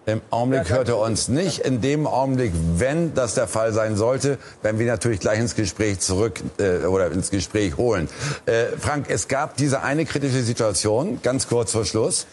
Im 0.08 0.22
Augenblick 0.30 0.70
hört 0.70 0.88
er 0.88 0.96
uns 0.96 1.28
nicht. 1.28 1.58
In 1.58 1.82
dem 1.82 2.06
Augenblick, 2.06 2.52
wenn 2.76 3.12
das 3.12 3.34
der 3.34 3.46
Fall 3.46 3.74
sein 3.74 3.94
sollte, 3.94 4.38
werden 4.62 4.78
wir 4.78 4.86
natürlich 4.86 5.20
gleich 5.20 5.38
ins 5.38 5.54
Gespräch 5.54 6.00
zurück 6.00 6.40
äh, 6.58 6.86
oder 6.86 7.12
ins 7.12 7.30
Gespräch 7.30 7.76
holen. 7.76 8.08
Äh, 8.46 8.68
Frank, 8.78 9.10
es 9.10 9.28
gab 9.28 9.58
diese 9.58 9.82
eine 9.82 10.06
kritische 10.06 10.42
Situation, 10.42 11.20
ganz 11.22 11.46
kurz 11.46 11.72
vor 11.72 11.84
Schluss. 11.84 12.26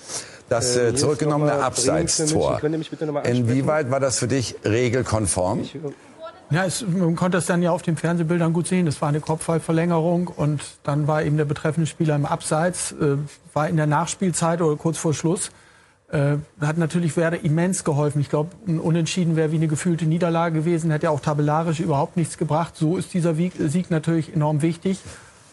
das 0.47 0.77
äh, 0.77 0.95
zurückgenommene 0.95 1.51
Abseitstor. 1.51 2.61
Inwieweit 3.25 3.91
war 3.91 3.99
das 3.99 4.19
für 4.19 4.29
dich 4.29 4.55
regelkonform? 4.63 5.65
Ja, 6.51 6.63
es, 6.63 6.85
man 6.87 7.17
konnte 7.17 7.39
es 7.39 7.45
dann 7.45 7.61
ja 7.61 7.71
auf 7.71 7.81
den 7.81 7.97
Fernsehbildern 7.97 8.53
gut 8.53 8.67
sehen. 8.67 8.85
Das 8.85 9.01
war 9.01 9.09
eine 9.09 9.19
Kopfballverlängerung 9.19 10.29
und 10.29 10.61
dann 10.83 11.07
war 11.07 11.23
eben 11.23 11.35
der 11.35 11.45
betreffende 11.45 11.87
Spieler 11.87 12.15
im 12.15 12.25
Abseits, 12.25 12.93
äh, 12.93 13.17
war 13.53 13.67
in 13.67 13.75
der 13.75 13.87
Nachspielzeit 13.87 14.61
oder 14.61 14.77
kurz 14.77 14.97
vor 14.97 15.13
Schluss. 15.13 15.51
Äh, 16.09 16.37
hat 16.61 16.77
natürlich 16.77 17.17
Werder 17.17 17.43
immens 17.43 17.83
geholfen. 17.83 18.21
Ich 18.21 18.29
glaube, 18.29 18.51
ein 18.67 18.79
Unentschieden 18.79 19.35
wäre 19.35 19.51
wie 19.51 19.55
eine 19.55 19.67
gefühlte 19.67 20.05
Niederlage 20.05 20.59
gewesen, 20.59 20.91
hätte 20.91 21.05
ja 21.05 21.09
auch 21.09 21.19
tabellarisch 21.19 21.79
überhaupt 21.79 22.15
nichts 22.15 22.37
gebracht. 22.37 22.75
So 22.75 22.97
ist 22.97 23.13
dieser 23.13 23.33
Sieg 23.33 23.89
natürlich 23.89 24.33
enorm 24.33 24.61
wichtig. 24.61 24.99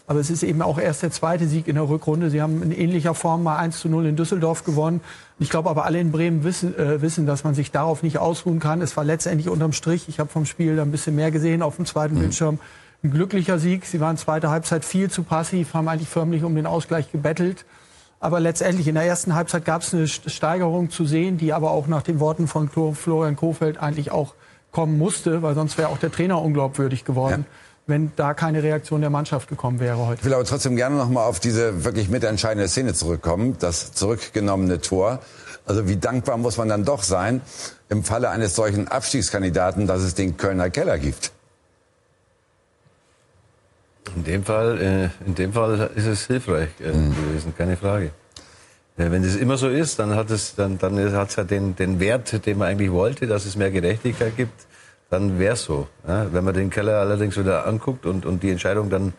Aber 0.05 0.19
es 0.19 0.29
ist 0.29 0.43
eben 0.43 0.61
auch 0.61 0.77
erst 0.79 1.01
der 1.01 1.11
zweite 1.11 1.47
Sieg 1.47 1.67
in 1.67 1.75
der 1.75 1.87
Rückrunde. 1.87 2.29
Sie 2.29 2.41
haben 2.41 2.61
in 2.61 2.71
ähnlicher 2.71 3.15
Form 3.15 3.41
mal 3.43 3.57
1 3.57 3.79
zu 3.79 3.87
0 3.87 4.05
in 4.05 4.15
Düsseldorf 4.15 4.65
gewonnen. 4.65 4.99
Ich 5.39 5.49
glaube 5.49 5.69
aber 5.69 5.85
alle 5.85 5.99
in 5.99 6.11
Bremen 6.11 6.43
wissen, 6.43 6.77
äh, 6.77 7.01
wissen, 7.01 7.25
dass 7.25 7.43
man 7.45 7.55
sich 7.55 7.71
darauf 7.71 8.03
nicht 8.03 8.17
ausruhen 8.17 8.59
kann. 8.59 8.81
Es 8.81 8.97
war 8.97 9.05
letztendlich 9.05 9.49
unterm 9.49 9.71
Strich. 9.71 10.09
Ich 10.09 10.19
habe 10.19 10.29
vom 10.29 10.45
Spiel 10.45 10.75
da 10.75 10.81
ein 10.81 10.91
bisschen 10.91 11.15
mehr 11.15 11.31
gesehen 11.31 11.61
auf 11.61 11.77
dem 11.77 11.85
zweiten 11.85 12.15
mhm. 12.15 12.19
Bildschirm. 12.19 12.59
Ein 13.01 13.11
glücklicher 13.11 13.59
Sieg. 13.59 13.85
Sie 13.85 14.01
waren 14.01 14.17
zweite 14.17 14.49
Halbzeit 14.49 14.83
viel 14.83 15.09
zu 15.09 15.23
passiv, 15.23 15.73
haben 15.73 15.87
eigentlich 15.87 16.09
förmlich 16.09 16.43
um 16.43 16.53
den 16.53 16.65
Ausgleich 16.65 17.11
gebettelt. 17.11 17.65
Aber 18.23 18.39
letztendlich 18.39 18.87
in 18.87 18.95
der 18.95 19.03
ersten 19.03 19.35
Halbzeit 19.35 19.65
gab 19.65 19.81
es 19.81 19.93
eine 19.93 20.07
Steigerung 20.07 20.89
zu 20.89 21.03
sehen, 21.03 21.37
die 21.37 21.51
aber 21.51 21.71
auch 21.71 21.87
nach 21.87 22.03
den 22.03 22.21
Worten 22.21 22.47
von 22.47 22.69
Florian 22.69 23.35
Kofeld 23.35 23.77
eigentlich 23.77 24.11
auch 24.11 24.33
kommen 24.71 24.97
musste, 24.97 25.41
weil 25.41 25.55
sonst 25.55 25.77
wäre 25.77 25.89
auch 25.89 25.97
der 25.97 26.09
Trainer 26.09 26.41
unglaubwürdig 26.41 27.03
geworden. 27.03 27.45
Ja 27.45 27.57
wenn 27.85 28.13
da 28.15 28.33
keine 28.33 28.63
Reaktion 28.63 29.01
der 29.01 29.09
Mannschaft 29.09 29.49
gekommen 29.49 29.81
wäre 29.81 29.97
heute. 29.97 30.21
Ich 30.21 30.25
will 30.25 30.33
aber 30.33 30.45
trotzdem 30.45 30.77
gerne 30.77 30.95
noch 30.95 31.09
mal 31.09 31.25
auf 31.25 31.41
diese 31.41 31.83
wirklich 31.83 32.07
mitentscheidende 32.07 32.69
Szene 32.69 32.93
zurückkommen, 32.93 33.57
das 33.59 33.91
zurückgenommene 33.91 34.79
Tor. 34.79 35.19
Also 35.65 35.89
wie 35.89 35.97
dankbar 35.97 36.37
muss 36.37 36.55
man 36.55 36.69
dann 36.69 36.85
doch 36.85 37.03
sein 37.03 37.41
im 37.89 38.05
Falle 38.05 38.29
eines 38.29 38.55
solchen 38.55 38.87
Abstiegskandidaten, 38.87 39.85
dass 39.85 40.01
es 40.01 40.15
den 40.15 40.37
Kölner 40.37 40.69
Keller 40.69 40.97
gibt? 40.97 41.33
In 44.15 44.23
dem 44.23 44.43
Fall, 44.43 44.81
äh, 44.81 45.25
in 45.25 45.35
dem 45.35 45.53
Fall 45.53 45.89
ist 45.95 46.05
es 46.05 46.27
hilfreich 46.27 46.69
äh, 46.79 46.91
mhm. 46.91 47.15
gewesen, 47.15 47.53
keine 47.57 47.77
Frage. 47.77 48.11
Ja, 48.97 49.11
wenn 49.11 49.23
es 49.23 49.35
immer 49.35 49.57
so 49.57 49.69
ist, 49.69 49.97
dann 49.97 50.13
hat 50.15 50.29
es 50.29 50.55
dann, 50.55 50.77
dann 50.77 51.13
hat 51.13 51.29
es 51.29 51.35
ja 51.35 51.43
den, 51.43 51.75
den 51.75 51.99
Wert, 51.99 52.45
den 52.45 52.57
man 52.57 52.67
eigentlich 52.67 52.91
wollte, 52.91 53.25
dass 53.25 53.45
es 53.45 53.55
mehr 53.55 53.71
Gerechtigkeit 53.71 54.37
gibt 54.37 54.67
dann 55.13 55.37
wäre 55.37 55.53
es 55.53 55.63
so. 55.63 55.87
Ja, 56.07 56.33
wenn 56.33 56.43
man 56.43 56.55
den 56.55 56.71
Keller 56.71 56.99
allerdings 56.99 57.37
wieder 57.37 57.67
anguckt 57.67 58.07
und, 58.07 58.25
und 58.25 58.41
die 58.41 58.49
Entscheidung 58.49 58.89
dann 58.89 59.13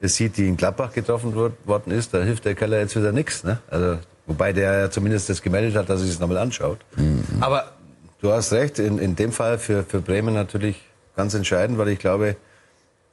sieht, 0.00 0.36
die 0.36 0.46
in 0.46 0.56
Gladbach 0.56 0.92
getroffen 0.92 1.34
worden 1.34 1.90
ist, 1.90 2.14
dann 2.14 2.22
hilft 2.22 2.44
der 2.44 2.54
Keller 2.54 2.78
jetzt 2.78 2.94
wieder 2.94 3.10
nichts. 3.10 3.42
Ne? 3.42 3.58
Also, 3.68 3.98
wobei 4.26 4.52
der 4.52 4.78
ja 4.78 4.90
zumindest 4.90 5.28
das 5.28 5.42
gemeldet 5.42 5.74
hat, 5.74 5.90
dass 5.90 6.00
er 6.00 6.04
sich 6.04 6.14
es 6.14 6.20
nochmal 6.20 6.38
anschaut. 6.38 6.78
Mhm. 6.96 7.24
Aber 7.40 7.72
du 8.20 8.30
hast 8.30 8.52
recht, 8.52 8.78
in, 8.78 8.98
in 8.98 9.16
dem 9.16 9.32
Fall 9.32 9.58
für, 9.58 9.82
für 9.82 10.00
Bremen 10.00 10.34
natürlich 10.34 10.80
ganz 11.16 11.34
entscheidend, 11.34 11.78
weil 11.78 11.88
ich 11.88 11.98
glaube, 11.98 12.36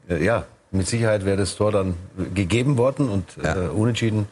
äh, 0.07 0.23
ja, 0.23 0.45
mit 0.71 0.87
Sicherheit 0.87 1.25
wäre 1.25 1.37
das 1.37 1.55
Tor 1.55 1.71
dann 1.71 1.95
gegeben 2.33 2.77
worden 2.77 3.09
und 3.09 3.25
ja. 3.41 3.55
äh, 3.55 3.67
unentschieden 3.69 4.27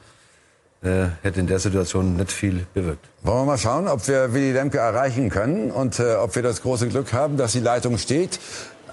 äh, 0.83 1.07
hätte 1.23 1.39
in 1.39 1.47
der 1.47 1.59
Situation 1.59 2.17
nicht 2.17 2.31
viel 2.31 2.67
bewirkt. 2.73 3.05
Wollen 3.23 3.39
wir 3.39 3.45
mal 3.45 3.57
schauen, 3.57 3.87
ob 3.87 4.07
wir 4.07 4.33
Willy 4.33 4.51
Lemke 4.51 4.77
erreichen 4.77 5.29
können 5.29 5.71
und 5.71 5.99
äh, 5.99 6.15
ob 6.15 6.35
wir 6.35 6.43
das 6.43 6.61
große 6.61 6.87
Glück 6.89 7.13
haben, 7.13 7.37
dass 7.37 7.53
die 7.53 7.59
Leitung 7.59 7.97
steht. 7.97 8.39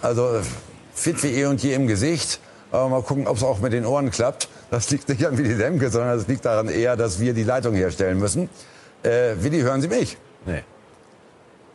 Also 0.00 0.40
fit 0.94 1.22
wie 1.22 1.28
eh 1.28 1.46
und 1.46 1.62
je 1.62 1.74
im 1.74 1.86
Gesicht. 1.86 2.40
Aber 2.70 2.88
mal 2.88 3.02
gucken, 3.02 3.26
ob 3.26 3.36
es 3.36 3.42
auch 3.42 3.60
mit 3.60 3.72
den 3.72 3.84
Ohren 3.84 4.10
klappt. 4.10 4.48
Das 4.70 4.90
liegt 4.90 5.08
nicht 5.08 5.26
an 5.26 5.36
Willy 5.36 5.52
Lemke, 5.52 5.90
sondern 5.90 6.18
es 6.18 6.26
liegt 6.26 6.46
daran 6.46 6.68
eher, 6.68 6.96
dass 6.96 7.20
wir 7.20 7.34
die 7.34 7.44
Leitung 7.44 7.74
herstellen 7.74 8.18
müssen. 8.18 8.48
Äh, 9.02 9.34
Willy, 9.40 9.60
hören 9.60 9.82
Sie 9.82 9.88
mich? 9.88 10.16
Nee. 10.46 10.62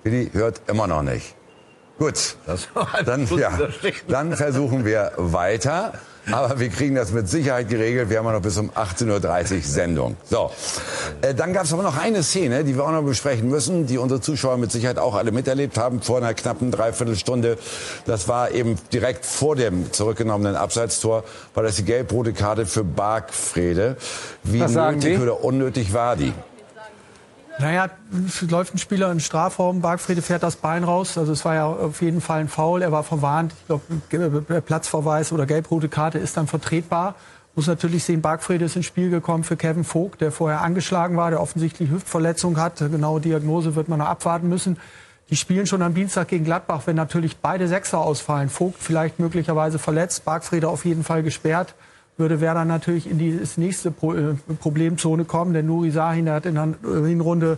Willy 0.04 0.32
hört 0.34 0.62
immer 0.68 0.88
noch 0.88 1.04
nicht. 1.04 1.36
Gut, 1.98 2.36
dann, 3.06 3.28
ja, 3.38 3.58
dann 4.08 4.36
versuchen 4.36 4.86
wir 4.86 5.14
weiter. 5.18 5.94
Aber 6.32 6.60
wir 6.60 6.70
kriegen 6.70 6.96
das 6.96 7.12
mit 7.12 7.30
Sicherheit 7.30 7.70
geregelt. 7.70 8.10
Wir 8.10 8.20
haben 8.20 8.26
ja 8.26 8.34
noch 8.34 8.42
bis 8.42 8.58
um 8.58 8.70
18.30 8.72 9.56
Uhr 9.56 9.62
Sendung. 9.62 10.18
So, 10.30 10.52
äh, 11.22 11.34
dann 11.34 11.54
gab 11.54 11.64
es 11.64 11.74
aber 11.74 11.84
noch 11.84 11.98
eine 11.98 12.22
Szene, 12.22 12.64
die 12.64 12.76
wir 12.76 12.84
auch 12.84 12.92
noch 12.92 13.04
besprechen 13.04 13.48
müssen, 13.50 13.88
die 13.88 13.98
unsere 13.98 14.20
Zuschauer 14.20 14.58
mit 14.58 14.72
Sicherheit 14.72 15.00
auch 15.00 15.16
alle 15.16 15.32
miterlebt 15.32 15.78
haben 15.78 16.02
vor 16.02 16.18
einer 16.18 16.34
knappen 16.34 16.72
Dreiviertelstunde. 16.72 17.58
Das 18.06 18.28
war 18.28 18.52
eben 18.52 18.78
direkt 18.92 19.26
vor 19.26 19.56
dem 19.56 19.94
zurückgenommenen 19.94 20.56
Abseitstor, 20.56 21.24
war 21.54 21.64
das 21.64 21.78
die 21.78 21.86
gelb-rote 21.86 22.34
Karte 22.34 22.66
für 22.66 22.84
Bargfrede. 22.84 23.96
Wie 24.44 24.60
nötig 24.60 25.20
oder 25.20 25.44
unnötig 25.44 25.94
war 25.94 26.18
die? 26.18 26.34
Naja, 27.60 27.90
läuft 28.50 28.76
ein 28.76 28.78
Spieler 28.78 29.12
in 29.12 29.20
Strafraum, 29.20 29.82
Bargfriede 29.82 30.22
fährt 30.22 30.44
das 30.44 30.58
Bein 30.58 30.84
raus. 30.84 31.18
Also 31.18 31.32
es 31.32 31.44
war 31.44 31.56
ja 31.56 31.66
auf 31.66 32.02
jeden 32.04 32.22
Fall 32.22 32.42
ein 32.42 32.50
Foul. 32.50 32.84
Er 32.84 32.92
war 32.92 33.04
verwarnt. 33.04 33.54
Ich 33.68 34.10
glaube, 34.10 34.42
Platzverweis 34.62 35.32
oder 35.32 35.48
gelb-rote 35.48 35.90
Karte 35.90 36.20
ist 36.20 36.38
dann 36.38 36.46
vertretbar. 36.46 37.16
Muss 37.56 37.66
natürlich 37.66 38.04
sehen, 38.04 38.22
Bargfriede 38.22 38.66
ist 38.66 38.76
ins 38.76 38.86
Spiel 38.86 39.10
gekommen 39.10 39.44
für 39.44 39.58
Kevin 39.58 39.84
Vogt, 39.84 40.22
der 40.22 40.32
vorher 40.32 40.62
angeschlagen 40.62 41.18
war, 41.18 41.32
der 41.32 41.42
offensichtlich 41.42 41.90
Hüftverletzung 41.90 42.60
hat. 42.60 42.78
Genaue 42.78 43.22
Diagnose 43.22 43.74
wird 43.74 43.90
man 43.90 43.98
noch 44.00 44.08
abwarten 44.08 44.48
müssen. 44.48 44.78
Die 45.32 45.36
spielen 45.36 45.66
schon 45.66 45.82
am 45.82 45.96
Dienstag 45.96 46.28
gegen 46.28 46.46
Gladbach, 46.46 46.84
wenn 46.86 46.96
natürlich 46.96 47.38
beide 47.38 47.68
Sechser 47.68 47.98
ausfallen. 47.98 48.50
Vogt 48.50 48.78
vielleicht 48.80 49.20
möglicherweise 49.20 49.80
verletzt, 49.80 50.24
Bargfriede 50.26 50.70
auf 50.70 50.86
jeden 50.86 51.04
Fall 51.04 51.24
gesperrt 51.24 51.74
würde 52.18 52.42
Werder 52.42 52.66
natürlich 52.66 53.10
in 53.10 53.18
die 53.18 53.40
nächste 53.58 53.90
äh, 53.90 54.54
Problemzone 54.60 55.26
kommen. 55.26 55.54
Denn 55.54 55.68
Nuri 55.68 55.92
Sahin 55.92 56.30
hat 56.30 56.46
in 56.46 56.56
der 56.56 56.74
Hinrunde 56.84 57.58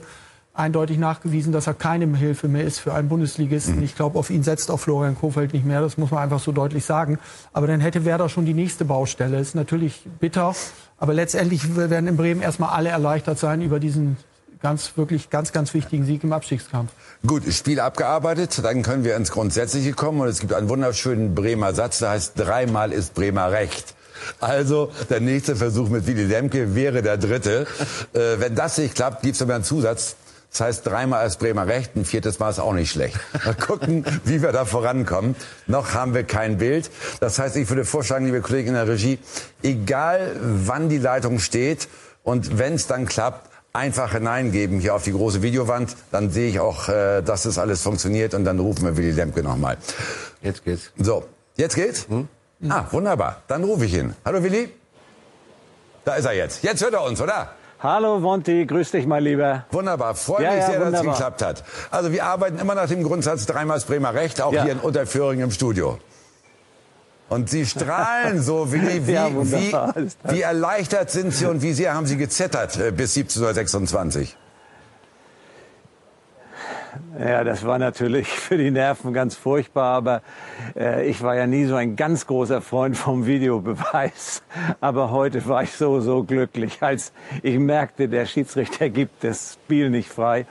eindeutig 0.54 0.98
nachgewiesen, 0.98 1.54
dass 1.54 1.68
er 1.68 1.74
keine 1.74 2.18
Hilfe 2.18 2.48
mehr 2.48 2.66
ist 2.66 2.80
für 2.80 2.94
einen 2.94 3.08
Bundesligisten. 3.08 3.78
Mhm. 3.78 3.84
Ich 3.84 3.96
glaube, 3.96 4.20
auf 4.20 4.30
ihn 4.30 4.44
setzt 4.44 4.70
auch 4.70 4.80
Florian 4.80 5.18
Kofeld 5.18 5.54
nicht 5.54 5.66
mehr. 5.66 5.82
Das 5.82 5.98
muss 5.98 6.12
man 6.12 6.22
einfach 6.22 6.40
so 6.40 6.52
deutlich 6.52 6.86
sagen. 6.86 7.18
Aber 7.54 7.68
dann 7.68 7.80
hätte 7.80 8.06
Werder 8.06 8.30
schon 8.30 8.46
die 8.46 8.54
nächste 8.54 8.86
Baustelle. 8.86 9.40
Ist 9.40 9.56
natürlich 9.56 10.04
bitter. 10.20 10.54
Aber 10.98 11.14
letztendlich 11.14 11.76
werden 11.78 12.08
in 12.08 12.18
Bremen 12.18 12.42
erstmal 12.42 12.72
alle 12.72 12.90
erleichtert 12.90 13.40
sein 13.40 13.62
über 13.62 13.80
diesen 13.80 14.18
ganz, 14.62 14.98
wirklich 14.98 15.30
ganz, 15.30 15.54
ganz 15.54 15.74
wichtigen 15.74 16.06
Sieg 16.06 16.26
im 16.26 16.34
Abstiegskampf. 16.34 16.92
Gut, 17.26 17.44
Spiel 17.54 17.80
abgearbeitet. 17.80 18.60
Dann 18.62 18.84
können 18.84 19.06
wir 19.06 19.16
ins 19.16 19.32
Grundsätzliche 19.32 19.94
kommen. 19.94 20.20
Und 20.20 20.28
es 20.28 20.42
gibt 20.42 20.54
einen 20.54 20.68
wunderschönen 20.68 21.36
Bremer 21.36 21.74
Satz, 21.74 22.00
der 22.00 22.10
heißt, 22.10 22.34
dreimal 22.38 22.92
ist 22.92 23.14
Bremer 23.14 23.52
recht. 23.52 23.96
Also 24.40 24.92
der 25.10 25.20
nächste 25.20 25.56
Versuch 25.56 25.90
mit 25.90 26.08
Willy 26.08 26.26
Lemke 26.26 26.76
wäre 26.76 27.02
der 27.02 27.18
dritte. 27.18 27.68
Äh, 28.14 28.40
wenn 28.40 28.56
das 28.56 28.78
nicht 28.78 28.96
klappt, 28.96 29.24
gibt 29.24 29.36
es 29.36 29.42
aber 29.42 29.56
einen 29.56 29.64
Zusatz. 29.64 30.16
Das 30.52 30.62
heißt, 30.62 30.88
dreimal 30.88 31.20
als 31.20 31.38
Bremer 31.38 31.68
recht, 31.68 31.96
ein 31.96 32.06
viertes 32.06 32.40
Mal 32.40 32.50
ist 32.50 32.60
auch 32.60 32.74
nicht 32.74 32.92
schlecht. 32.92 33.20
Mal 33.46 33.54
gucken, 33.54 34.04
wie 34.26 34.42
wir 34.42 34.52
da 34.52 34.66
vorankommen. 34.66 35.36
Noch 35.68 35.94
haben 35.94 36.16
wir 36.16 36.24
kein 36.24 36.58
Bild. 36.58 36.90
Das 37.20 37.38
heißt, 37.38 37.56
ich 37.56 37.70
würde 37.70 37.86
vorschlagen, 37.86 38.26
liebe 38.26 38.42
Kollegen 38.42 38.70
in 38.70 38.74
der 38.74 38.88
Regie, 38.88 39.20
egal 39.62 40.36
wann 40.42 40.90
die 40.90 40.98
Leitung 40.98 41.40
steht 41.40 41.88
und 42.24 42.58
wenn 42.58 42.74
es 42.74 42.88
dann 42.88 43.06
klappt, 43.06 43.50
einfach 43.74 44.14
hineingeben 44.14 44.80
hier 44.80 44.96
auf 44.96 45.04
die 45.04 45.12
große 45.12 45.44
Videowand. 45.44 45.96
Dann 46.12 46.32
sehe 46.32 46.50
ich 46.50 46.60
auch, 46.60 46.90
äh, 46.90 47.22
dass 47.22 47.44
das 47.44 47.60
alles 47.60 47.84
funktioniert 47.84 48.34
und 48.34 48.44
dann 48.44 48.60
rufen 48.60 48.86
wir 48.86 48.98
Willy 48.98 49.12
Lemke 49.12 49.44
nochmal. 49.44 49.78
Jetzt 50.42 50.66
geht's. 50.66 50.92
So, 50.98 51.26
jetzt 51.58 51.76
geht's? 51.76 52.08
Hm? 52.10 52.28
Ah, 52.68 52.86
wunderbar. 52.92 53.42
Dann 53.48 53.64
rufe 53.64 53.86
ich 53.86 53.94
ihn. 53.94 54.16
Hallo 54.26 54.44
Willi. 54.44 54.70
Da 56.04 56.16
ist 56.16 56.26
er 56.26 56.34
jetzt. 56.34 56.64
Jetzt 56.64 56.84
hört 56.84 56.94
er 56.94 57.04
uns, 57.04 57.22
oder? 57.22 57.50
Hallo 57.82 58.20
Monty, 58.20 58.66
grüß 58.66 58.92
dich 58.92 59.06
mal 59.06 59.24
lieber. 59.24 59.66
Wunderbar, 59.72 60.14
freue 60.16 60.42
mich 60.42 60.60
ja, 60.60 60.66
sehr, 60.66 60.82
wunderbar. 60.82 60.92
dass 60.92 61.02
es 61.02 61.08
geklappt 61.08 61.42
hat. 61.42 61.64
Also 61.92 62.12
wir 62.12 62.26
arbeiten 62.26 62.60
immer 62.60 62.76
nach 62.76 62.90
dem 62.90 63.04
Grundsatz 63.04 63.46
dreimal 63.46 63.80
Bremer 63.80 64.14
Recht, 64.14 64.42
auch 64.42 64.52
ja. 64.52 64.64
hier 64.64 64.74
in 64.74 64.80
Unterföhring 64.80 65.40
im 65.40 65.52
Studio. 65.52 65.98
Und 67.30 67.50
Sie 67.50 67.66
strahlen 67.66 68.42
so, 68.42 68.74
Willi, 68.74 69.08
wie, 69.08 69.14
ja, 69.14 69.30
wie, 69.32 69.74
wie 70.24 70.42
erleichtert 70.42 71.12
sind 71.12 71.34
Sie 71.34 71.46
und 71.46 71.62
wie 71.62 71.72
sehr 71.72 71.94
haben 71.94 72.06
Sie 72.06 72.18
gezittert 72.18 72.78
äh, 72.78 72.92
bis 72.92 73.16
17.26 73.16 74.20
Uhr? 74.20 74.28
Ja, 77.20 77.44
das 77.44 77.66
war 77.66 77.80
natürlich 77.80 78.28
für 78.28 78.58
die 78.58 78.72
Nerven 78.72 79.14
ganz 79.14 79.36
furchtbar, 79.36 79.96
aber 79.96 80.22
äh, 80.76 81.08
ich 81.08 81.22
war 81.22 81.36
ja 81.36 81.48
nie 81.48 81.66
so 81.66 81.76
ein 81.76 81.96
ganz 81.96 82.26
großer 82.26 82.62
Freund 82.62 82.98
vom 82.98 83.26
Videobeweis. 83.26 84.42
Aber 84.82 85.12
heute 85.12 85.46
war 85.48 85.64
ich 85.64 85.74
so, 85.74 86.00
so 86.00 86.24
glücklich, 86.24 86.82
als 86.82 87.12
ich 87.44 87.58
merkte, 87.60 88.08
der 88.08 88.26
Schiedsrichter 88.26 88.90
gibt 88.90 89.24
das 89.24 89.54
Spiel 89.54 89.90
nicht 89.90 90.10
frei. 90.10 90.46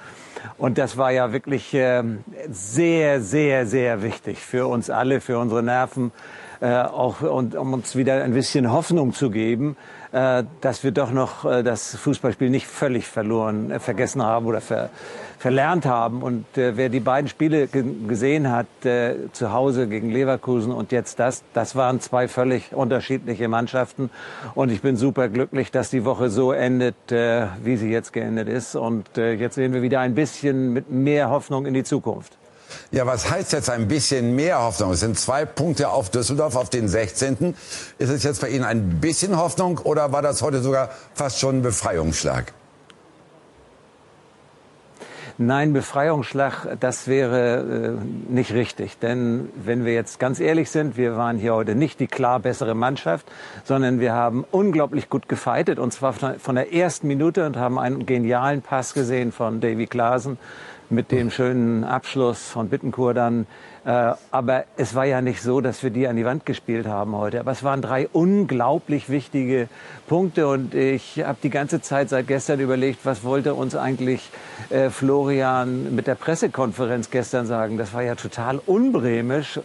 Und 0.57 0.79
das 0.79 0.96
war 0.96 1.11
ja 1.11 1.33
wirklich 1.33 1.74
äh, 1.74 2.03
sehr, 2.51 3.20
sehr, 3.20 3.66
sehr 3.66 4.03
wichtig 4.03 4.38
für 4.38 4.66
uns 4.66 4.90
alle, 4.90 5.20
für 5.20 5.38
unsere 5.38 5.62
Nerven. 5.62 6.12
äh, 6.61 6.83
auch 6.83 7.20
und 7.20 7.55
um 7.55 7.72
uns 7.72 7.96
wieder 7.96 8.22
ein 8.22 8.33
bisschen 8.33 8.72
Hoffnung 8.72 9.12
zu 9.12 9.31
geben, 9.31 9.77
äh, 10.12 10.44
dass 10.61 10.83
wir 10.85 10.90
doch 10.90 11.11
noch 11.11 11.44
äh, 11.44 11.62
das 11.62 11.96
Fußballspiel 11.96 12.51
nicht 12.51 12.66
völlig 12.66 13.07
verloren, 13.07 13.70
äh, 13.70 13.79
vergessen 13.79 14.22
haben 14.22 14.46
oder 14.46 14.61
ver, 14.61 14.90
verlernt 15.38 15.87
haben. 15.87 16.22
Und 16.22 16.59
äh, 16.59 16.77
wer 16.77 16.88
die 16.88 17.01
beiden 17.01 17.29
Spiele 17.29 17.68
gesehen 17.68 18.51
hat, 18.51 18.66
äh, 18.85 19.14
zu 19.33 19.53
Hause 19.53 19.87
gegen 19.87 20.11
Leverkusen 20.11 20.72
und 20.72 20.92
jetzt 20.92 21.18
das, 21.18 21.42
das 21.55 21.77
waren 21.77 22.01
zwei 22.01 22.29
völlig 22.29 22.74
unterschiedliche 22.74 23.48
Mannschaften. 23.48 24.11
Und 24.55 24.70
ich 24.70 24.83
bin 24.83 24.96
super 24.96 25.29
glücklich, 25.29 25.70
dass 25.70 25.90
die 25.90 26.05
Woche 26.05 26.31
so 26.31 26.53
endet, 26.53 27.12
äh, 27.12 27.46
wie 27.62 27.77
sie 27.77 27.90
jetzt 27.90 28.12
geendet 28.12 28.48
ist. 28.48 28.74
Und 28.74 29.16
äh, 29.16 29.33
jetzt 29.33 29.55
sehen 29.55 29.72
wir 29.72 29.83
wieder 29.83 30.01
ein 30.01 30.14
bisschen 30.14 30.72
mit 30.72 30.90
mehr 30.90 31.31
Hoffnung 31.31 31.66
in 31.66 31.74
die 31.74 31.85
Zukunft. 31.85 32.37
Ja, 32.90 33.07
was 33.07 33.31
heißt 33.31 33.53
jetzt 33.53 33.70
ein 33.70 33.88
bisschen 33.88 34.35
mehr 34.35 34.62
Hoffnung? 34.62 34.92
Es 34.92 35.01
sind 35.01 35.18
zwei 35.18 35.44
Punkte 35.44 35.88
auf 35.88 36.11
Düsseldorf, 36.11 36.57
auf 36.57 36.68
den 36.68 36.88
16. 36.88 37.55
Ist 37.98 38.11
es 38.11 38.22
jetzt 38.22 38.40
bei 38.40 38.48
Ihnen 38.51 38.64
ein 38.64 39.01
bisschen 39.01 39.38
Hoffnung 39.38 39.79
oder 39.79 40.12
war 40.12 40.20
das 40.20 40.42
heute 40.42 40.61
sogar 40.61 40.90
fast 41.14 41.38
schon 41.38 41.59
ein 41.59 41.62
Befreiungsschlag? 41.62 42.53
Nein, 45.40 45.72
Befreiungsschlag, 45.72 46.66
das 46.81 47.07
wäre 47.07 47.98
äh, 48.01 48.33
nicht 48.33 48.53
richtig. 48.55 48.98
Denn 48.98 49.51
wenn 49.55 49.85
wir 49.85 49.92
jetzt 49.92 50.18
ganz 50.18 50.40
ehrlich 50.40 50.68
sind, 50.68 50.96
wir 50.96 51.16
waren 51.16 51.38
hier 51.38 51.55
heute 51.55 51.77
nicht 51.77 52.01
die 52.01 52.09
klar 52.09 52.40
bessere 52.40 52.74
Mannschaft, 52.74 53.31
sondern 53.62 54.01
wir 54.01 54.14
haben 54.14 54.44
unglaublich 54.51 55.09
gut 55.09 55.29
gefeitet 55.29 55.79
und 55.79 55.92
zwar 55.92 56.12
von 56.12 56.55
der 56.57 56.72
ersten 56.74 57.07
Minute 57.07 57.46
und 57.46 57.57
haben 57.57 57.79
einen 57.79 58.05
genialen 58.05 58.62
Pass 58.62 58.94
gesehen 58.94 59.31
von 59.31 59.61
Davy 59.61 59.87
Klaasen 59.87 60.38
mit 60.90 61.12
dem 61.12 61.31
schönen 61.31 61.85
Abschluss 61.85 62.48
von 62.48 62.68
Bittenkur 62.68 63.14
dann. 63.14 63.46
Äh, 63.85 64.12
aber 64.31 64.64
es 64.77 64.95
war 64.95 65.05
ja 65.05 65.21
nicht 65.21 65.43
so, 65.43 65.61
dass 65.61 65.83
wir 65.83 65.91
die 65.91 66.09
an 66.09 66.17
die 66.17 66.25
Wand 66.25 66.47
gespielt 66.47 66.87
haben 66.87 67.14
heute. 67.17 67.41
Aber 67.41 67.53
es 67.53 67.62
waren 67.62 67.83
drei 67.83 68.09
unglaublich 68.12 69.09
wichtige 69.09 69.69
Punkte 70.09 70.49
und 70.49 70.75
ich 70.75 71.23
habe 71.25 71.38
die 71.43 71.51
ganze 71.51 71.81
Zeit 71.81 72.09
seit 72.09 72.27
gestern 72.27 72.61
überlegt, 72.61 73.01
was 73.05 73.25
wollte 73.25 73.55
uns 73.55 73.75
eigentlich 73.75 74.31
äh, 74.71 74.91
Florian 74.91 75.95
mit 75.95 76.07
der 76.07 76.14
Pressekonferenz 76.14 77.11
gestern 77.11 77.47
sagen. 77.47 77.79
Das 77.79 77.95
war 77.95 78.03
ja 78.03 78.14
total 78.14 78.61
unbremisch, 78.67 79.61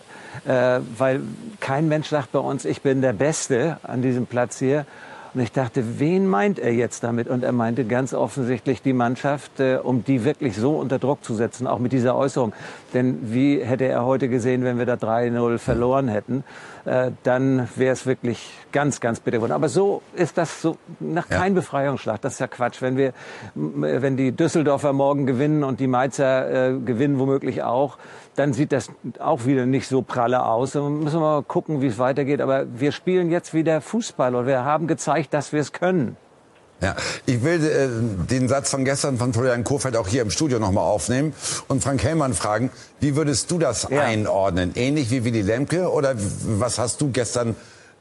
äh, 0.46 0.80
weil 0.98 1.22
kein 1.60 1.88
Mensch 1.88 2.10
sagt 2.10 2.32
bei 2.32 2.40
uns, 2.40 2.66
ich 2.66 2.82
bin 2.82 3.02
der 3.02 3.14
Beste 3.14 3.78
an 3.84 4.02
diesem 4.02 4.26
Platz 4.26 4.60
hier. 4.60 4.86
Und 5.34 5.42
ich 5.42 5.52
dachte, 5.52 6.00
wen 6.00 6.28
meint 6.28 6.60
er 6.60 6.74
jetzt 6.74 7.04
damit? 7.04 7.28
Und 7.28 7.44
er 7.44 7.54
meinte 7.54 7.86
ganz 7.86 8.14
offensichtlich 8.14 8.84
die 8.84 8.94
Mannschaft, 8.94 9.60
äh, 9.60 9.80
um 9.82 10.04
die 10.04 10.26
wirklich 10.26 10.56
so 10.56 10.78
unter 10.78 11.00
Druck 11.00 11.24
zu 11.24 11.34
setzen, 11.34 11.66
auch 11.66 11.80
mit 11.80 11.92
dieser 11.92 12.16
Äußerung. 12.16 12.54
Denn 12.94 13.34
wie 13.34 13.60
hätte 13.60 13.86
er 13.86 14.06
heute 14.06 14.30
gesehen, 14.30 14.64
wenn 14.64 14.78
wir 14.78 14.86
da 14.86 14.94
3-0 14.94 15.58
verloren 15.58 16.08
hätten? 16.08 16.44
Äh, 16.86 17.12
dann 17.24 17.70
wäre 17.76 17.94
es 17.94 18.06
wirklich 18.06 18.52
ganz, 18.74 19.00
ganz 19.00 19.22
bitter 19.22 19.38
geworden. 19.38 19.54
Aber 19.54 19.70
so 19.70 20.02
ist 20.16 20.38
das 20.38 20.62
so 20.62 20.78
nach 21.00 21.30
ja. 21.30 21.38
kein 21.38 21.54
Befreiungsschlag. 21.54 22.20
Das 22.22 22.34
ist 22.34 22.40
ja 22.40 22.48
Quatsch. 22.48 22.82
Wenn 22.82 22.98
wir, 22.98 23.14
wenn 23.56 24.18
die 24.18 24.34
Düsseldorfer 24.34 24.92
morgen 24.92 25.26
gewinnen 25.26 25.64
und 25.64 25.80
die 25.80 25.88
Mainzer 25.88 26.72
äh, 26.72 26.80
gewinnen 26.80 27.20
womöglich 27.20 27.64
auch, 27.64 27.98
dann 28.36 28.52
sieht 28.52 28.72
das 28.72 28.90
auch 29.20 29.46
wieder 29.46 29.66
nicht 29.66 29.88
so 29.88 30.02
pralle 30.02 30.46
aus. 30.46 30.72
Dann 30.72 31.04
müssen 31.04 31.22
wir 31.22 31.38
mal 31.38 31.44
gucken, 31.44 31.82
wie 31.82 31.88
es 31.88 32.00
weitergeht. 32.00 32.42
Aber 32.42 32.66
wir 32.74 32.92
spielen 32.92 33.32
jetzt 33.32 33.54
wieder 33.54 33.80
Fußball 33.80 34.36
und 34.36 34.48
wir 34.48 34.66
haben 34.66 34.88
gezeigt, 34.88 35.34
dass 35.34 35.54
wir 35.54 35.62
es 35.62 35.72
können. 35.72 36.18
Ja, 36.84 36.96
ich 37.26 37.42
will 37.44 37.64
äh, 37.64 37.88
den 38.30 38.50
Satz 38.50 38.70
von 38.70 38.84
gestern 38.84 39.18
von 39.18 39.34
Florian 39.34 39.64
Kofeld 39.64 39.96
auch 39.96 40.08
hier 40.08 40.22
im 40.22 40.32
Studio 40.32 40.60
nochmal 40.60 40.84
aufnehmen 40.84 41.34
und 41.70 41.82
Frank 41.82 42.04
Hellmann 42.04 42.34
fragen, 42.34 42.72
wie 43.00 43.16
würdest 43.16 43.50
du 43.52 43.58
das 43.58 43.88
ja. 43.90 44.02
einordnen? 44.02 44.72
Ähnlich 44.76 45.10
wie 45.10 45.24
Willy 45.24 45.42
Lemke 45.42 45.90
oder 45.90 46.16
was 46.60 46.80
hast 46.80 47.00
du 47.00 47.10
gestern 47.12 47.56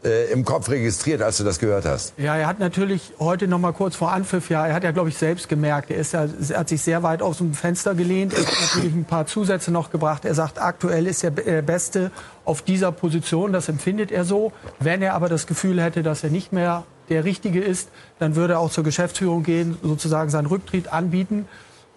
äh, 0.05 0.33
im 0.33 0.45
Kopf 0.45 0.69
registriert, 0.69 1.23
als 1.23 1.37
du 1.37 1.45
das 1.45 1.61
gehört 1.61 1.85
hast? 1.85 2.15
Ja, 2.17 2.37
er 2.37 2.49
hat 2.49 2.59
natürlich 2.59 3.13
heute 3.21 3.47
noch 3.47 3.61
mal 3.61 3.73
kurz 3.73 3.95
vor 3.95 4.11
Anpfiff, 4.11 4.51
ja, 4.51 4.67
er 4.67 4.75
hat 4.75 4.83
ja, 4.83 4.91
glaube 4.91 5.11
ich, 5.11 5.17
selbst 5.17 5.49
gemerkt, 5.49 5.91
er, 5.93 5.99
ist 5.99 6.13
ja, 6.13 6.27
er 6.49 6.59
hat 6.59 6.69
sich 6.69 6.83
sehr 6.83 7.05
weit 7.05 7.23
aus 7.23 7.39
dem 7.39 7.55
Fenster 7.55 7.95
gelehnt, 7.95 8.33
er 8.33 8.41
hat 8.41 8.53
natürlich 8.61 8.95
ein 8.95 9.05
paar 9.05 9.27
Zusätze 9.27 9.71
noch 9.71 9.91
gebracht. 9.91 10.25
Er 10.25 10.35
sagt, 10.35 10.61
aktuell 10.61 11.07
ist 11.07 11.23
er 11.23 11.31
der 11.31 11.63
Beste 11.63 12.11
auf 12.45 12.63
dieser 12.63 12.91
Position, 12.91 13.53
das 13.53 13.69
empfindet 13.69 14.11
er 14.11 14.25
so. 14.25 14.53
Wenn 14.81 15.03
er 15.03 15.15
aber 15.15 15.29
das 15.29 15.47
Gefühl 15.47 15.81
hätte, 15.81 16.03
dass 16.03 16.25
er 16.25 16.31
nicht 16.31 16.53
mehr 16.53 16.85
der 17.09 17.25
Richtige 17.25 17.61
ist, 17.61 17.91
dann 18.19 18.37
würde 18.37 18.55
er 18.55 18.61
auch 18.61 18.71
zur 18.71 18.85
Geschäftsführung 18.85 19.43
gehen, 19.43 19.77
sozusagen 19.83 20.31
seinen 20.31 20.47
Rücktritt 20.47 20.93
anbieten. 20.93 21.47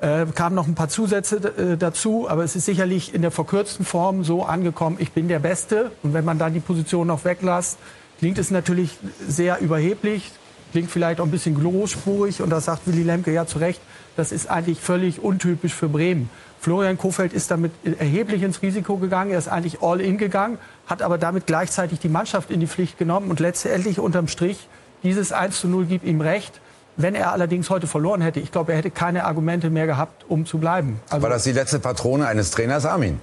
Äh, 0.02 0.26
kamen 0.36 0.56
noch 0.56 0.68
ein 0.68 0.76
paar 0.76 0.90
Zusätze 0.90 1.38
äh, 1.38 1.78
dazu, 1.78 2.30
aber 2.30 2.44
es 2.44 2.56
ist 2.56 2.66
sicherlich 2.66 3.14
in 3.14 3.22
der 3.22 3.32
verkürzten 3.32 3.86
Form 3.86 4.26
so 4.26 4.44
angekommen, 4.44 4.98
ich 5.00 5.14
bin 5.14 5.28
der 5.28 5.40
Beste. 5.40 5.92
Und 6.04 6.14
wenn 6.14 6.26
man 6.26 6.38
dann 6.38 6.54
die 6.54 6.60
Position 6.60 7.08
noch 7.08 7.24
weglässt, 7.24 7.78
klingt 8.20 8.38
es 8.38 8.52
natürlich 8.52 8.98
sehr 9.26 9.62
überheblich, 9.62 10.32
klingt 10.74 10.92
vielleicht 10.92 11.22
auch 11.22 11.26
ein 11.26 11.32
bisschen 11.32 11.60
großspurig. 11.60 12.42
Und 12.42 12.50
da 12.50 12.60
sagt 12.60 12.88
Willy 12.88 13.04
Lemke 13.04 13.32
ja 13.32 13.46
zu 13.46 13.60
Recht, 13.60 13.80
das 14.18 14.32
ist 14.32 14.50
eigentlich 14.50 14.80
völlig 14.80 15.24
untypisch 15.24 15.74
für 15.74 15.88
Bremen. 15.88 16.30
Florian 16.60 16.98
Kofeld 16.98 17.32
ist 17.32 17.52
damit 17.52 17.72
erheblich 18.00 18.42
ins 18.42 18.62
Risiko 18.62 18.98
gegangen. 18.98 19.32
Er 19.32 19.38
ist 19.38 19.48
eigentlich 19.48 19.82
all 19.82 20.02
in 20.02 20.18
gegangen, 20.18 20.58
hat 20.88 21.02
aber 21.02 21.18
damit 21.18 21.46
gleichzeitig 21.46 22.00
die 22.00 22.10
Mannschaft 22.10 22.50
in 22.50 22.60
die 22.60 22.68
Pflicht 22.68 22.98
genommen. 22.98 23.30
Und 23.30 23.40
letztendlich 23.40 24.00
unterm 24.00 24.28
Strich, 24.28 24.68
dieses 25.06 25.32
1 25.32 25.62
zu 25.62 25.68
0 25.68 25.86
gibt 25.86 26.06
ihm 26.06 26.20
recht. 26.20 26.60
Wenn 26.98 27.14
er 27.14 27.32
allerdings 27.32 27.70
heute 27.70 27.88
verloren 27.88 28.22
hätte, 28.22 28.40
ich 28.40 28.52
glaube, 28.52 28.72
er 28.72 28.80
hätte 28.80 28.90
keine 28.90 29.26
Argumente 29.26 29.70
mehr 29.70 29.86
gehabt, 29.86 30.26
um 30.28 30.46
zu 30.46 30.58
bleiben. 30.58 31.00
Also 31.10 31.24
War 31.24 31.30
das 31.30 31.44
die 31.44 31.52
letzte 31.52 31.80
Patrone 31.80 32.26
eines 32.26 32.52
Trainers, 32.52 32.86
Armin? 32.86 33.20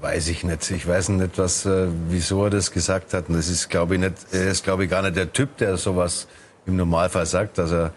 Weiß 0.00 0.26
ich 0.28 0.42
nicht. 0.42 0.68
Ich 0.72 0.86
weiß 0.86 1.10
nicht, 1.10 1.38
was, 1.38 1.64
äh, 1.64 1.86
wieso 2.08 2.44
er 2.44 2.50
das 2.50 2.72
gesagt 2.72 3.14
hat. 3.14 3.28
Und 3.28 3.36
das 3.36 3.48
ist, 3.48 3.70
glaube 3.70 3.94
ich, 3.94 4.00
nicht, 4.00 4.14
er 4.32 4.48
ist, 4.48 4.64
glaube 4.64 4.84
ich, 4.84 4.90
gar 4.90 5.02
nicht 5.02 5.16
der 5.16 5.32
Typ, 5.32 5.56
der 5.58 5.76
sowas 5.76 6.26
im 6.66 6.76
Normalfall 6.76 7.26
sagt. 7.26 7.58
Dass 7.58 7.70
er, 7.70 7.92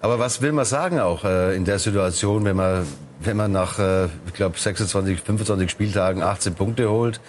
aber 0.00 0.18
was 0.18 0.40
will 0.40 0.52
man 0.52 0.64
sagen 0.64 0.98
auch 1.00 1.24
äh, 1.24 1.54
in 1.54 1.66
der 1.66 1.78
Situation, 1.78 2.46
wenn 2.46 2.56
man, 2.56 2.86
wenn 3.20 3.36
man 3.36 3.52
nach, 3.52 3.78
äh, 3.78 4.06
ich 4.26 4.32
glaube, 4.32 4.58
26, 4.58 5.20
25 5.20 5.70
Spieltagen 5.70 6.22
18 6.22 6.54
Punkte 6.54 6.88
holt 6.88 7.20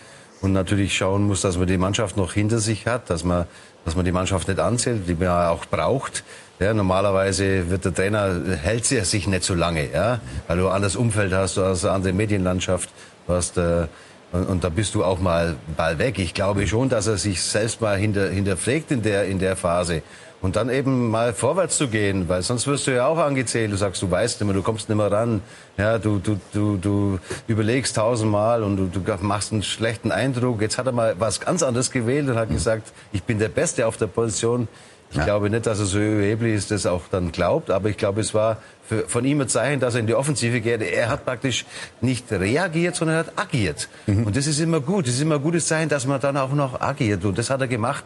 und 0.42 0.54
natürlich 0.54 0.96
schauen 0.96 1.28
muss, 1.28 1.42
dass 1.42 1.58
man 1.58 1.68
die 1.68 1.78
Mannschaft 1.78 2.16
noch 2.16 2.32
hinter 2.32 2.60
sich 2.60 2.88
hat, 2.88 3.10
dass 3.10 3.26
man 3.26 3.46
dass 3.86 3.96
man 3.96 4.04
die 4.04 4.12
Mannschaft 4.12 4.48
nicht 4.48 4.60
anzählt, 4.60 5.08
die 5.08 5.14
man 5.16 5.48
auch 5.48 5.66
braucht. 5.66 6.24
Ja, 6.60 6.74
normalerweise 6.74 7.70
wird 7.70 7.86
der 7.86 7.94
Trainer, 7.94 8.42
hält 8.62 8.86
sie 8.86 9.00
sich 9.02 9.28
nicht 9.28 9.44
so 9.44 9.54
lange, 9.54 9.92
ja, 9.92 10.20
weil 10.48 10.58
du 10.58 10.68
ein 10.68 10.74
anderes 10.74 10.96
Umfeld 10.96 11.34
hast, 11.34 11.58
du 11.58 11.64
hast 11.64 11.86
eine 11.86 11.94
andere 11.94 12.14
Medienlandschaft, 12.14 12.90
du 13.28 13.34
hast, 13.34 13.58
äh, 13.58 13.88
und, 14.36 14.48
und, 14.48 14.64
da 14.64 14.70
bist 14.70 14.96
du 14.96 15.04
auch 15.04 15.20
mal 15.20 15.56
Ball 15.78 15.98
weg. 15.98 16.20
Ich 16.20 16.34
glaube 16.34 16.68
schon, 16.68 16.90
dass 16.90 17.08
er 17.08 17.18
sich 17.18 17.42
selbst 17.42 17.82
mal 17.82 17.98
hinter, 17.98 18.30
hinterfragt 18.30 18.92
in 18.92 19.02
der, 19.02 19.26
in 19.26 19.40
der 19.40 19.56
Phase 19.56 20.02
und 20.42 20.56
dann 20.56 20.70
eben 20.70 21.10
mal 21.10 21.34
vorwärts 21.34 21.78
zu 21.78 21.88
gehen, 21.88 22.30
weil 22.30 22.44
sonst 22.44 22.68
wirst 22.68 22.86
du 22.86 22.92
ja 22.92 23.08
auch 23.08 23.18
angezählt. 23.18 23.72
Du 23.72 23.78
sagst, 23.78 24.02
du 24.02 24.12
weißt 24.12 24.40
nicht 24.40 24.46
mehr, 24.46 24.56
du 24.56 24.62
kommst 24.62 24.90
nicht 24.90 24.98
mehr 24.98 25.12
ran. 25.12 25.42
Ja, 25.78 25.98
du, 25.98 26.20
du, 26.20 26.40
du, 26.54 26.78
du 26.78 27.20
überlegst 27.48 27.96
tausendmal 27.96 28.62
und 28.62 28.78
du, 28.78 29.00
du 29.00 29.26
machst 29.26 29.52
einen 29.52 29.64
schlechten 29.64 30.12
Eindruck. 30.12 30.62
Jetzt 30.62 30.78
hat 30.78 30.86
er 30.86 30.92
mal 30.92 31.16
was 31.18 31.40
ganz 31.40 31.64
anderes 31.64 31.90
gewählt 31.90 32.30
und 32.30 32.36
hat 32.36 32.50
gesagt, 32.50 32.92
ich 33.12 33.24
bin 33.24 33.40
der 33.40 33.50
Beste 33.50 33.88
auf 33.88 33.98
der 33.98 34.08
Position. 34.08 34.68
Ich 35.12 35.18
ja. 35.18 35.26
glaube 35.26 35.50
nicht, 35.50 35.66
dass 35.66 35.80
er 35.80 35.86
so 35.86 36.00
überheblich 36.00 36.56
ist, 36.56 36.72
das 36.72 36.86
auch 36.86 37.04
dann 37.10 37.32
glaubt, 37.32 37.70
aber 37.70 37.90
ich 37.90 37.98
glaube, 37.98 38.22
es 38.22 38.34
war 38.34 38.58
für, 38.88 39.08
von 39.08 39.24
ihm 39.26 39.42
ein 39.42 39.48
Zeichen, 39.48 39.80
dass 39.80 39.96
er 39.96 40.02
in 40.02 40.08
die 40.08 40.16
Offensive 40.16 40.62
geht. 40.62 40.82
Er 40.82 41.10
hat 41.10 41.26
praktisch 41.26 41.66
nicht 42.02 42.32
reagiert, 42.32 42.96
sondern 42.96 43.18
er 43.18 43.20
hat 43.20 43.34
agiert. 43.36 43.90
Mhm. 44.08 44.28
Und 44.28 44.36
das 44.36 44.48
ist 44.48 44.60
immer 44.60 44.80
gut. 44.80 45.08
Das 45.08 45.16
ist 45.16 45.22
immer 45.22 45.36
ein 45.36 45.42
gutes 45.42 45.68
Zeichen, 45.68 45.90
dass 45.90 46.06
man 46.06 46.20
dann 46.20 46.38
auch 46.38 46.54
noch 46.54 46.82
agiert. 46.82 47.26
Und 47.26 47.38
das 47.38 47.50
hat 47.50 47.62
er 47.62 47.68
gemacht. 47.68 48.04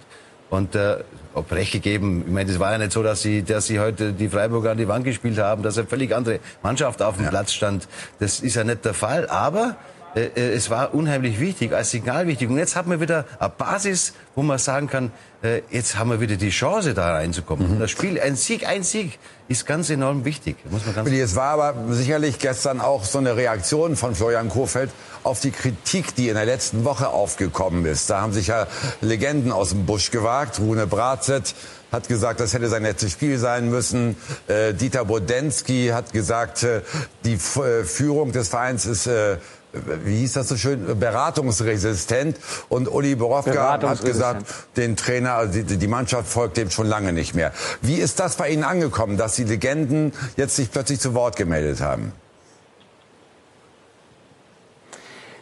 Und 0.50 0.76
äh, 0.76 0.98
ob 1.34 1.52
recht 1.52 1.72
gegeben, 1.72 2.24
ich 2.26 2.34
meine, 2.34 2.52
es 2.52 2.60
war 2.60 2.72
ja 2.72 2.78
nicht 2.78 2.92
so, 2.92 3.04
dass 3.04 3.22
sie, 3.22 3.44
dass 3.44 3.68
sie 3.68 3.80
heute 3.80 4.14
die 4.14 4.30
Freiburger 4.30 4.72
an 4.72 4.78
die 4.78 4.88
Wand 4.88 5.06
gespielt 5.06 5.38
haben, 5.38 5.62
dass 5.62 5.78
eine 5.78 5.88
völlig 5.88 6.16
andere 6.16 6.40
Mannschaft 6.64 7.02
auf 7.02 7.18
dem 7.18 7.26
ja. 7.26 7.30
Platz 7.30 7.54
stand. 7.54 7.88
Das 8.20 8.40
ist 8.40 8.56
ja 8.56 8.64
nicht 8.64 8.84
der 8.84 8.96
Fall. 8.96 9.28
Aber 9.30 9.76
äh, 10.16 10.26
äh, 10.36 10.54
es 10.54 10.70
war 10.70 10.94
unheimlich 10.94 11.40
wichtig, 11.40 11.74
als 11.74 11.92
Signal 11.92 12.28
wichtig. 12.28 12.50
Und 12.50 12.58
jetzt 12.58 12.76
haben 12.76 12.90
wir 12.90 13.00
wieder 13.00 13.26
eine 13.40 13.50
Basis, 13.50 14.14
wo 14.36 14.42
man 14.42 14.58
sagen 14.58 14.88
kann, 14.88 15.12
äh, 15.42 15.62
jetzt 15.70 15.98
haben 15.98 16.10
wir 16.10 16.20
wieder 16.20 16.36
die 16.36 16.50
Chance, 16.50 16.94
da 16.94 17.14
reinzukommen. 17.14 17.76
Mhm. 17.76 17.80
Das 17.80 17.92
Spiel, 17.92 18.20
ein 18.20 18.36
Sieg, 18.36 18.68
ein 18.68 18.84
Sieg 18.84 19.20
ist 19.48 19.66
ganz 19.66 19.90
enorm 19.90 20.26
wichtig. 20.26 20.58
Muss 20.70 20.86
man 20.86 20.96
ganz 20.96 21.10
es 21.10 21.36
war 21.36 21.60
aber 21.60 21.94
sicherlich 21.94 22.40
gestern 22.40 22.82
auch 22.82 23.04
so 23.04 23.20
eine 23.20 23.36
Reaktion 23.36 23.96
von 23.96 24.16
Florian 24.16 24.50
Kohfeldt 24.50 24.92
auf 25.24 25.40
die 25.42 25.52
Kritik, 25.52 26.16
die 26.16 26.30
in 26.30 26.36
der 26.36 26.46
letzten 26.46 26.86
Woche 26.86 27.10
aufgekommen 27.10 27.86
ist. 27.86 28.10
Da 28.10 28.22
haben 28.22 28.34
sich 28.34 28.48
ja 28.48 28.68
Legenden 29.02 29.52
aus 29.52 29.70
dem 29.70 29.86
Busch 29.86 30.12
gewagt. 30.12 30.60
Rune 30.60 30.88
Bratzett 30.88 31.56
hat 31.92 32.08
gesagt, 32.08 32.40
das 32.40 32.54
hätte 32.54 32.68
sein 32.68 32.84
letztes 32.84 33.12
Spiel 33.12 33.38
sein 33.38 33.70
müssen. 33.70 34.16
Äh, 34.48 34.74
Dieter 34.74 35.06
Bodensky 35.06 35.90
hat 35.94 36.14
gesagt, 36.14 36.64
äh, 36.64 36.82
die 37.24 37.34
F 37.34 37.58
äh, 37.58 37.84
Führung 37.84 38.32
des 38.32 38.50
Vereins 38.50 38.86
ist 38.86 39.08
äh, 39.08 39.38
wie 39.74 40.18
hieß 40.18 40.34
das 40.34 40.50
so 40.50 40.58
schön, 40.58 41.00
beratungsresistent. 41.00 42.38
Und 42.70 42.92
Uli 42.92 43.16
Borowka 43.16 43.80
hat 43.82 44.04
gesagt, 44.04 44.46
den 44.78 44.96
Trainer, 44.96 45.34
also 45.34 45.62
die, 45.62 45.78
die, 45.78 45.88
Mannschaft 45.88 46.28
folgt 46.28 46.58
dem 46.58 46.70
schon 46.70 46.88
lange 46.88 47.14
nicht 47.14 47.36
mehr. 47.36 47.52
Wie 47.82 47.96
ist 47.96 48.20
das 48.20 48.36
bei 48.36 48.50
Ihnen 48.50 48.64
angekommen, 48.64 49.18
dass 49.18 49.36
die 49.36 49.44
Legenden 49.44 50.14
jetzt 50.38 50.56
sich 50.56 50.72
plötzlich 50.72 51.00
zu 51.00 51.14
Wort 51.14 51.36
gemeldet 51.36 51.82
haben? 51.82 52.14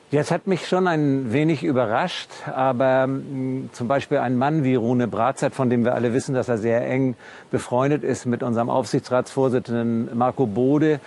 Jetzt 0.10 0.32
hat 0.32 0.48
mich 0.48 0.70
schon 0.70 0.88
ein 0.88 1.34
wenig 1.34 1.66
überrascht, 1.66 2.30
aber 2.46 3.08
mh, 3.08 3.18
hm, 3.18 3.70
zum 3.74 3.90
Beispiel 3.90 4.20
ein 4.20 4.38
Mann 4.38 4.64
wie 4.64 4.76
Rune 4.76 5.06
Bratzert, 5.10 5.54
von 5.54 5.70
dem 5.70 5.84
wir 5.84 5.96
alle 5.96 6.14
wissen, 6.14 6.34
dass 6.34 6.48
er 6.48 6.58
sehr 6.58 6.88
eng 6.88 7.16
befreundet 7.52 8.06
ist 8.06 8.26
mit 8.26 8.42
unserem 8.42 8.70
Aufsichtsratsvorsitzenden 8.70 10.18
Marco 10.18 10.48
Bode, 10.48 11.02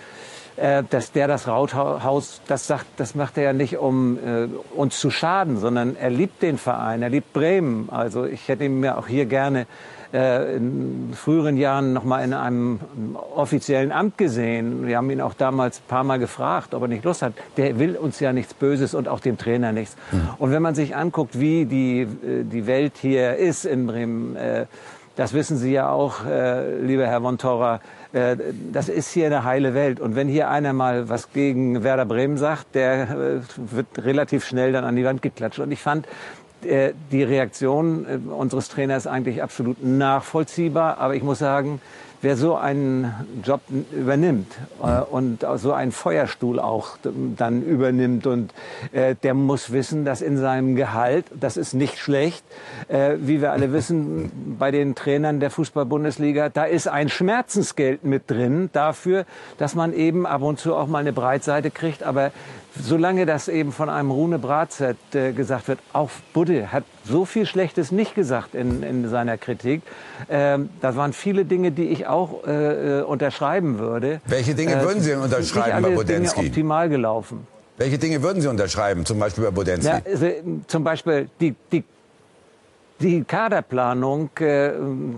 dass 0.57 1.11
der 1.11 1.27
das 1.27 1.47
Rathaus, 1.47 2.41
das 2.47 2.67
sagt, 2.67 2.85
das 2.97 3.15
macht 3.15 3.37
er 3.37 3.43
ja 3.43 3.53
nicht, 3.53 3.77
um 3.77 4.17
äh, 4.17 4.47
uns 4.75 4.99
zu 4.99 5.09
schaden, 5.09 5.57
sondern 5.57 5.95
er 5.95 6.09
liebt 6.09 6.41
den 6.41 6.57
Verein, 6.57 7.01
er 7.01 7.09
liebt 7.09 7.33
Bremen. 7.33 7.89
Also 7.91 8.25
ich 8.25 8.47
hätte 8.47 8.65
ihn 8.65 8.79
mir 8.79 8.97
auch 8.97 9.07
hier 9.07 9.25
gerne 9.25 9.65
äh, 10.13 10.57
in 10.57 11.13
früheren 11.13 11.57
Jahren 11.57 11.93
noch 11.93 12.03
mal 12.03 12.23
in 12.23 12.33
einem 12.33 12.79
offiziellen 13.35 13.91
Amt 13.91 14.17
gesehen. 14.17 14.85
Wir 14.85 14.97
haben 14.97 15.09
ihn 15.09 15.21
auch 15.21 15.33
damals 15.33 15.79
ein 15.79 15.87
paar 15.87 16.03
Mal 16.03 16.19
gefragt, 16.19 16.73
ob 16.73 16.81
er 16.81 16.87
nicht 16.89 17.05
Lust 17.05 17.21
hat. 17.21 17.33
Der 17.57 17.79
will 17.79 17.95
uns 17.95 18.19
ja 18.19 18.33
nichts 18.33 18.53
Böses 18.53 18.93
und 18.93 19.07
auch 19.07 19.19
dem 19.19 19.37
Trainer 19.37 19.71
nichts. 19.71 19.95
Mhm. 20.11 20.29
Und 20.37 20.51
wenn 20.51 20.61
man 20.61 20.75
sich 20.75 20.95
anguckt, 20.95 21.39
wie 21.39 21.65
die, 21.65 22.01
äh, 22.01 22.43
die 22.43 22.67
Welt 22.67 22.93
hier 22.99 23.37
ist 23.37 23.65
in 23.65 23.87
Bremen, 23.87 24.35
äh, 24.35 24.65
das 25.15 25.33
wissen 25.33 25.57
Sie 25.57 25.71
ja 25.71 25.89
auch, 25.89 26.25
äh, 26.25 26.77
lieber 26.79 27.07
Herr 27.07 27.21
von 27.21 27.37
Torra, 27.37 27.81
äh, 28.13 28.37
das 28.71 28.89
ist 28.89 29.11
hier 29.11 29.27
eine 29.27 29.43
heile 29.43 29.73
Welt. 29.73 29.99
Und 29.99 30.15
wenn 30.15 30.27
hier 30.27 30.49
einer 30.49 30.73
mal 30.73 31.09
was 31.09 31.31
gegen 31.31 31.83
Werder 31.83 32.05
Bremen 32.05 32.37
sagt, 32.37 32.75
der 32.75 33.09
äh, 33.09 33.39
wird 33.57 33.87
relativ 33.97 34.45
schnell 34.45 34.71
dann 34.71 34.83
an 34.83 34.95
die 34.95 35.05
Wand 35.05 35.21
geklatscht. 35.21 35.59
Und 35.59 35.71
ich 35.71 35.81
fand, 35.81 36.07
äh, 36.63 36.93
die 37.11 37.23
Reaktion 37.23 38.05
äh, 38.05 38.31
unseres 38.31 38.69
Trainers 38.69 39.07
eigentlich 39.07 39.41
absolut 39.41 39.83
nachvollziehbar. 39.83 40.97
Aber 40.99 41.15
ich 41.15 41.23
muss 41.23 41.39
sagen, 41.39 41.81
wer 42.21 42.37
so 42.37 42.55
einen 42.55 43.13
Job 43.43 43.61
übernimmt 43.91 44.51
äh, 44.81 45.01
und 45.01 45.45
so 45.55 45.73
einen 45.73 45.91
Feuerstuhl 45.91 46.59
auch 46.59 46.97
dann 47.37 47.63
übernimmt 47.63 48.27
und 48.27 48.53
äh, 48.91 49.15
der 49.15 49.33
muss 49.33 49.71
wissen, 49.71 50.05
dass 50.05 50.21
in 50.21 50.37
seinem 50.37 50.75
Gehalt, 50.75 51.25
das 51.37 51.57
ist 51.57 51.73
nicht 51.73 51.97
schlecht, 51.97 52.43
äh, 52.87 53.15
wie 53.19 53.41
wir 53.41 53.51
alle 53.51 53.73
wissen, 53.73 54.55
bei 54.59 54.71
den 54.71 54.95
Trainern 54.95 55.39
der 55.39 55.49
Fußball-Bundesliga, 55.49 56.49
da 56.49 56.65
ist 56.65 56.87
ein 56.87 57.09
Schmerzensgeld 57.09 58.03
mit 58.03 58.29
drin 58.29 58.69
dafür, 58.73 59.25
dass 59.57 59.75
man 59.75 59.93
eben 59.93 60.25
ab 60.25 60.41
und 60.41 60.59
zu 60.59 60.75
auch 60.75 60.87
mal 60.87 60.99
eine 60.99 61.13
Breitseite 61.13 61.71
kriegt, 61.71 62.03
aber 62.03 62.31
solange 62.79 63.25
das 63.25 63.47
eben 63.47 63.71
von 63.71 63.89
einem 63.89 64.11
Rune 64.11 64.39
Bratzett 64.39 64.97
äh, 65.13 65.33
gesagt 65.33 65.67
wird, 65.67 65.79
auch 65.93 66.09
Budde 66.33 66.71
hat 66.71 66.83
so 67.03 67.25
viel 67.25 67.45
Schlechtes 67.45 67.91
nicht 67.91 68.15
gesagt 68.15 68.55
in, 68.55 68.83
in 68.83 69.07
seiner 69.09 69.37
Kritik. 69.37 69.81
Ähm, 70.29 70.69
das 70.81 70.95
waren 70.95 71.13
viele 71.13 71.45
Dinge, 71.45 71.71
die 71.71 71.85
ich 71.85 72.07
auch 72.07 72.45
äh, 72.45 72.99
äh 72.99 73.01
unterschreiben 73.01 73.79
würde. 73.79 74.21
Welche 74.25 74.55
Dinge 74.55 74.75
äh, 74.75 74.83
würden 74.83 75.01
Sie 75.01 75.09
denn 75.09 75.19
unterschreiben 75.19 75.81
bei 75.81 75.89
Bodensky? 75.89 76.39
Dinge 76.39 76.49
optimal 76.49 76.89
gelaufen. 76.89 77.47
Welche 77.77 77.97
Dinge 77.97 78.21
würden 78.21 78.41
Sie 78.41 78.47
unterschreiben, 78.47 79.05
zum 79.05 79.19
Beispiel 79.19 79.43
bei 79.45 79.51
Bodensky? 79.51 79.87
Ja, 79.87 80.01
also, 80.05 80.27
zum 80.67 80.83
Beispiel 80.83 81.29
die, 81.39 81.55
die 81.71 81.83
die 83.01 83.23
Kaderplanung, 83.23 84.29
äh, 84.39 84.71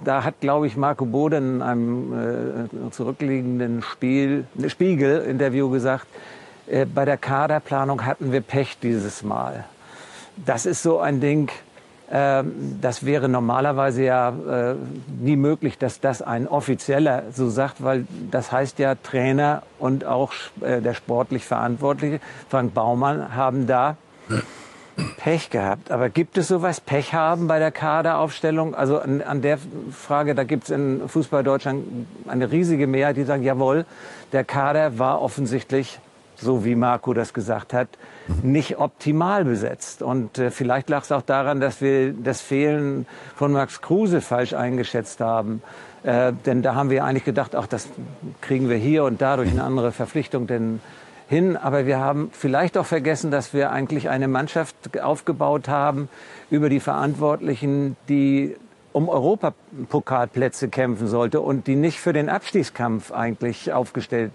da 0.03 0.23
hat, 0.23 0.39
glaube 0.39 0.67
ich, 0.67 0.77
Marco 0.77 1.05
Bode 1.05 1.37
in 1.37 1.61
einem 1.61 2.69
äh, 2.87 2.91
zurückliegenden 2.91 3.81
Spiel, 3.81 4.45
Spiegel-Interview 4.67 5.69
gesagt, 5.69 6.07
bei 6.93 7.05
der 7.05 7.17
Kaderplanung 7.17 8.05
hatten 8.05 8.31
wir 8.31 8.41
Pech 8.41 8.77
dieses 8.81 9.23
Mal. 9.23 9.65
Das 10.45 10.65
ist 10.65 10.81
so 10.81 10.99
ein 10.99 11.19
Ding, 11.19 11.49
äh, 12.09 12.43
das 12.81 13.05
wäre 13.05 13.27
normalerweise 13.29 14.03
ja 14.03 14.29
äh, 14.29 14.75
nie 15.19 15.35
möglich, 15.35 15.77
dass 15.77 15.99
das 15.99 16.21
ein 16.21 16.47
Offizieller 16.47 17.23
so 17.33 17.49
sagt, 17.49 17.83
weil 17.83 18.05
das 18.29 18.51
heißt 18.51 18.79
ja 18.79 18.95
Trainer 18.95 19.63
und 19.79 20.05
auch 20.05 20.31
äh, 20.61 20.81
der 20.81 20.93
sportlich 20.93 21.45
Verantwortliche, 21.45 22.19
Frank 22.49 22.73
Baumann, 22.73 23.35
haben 23.35 23.67
da 23.67 23.97
Pech 25.17 25.49
gehabt. 25.49 25.91
Aber 25.91 26.09
gibt 26.09 26.37
es 26.37 26.47
sowas, 26.47 26.79
Pech 26.81 27.13
haben 27.13 27.47
bei 27.47 27.59
der 27.59 27.71
Kaderaufstellung? 27.71 28.75
Also 28.75 28.99
an, 28.99 29.21
an 29.21 29.41
der 29.41 29.57
Frage, 29.91 30.35
da 30.35 30.43
gibt 30.43 30.65
es 30.65 30.69
in 30.69 31.07
Fußball 31.07 31.43
Deutschland 31.43 32.07
eine 32.27 32.51
riesige 32.51 32.85
Mehrheit, 32.85 33.17
die 33.17 33.23
sagen, 33.23 33.43
jawohl, 33.43 33.85
der 34.33 34.43
Kader 34.43 34.99
war 34.99 35.21
offensichtlich 35.21 35.99
so 36.43 36.65
wie 36.65 36.75
Marco 36.75 37.13
das 37.13 37.33
gesagt 37.33 37.73
hat, 37.73 37.87
nicht 38.43 38.77
optimal 38.77 39.45
besetzt. 39.45 40.01
Und 40.01 40.37
äh, 40.37 40.51
vielleicht 40.51 40.89
lag 40.89 41.03
es 41.03 41.11
auch 41.11 41.21
daran, 41.21 41.59
dass 41.59 41.81
wir 41.81 42.13
das 42.13 42.41
Fehlen 42.41 43.05
von 43.35 43.51
Max 43.51 43.81
Kruse 43.81 44.21
falsch 44.21 44.53
eingeschätzt 44.53 45.19
haben. 45.19 45.61
Äh, 46.03 46.33
denn 46.45 46.61
da 46.61 46.75
haben 46.75 46.89
wir 46.89 47.05
eigentlich 47.05 47.25
gedacht, 47.25 47.55
ach, 47.55 47.67
das 47.67 47.87
kriegen 48.41 48.69
wir 48.69 48.77
hier 48.77 49.05
und 49.05 49.21
da 49.21 49.37
durch 49.37 49.49
eine 49.49 49.63
andere 49.63 49.91
Verpflichtung 49.91 50.47
denn 50.47 50.81
hin. 51.29 51.57
Aber 51.57 51.85
wir 51.85 51.99
haben 51.99 52.29
vielleicht 52.31 52.77
auch 52.77 52.85
vergessen, 52.85 53.31
dass 53.31 53.53
wir 53.53 53.71
eigentlich 53.71 54.09
eine 54.09 54.27
Mannschaft 54.27 54.75
aufgebaut 55.01 55.67
haben 55.69 56.09
über 56.51 56.69
die 56.69 56.79
Verantwortlichen, 56.79 57.95
die 58.09 58.55
um 58.93 59.09
Europapokalplätze 59.09 60.69
kämpfen 60.69 61.07
sollte 61.07 61.41
und 61.41 61.67
die 61.67 61.75
nicht 61.75 61.99
für 61.99 62.13
den 62.13 62.29
Abstiegskampf 62.29 63.11
eigentlich 63.11 63.73
aufgestellt 63.73 64.31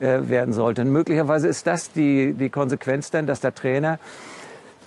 äh, 0.00 0.28
werden 0.28 0.52
sollte. 0.52 0.82
Und 0.82 0.90
möglicherweise 0.90 1.46
ist 1.48 1.66
das 1.66 1.92
die, 1.92 2.32
die 2.32 2.48
Konsequenz 2.48 3.10
dann, 3.10 3.26
dass 3.26 3.40
der 3.40 3.54
Trainer, 3.54 3.98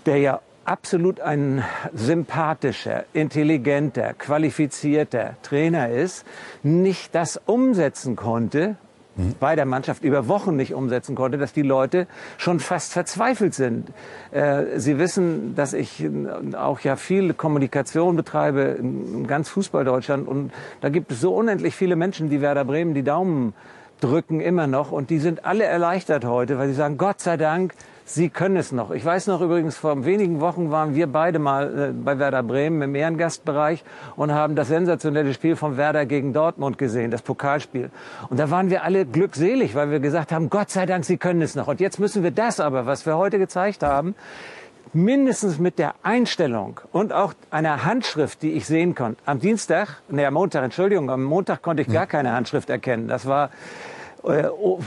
der 0.05 0.17
ja 0.17 0.41
absolut 0.65 1.21
ein 1.21 1.63
sympathischer, 1.93 3.05
intelligenter, 3.13 4.13
qualifizierter 4.13 5.35
Trainer 5.43 5.89
ist, 5.89 6.25
nicht 6.63 7.15
das 7.15 7.39
umsetzen 7.45 8.15
konnte, 8.15 8.75
bei 9.39 9.55
der 9.55 9.65
Mannschaft 9.65 10.03
über 10.03 10.27
Wochen 10.27 10.55
nicht 10.55 10.73
umsetzen 10.73 11.15
konnte, 11.15 11.37
dass 11.37 11.53
die 11.53 11.61
Leute 11.61 12.07
schon 12.37 12.59
fast 12.59 12.93
verzweifelt 12.93 13.53
sind. 13.53 13.89
Äh, 14.31 14.79
Sie 14.79 14.97
wissen, 14.99 15.55
dass 15.55 15.73
ich 15.73 16.07
auch 16.57 16.79
ja 16.81 16.95
viel 16.95 17.33
Kommunikation 17.33 18.15
betreibe 18.15 18.61
in 18.61 19.27
ganz 19.27 19.49
Fußball-Deutschland 19.49 20.27
und 20.27 20.51
da 20.81 20.89
gibt 20.89 21.11
es 21.11 21.21
so 21.21 21.33
unendlich 21.35 21.75
viele 21.75 21.95
Menschen, 21.95 22.29
die 22.29 22.41
Werder 22.41 22.65
Bremen 22.65 22.93
die 22.93 23.03
Daumen 23.03 23.53
drücken 23.99 24.41
immer 24.41 24.67
noch 24.67 24.91
und 24.91 25.09
die 25.09 25.19
sind 25.19 25.45
alle 25.45 25.63
erleichtert 25.63 26.25
heute, 26.25 26.57
weil 26.57 26.67
sie 26.67 26.73
sagen, 26.73 26.97
Gott 26.97 27.21
sei 27.21 27.37
Dank, 27.37 27.73
Sie 28.13 28.29
können 28.29 28.57
es 28.57 28.73
noch. 28.73 28.91
Ich 28.91 29.05
weiß 29.05 29.27
noch 29.27 29.39
übrigens, 29.39 29.77
vor 29.77 30.03
wenigen 30.03 30.41
Wochen 30.41 30.69
waren 30.69 30.95
wir 30.95 31.07
beide 31.07 31.39
mal 31.39 31.91
äh, 31.91 31.93
bei 31.93 32.19
Werder 32.19 32.43
Bremen 32.43 32.81
im 32.81 32.93
Ehrengastbereich 32.93 33.85
und 34.17 34.33
haben 34.33 34.55
das 34.55 34.67
sensationelle 34.67 35.33
Spiel 35.33 35.55
von 35.55 35.77
Werder 35.77 36.05
gegen 36.05 36.33
Dortmund 36.33 36.77
gesehen, 36.77 37.09
das 37.09 37.21
Pokalspiel. 37.21 37.89
Und 38.29 38.37
da 38.37 38.51
waren 38.51 38.69
wir 38.69 38.83
alle 38.83 39.05
glückselig, 39.05 39.75
weil 39.75 39.91
wir 39.91 40.01
gesagt 40.01 40.33
haben, 40.33 40.49
Gott 40.49 40.71
sei 40.71 40.85
Dank, 40.85 41.05
Sie 41.05 41.15
können 41.15 41.41
es 41.41 41.55
noch. 41.55 41.69
Und 41.69 41.79
jetzt 41.79 41.99
müssen 42.01 42.21
wir 42.21 42.31
das 42.31 42.59
aber, 42.59 42.85
was 42.85 43.05
wir 43.05 43.15
heute 43.15 43.39
gezeigt 43.39 43.81
haben, 43.81 44.13
mindestens 44.91 45.57
mit 45.57 45.79
der 45.79 45.95
Einstellung 46.03 46.81
und 46.91 47.13
auch 47.13 47.33
einer 47.49 47.85
Handschrift, 47.85 48.41
die 48.41 48.51
ich 48.51 48.65
sehen 48.65 48.93
konnte. 48.93 49.21
Am 49.25 49.39
Dienstag, 49.39 50.01
nee, 50.09 50.25
am 50.25 50.33
Montag, 50.33 50.65
Entschuldigung, 50.65 51.09
am 51.09 51.23
Montag 51.23 51.61
konnte 51.61 51.81
ich 51.83 51.87
gar 51.87 52.07
keine 52.07 52.33
Handschrift 52.33 52.69
erkennen. 52.69 53.07
Das 53.07 53.25
war 53.25 53.51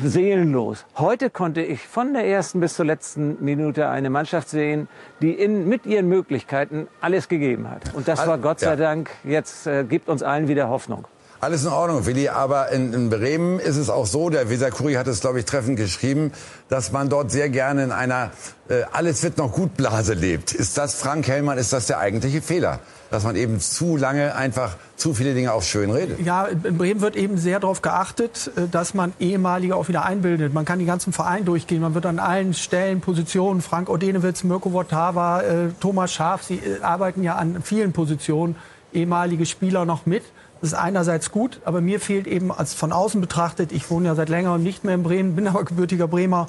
seelenlos. 0.03 0.85
Heute 0.97 1.31
konnte 1.31 1.63
ich 1.63 1.87
von 1.87 2.13
der 2.13 2.27
ersten 2.27 2.61
bis 2.61 2.75
zur 2.75 2.85
letzten 2.85 3.43
Minute 3.45 3.89
eine 3.89 4.11
Mannschaft 4.11 4.49
sehen, 4.49 4.89
die 5.21 5.33
in, 5.33 5.69
mit 5.69 5.87
ihren 5.87 6.09
Möglichkeiten 6.09 6.89
alles 7.01 7.29
gegeben 7.29 7.69
hat. 7.71 7.95
Und 7.95 8.09
das 8.09 8.27
war 8.27 8.39
Gott 8.39 8.61
sei 8.61 8.77
Dank, 8.77 9.11
jetzt 9.25 9.67
äh, 9.67 9.85
gibt 9.85 10.09
uns 10.09 10.23
allen 10.23 10.49
wieder 10.49 10.69
Hoffnung. 10.69 11.07
Alles 11.41 11.65
in 11.65 11.71
Ordnung, 11.71 12.07
Willi, 12.07 12.29
aber 12.29 12.71
in, 12.71 12.93
in 12.93 13.11
Bremen 13.11 13.59
ist 13.59 13.77
es 13.77 13.91
auch 13.91 14.07
so, 14.07 14.31
der 14.31 14.49
Weser 14.51 14.71
Kuri 14.71 14.95
hat 14.95 15.07
es, 15.07 15.21
glaube 15.21 15.41
ich, 15.41 15.45
treffend 15.45 15.77
geschrieben, 15.77 16.33
dass 16.69 16.93
man 16.93 17.09
dort 17.09 17.31
sehr 17.31 17.51
gerne 17.51 17.85
in 17.85 17.93
einer 17.93 18.31
äh, 18.69 18.83
alles 18.93 19.23
wird 19.23 19.39
noch 19.39 19.53
gut 19.53 19.75
Blase 19.77 20.15
lebt. 20.15 20.53
Ist 20.53 20.79
das, 20.79 20.95
Frank 20.95 21.29
Hellmann, 21.29 21.59
ist 21.59 21.73
das 21.73 21.87
der 21.87 21.99
eigentliche 21.99 22.41
Fehler? 22.41 22.81
dass 23.15 23.23
man 23.23 23.37
eben 23.37 23.61
zu 23.61 23.97
lange 23.97 24.35
einfach 24.35 24.75
zu 24.97 25.15
viele 25.15 25.35
Dinge 25.35 25.53
auch 25.53 25.63
schön 25.63 25.91
redet. 25.91 26.19
Ja, 26.21 26.47
in 26.47 26.77
Bremen 26.77 27.01
wird 27.01 27.15
eben 27.15 27.39
sehr 27.39 27.61
darauf 27.61 27.81
geachtet, 27.81 28.51
äh, 28.57 28.67
dass 28.69 28.93
man 28.93 29.13
ehemalige 29.21 29.77
auch 29.77 29.87
wieder 29.87 30.05
einbildet. 30.05 30.53
Man 30.53 30.65
kann 30.65 30.81
den 30.81 30.89
ganzen 30.89 31.13
Verein 31.13 31.45
durchgehen. 31.45 31.81
Man 31.81 31.95
wird 31.95 32.07
an 32.07 32.19
allen 32.19 32.55
Stellen, 32.55 33.01
Positionen, 33.01 33.61
Frank 33.61 33.89
Odenewitz, 33.89 34.43
Mirko 34.43 34.73
Votava, 34.73 35.43
äh, 35.43 35.69
Thomas 35.79 36.13
Schaf, 36.13 36.43
sie 36.43 36.57
äh, 36.57 36.83
arbeiten 36.83 37.23
ja 37.23 37.37
an 37.37 37.63
vielen 37.63 37.93
Positionen, 37.93 38.57
ehemalige 38.93 39.47
Spieler 39.47 39.85
noch 39.85 40.07
mit. 40.07 40.25
Das 40.65 40.73
ist 40.73 40.79
einerseits 40.79 41.31
gut, 41.31 41.61
aber 41.67 41.83
mir 41.83 42.01
fehlt 42.01 42.27
eben 42.27 42.51
als 42.51 42.73
von 42.73 42.91
außen 42.91 43.21
betrachtet, 43.21 43.71
ich 43.71 43.91
wohne 43.91 44.07
ja 44.07 44.15
seit 44.15 44.31
längerem 44.31 44.63
nicht 44.63 44.83
mehr 44.83 44.95
in 44.95 45.03
Bremen, 45.03 45.37
bin 45.37 45.47
aber 45.47 45.63
gebürtiger 45.63 46.09
Bremer, 46.09 46.47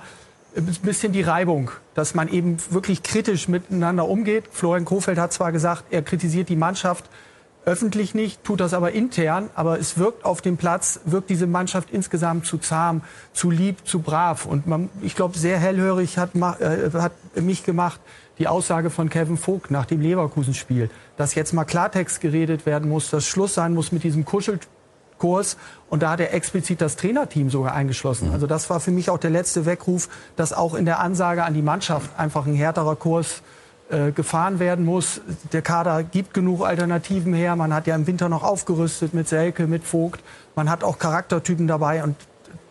ein 0.56 0.64
bisschen 0.84 1.12
die 1.12 1.22
Reibung, 1.22 1.70
dass 1.96 2.16
man 2.16 2.30
eben 2.30 2.56
wirklich 2.70 3.04
kritisch 3.04 3.50
miteinander 3.50 4.08
umgeht. 4.08 4.46
Florian 4.54 4.86
Kofeld 4.86 5.18
hat 5.18 5.34
zwar 5.34 5.52
gesagt, 5.52 5.88
er 5.92 6.02
kritisiert 6.02 6.48
die 6.48 6.56
Mannschaft 6.56 7.10
öffentlich 7.66 8.16
nicht, 8.16 8.42
tut 8.46 8.62
das 8.62 8.74
aber 8.74 8.94
intern, 8.94 9.50
aber 9.54 9.80
es 9.80 9.98
wirkt 9.98 10.24
auf 10.24 10.40
dem 10.40 10.56
Platz, 10.56 11.02
wirkt 11.04 11.30
diese 11.30 11.46
Mannschaft 11.46 11.92
insgesamt 11.92 12.46
zu 12.46 12.58
zahm, 12.58 13.02
zu 13.34 13.52
lieb, 13.52 13.86
zu 13.86 14.00
brav. 14.00 14.46
Und 14.46 14.66
man, 14.66 14.90
ich 15.02 15.18
glaube, 15.18 15.38
sehr 15.38 15.60
hellhörig 15.60 16.18
hat, 16.18 16.36
äh, 16.36 16.90
hat 16.94 17.12
mich 17.36 17.66
gemacht 17.66 18.00
die 18.38 18.48
Aussage 18.48 18.90
von 18.90 19.10
Kevin 19.10 19.38
Vogt 19.38 19.72
nach 19.72 19.86
dem 19.86 20.02
Leverkusen-Spiel, 20.02 20.90
dass 21.18 21.36
jetzt 21.36 21.54
mal 21.54 21.66
Klartext 21.66 22.22
geredet 22.22 22.66
werden 22.66 22.90
muss, 22.90 23.10
dass 23.10 23.26
Schluss 23.26 23.54
sein 23.54 23.74
muss 23.74 23.92
mit 23.92 24.04
diesem 24.04 24.26
Kuschel 24.26 24.60
Kurs. 25.18 25.58
Und 25.90 26.04
da 26.04 26.12
hat 26.12 26.20
er 26.20 26.34
explizit 26.34 26.82
das 26.82 26.96
Trainerteam 26.98 27.50
sogar 27.50 27.74
eingeschlossen. 27.74 28.32
Also 28.34 28.48
das 28.48 28.70
war 28.70 28.80
für 28.80 28.92
mich 28.92 29.10
auch 29.10 29.18
der 29.18 29.30
letzte 29.30 29.66
Weckruf, 29.66 30.10
dass 30.36 30.54
auch 30.54 30.74
in 30.74 30.86
der 30.86 31.00
Ansage 31.00 31.44
an 31.44 31.54
die 31.54 31.62
Mannschaft 31.62 32.10
einfach 32.18 32.46
ein 32.46 32.56
härterer 32.56 32.96
Kurs 32.96 33.42
äh, 33.90 34.12
gefahren 34.12 34.60
werden 34.60 34.84
muss. 34.84 35.22
Der 35.54 35.62
Kader 35.62 36.04
gibt 36.04 36.34
genug 36.34 36.66
Alternativen 36.66 37.34
her. 37.34 37.56
Man 37.56 37.74
hat 37.74 37.88
ja 37.88 37.96
im 37.96 38.08
Winter 38.08 38.30
noch 38.30 38.44
aufgerüstet 38.44 39.14
mit 39.14 39.28
Selke, 39.28 39.68
mit 39.68 39.84
Vogt. 39.84 40.22
Man 40.56 40.70
hat 40.70 40.84
auch 40.84 41.00
Charaktertypen 41.00 41.68
dabei 41.68 42.04
und 42.04 42.16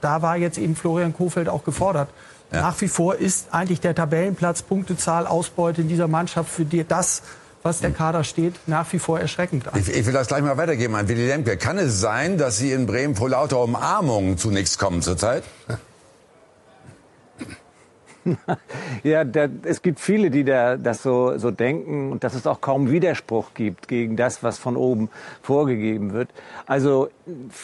da 0.01 0.21
war 0.23 0.37
jetzt 0.37 0.59
eben 0.59 0.77
Florian 0.77 1.15
Kofeld 1.15 1.49
auch 1.49 1.65
gefordert. 1.65 2.09
Ja. 2.55 2.63
Nach 2.63 2.81
wie 2.81 2.89
vor 2.89 3.17
ist 3.17 3.49
eigentlich 3.53 3.81
der 3.81 3.95
Tabellenplatz, 3.95 4.63
Punktezahl, 4.63 5.27
Ausbeute 5.27 5.81
in 5.81 5.89
dieser 5.89 6.09
Mannschaft 6.09 6.51
für 6.51 6.65
die 6.65 6.85
das, 6.85 7.23
was 7.63 7.81
der 7.81 7.91
Kader 7.91 8.25
steht, 8.25 8.55
nach 8.67 8.93
wie 8.93 8.99
vor 8.99 9.19
erschreckend. 9.19 9.65
Ich, 9.75 9.89
ich, 9.89 10.07
will 10.07 10.13
das 10.13 10.29
gleich 10.29 10.43
mal 10.43 10.57
weitergeben 10.57 10.95
an 10.95 11.09
Willy 11.09 11.27
Lemke. 11.27 11.57
Kann 11.57 11.79
es 11.79 11.99
sein, 12.01 12.39
dass 12.39 12.59
Sie 12.59 12.73
in 12.73 12.87
Bremen 12.87 13.17
vor 13.17 13.31
lauter 13.31 13.61
Umarmungen 13.61 14.39
zu 14.39 14.51
nichts 14.51 14.79
kommen 14.79 15.03
zurzeit? 15.03 15.45
ja, 19.03 19.25
der, 19.25 19.51
es 19.65 19.83
gibt 19.83 20.01
viele, 20.01 20.31
die 20.31 20.45
da, 20.45 20.77
das 20.77 21.03
so, 21.03 21.37
so 21.39 21.51
denken 21.51 22.11
und 22.13 22.25
dass 22.25 22.35
es 22.35 22.47
auch 22.47 22.61
kaum 22.61 22.91
Widerspruch 22.91 23.55
gibt 23.55 23.89
gegen 23.89 24.17
das, 24.17 24.43
was 24.43 24.59
von 24.59 24.77
oben 24.77 25.11
vorgegeben 25.43 26.13
wird. 26.13 26.29
Also 26.67 27.09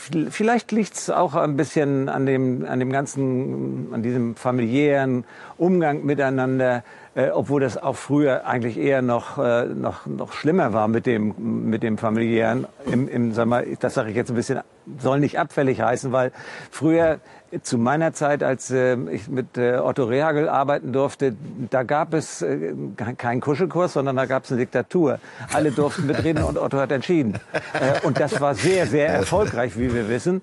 vielleicht 0.03 0.73
liegt 0.73 0.95
es 0.95 1.11
auch 1.11 1.35
ein 1.35 1.57
bisschen 1.57 2.09
an 2.09 2.27
dem, 2.27 2.65
an 2.67 2.79
dem 2.79 2.93
ganzen, 2.93 3.89
an 3.93 4.03
diesem 4.03 4.37
familiären 4.37 5.25
Umgang 5.57 6.05
miteinander, 6.05 6.85
äh, 7.21 7.31
obwohl 7.31 7.61
das 7.61 7.77
auch 7.77 7.97
früher 7.97 8.47
eigentlich 8.47 8.79
eher 8.79 9.03
noch, 9.03 9.39
äh, 9.39 9.67
noch, 9.67 10.07
noch 10.07 10.33
schlimmer 10.33 10.73
war 10.73 10.89
mit 10.89 11.07
dem, 11.07 11.69
mit 11.69 11.83
dem 11.83 11.99
familiären. 11.99 12.67
Im, 12.91 13.09
im, 13.09 13.33
sag 13.33 13.47
mal, 13.47 13.67
das 13.81 13.95
sage 13.95 14.11
ich 14.11 14.17
jetzt 14.17 14.31
ein 14.31 14.37
bisschen, 14.37 14.61
soll 14.99 15.21
nicht 15.21 15.39
abfällig 15.39 15.81
heißen, 15.81 16.13
weil 16.13 16.33
früher 16.71 17.19
zu 17.63 17.79
meiner 17.79 18.13
Zeit, 18.13 18.43
als 18.43 18.71
äh, 18.71 18.97
ich 19.11 19.29
mit 19.29 19.59
äh, 19.59 19.79
Otto 19.79 20.05
Rehagel 20.05 20.49
arbeiten 20.49 20.93
durfte, 20.93 21.35
da 21.69 21.83
gab 21.83 22.15
es 22.15 22.43
äh, 22.43 22.75
keinen 23.19 23.41
Kuschelkurs, 23.41 23.95
sondern 23.95 24.17
da 24.17 24.27
gab 24.27 24.45
es 24.45 24.53
eine 24.53 24.61
Diktatur. 24.61 25.19
Alle 25.53 25.73
durften 25.73 26.07
mitreden 26.07 26.45
und 26.45 26.59
Otto 26.59 26.79
hat 26.79 26.93
entschieden. 26.93 27.35
Äh, 27.53 28.07
und 28.07 28.21
das 28.21 28.41
war 28.41 28.55
sehr, 28.55 28.87
sehr 28.87 29.09
erfolgreich, 29.09 29.77
wie 29.77 29.93
wir 29.93 30.09
wissen. 30.09 30.43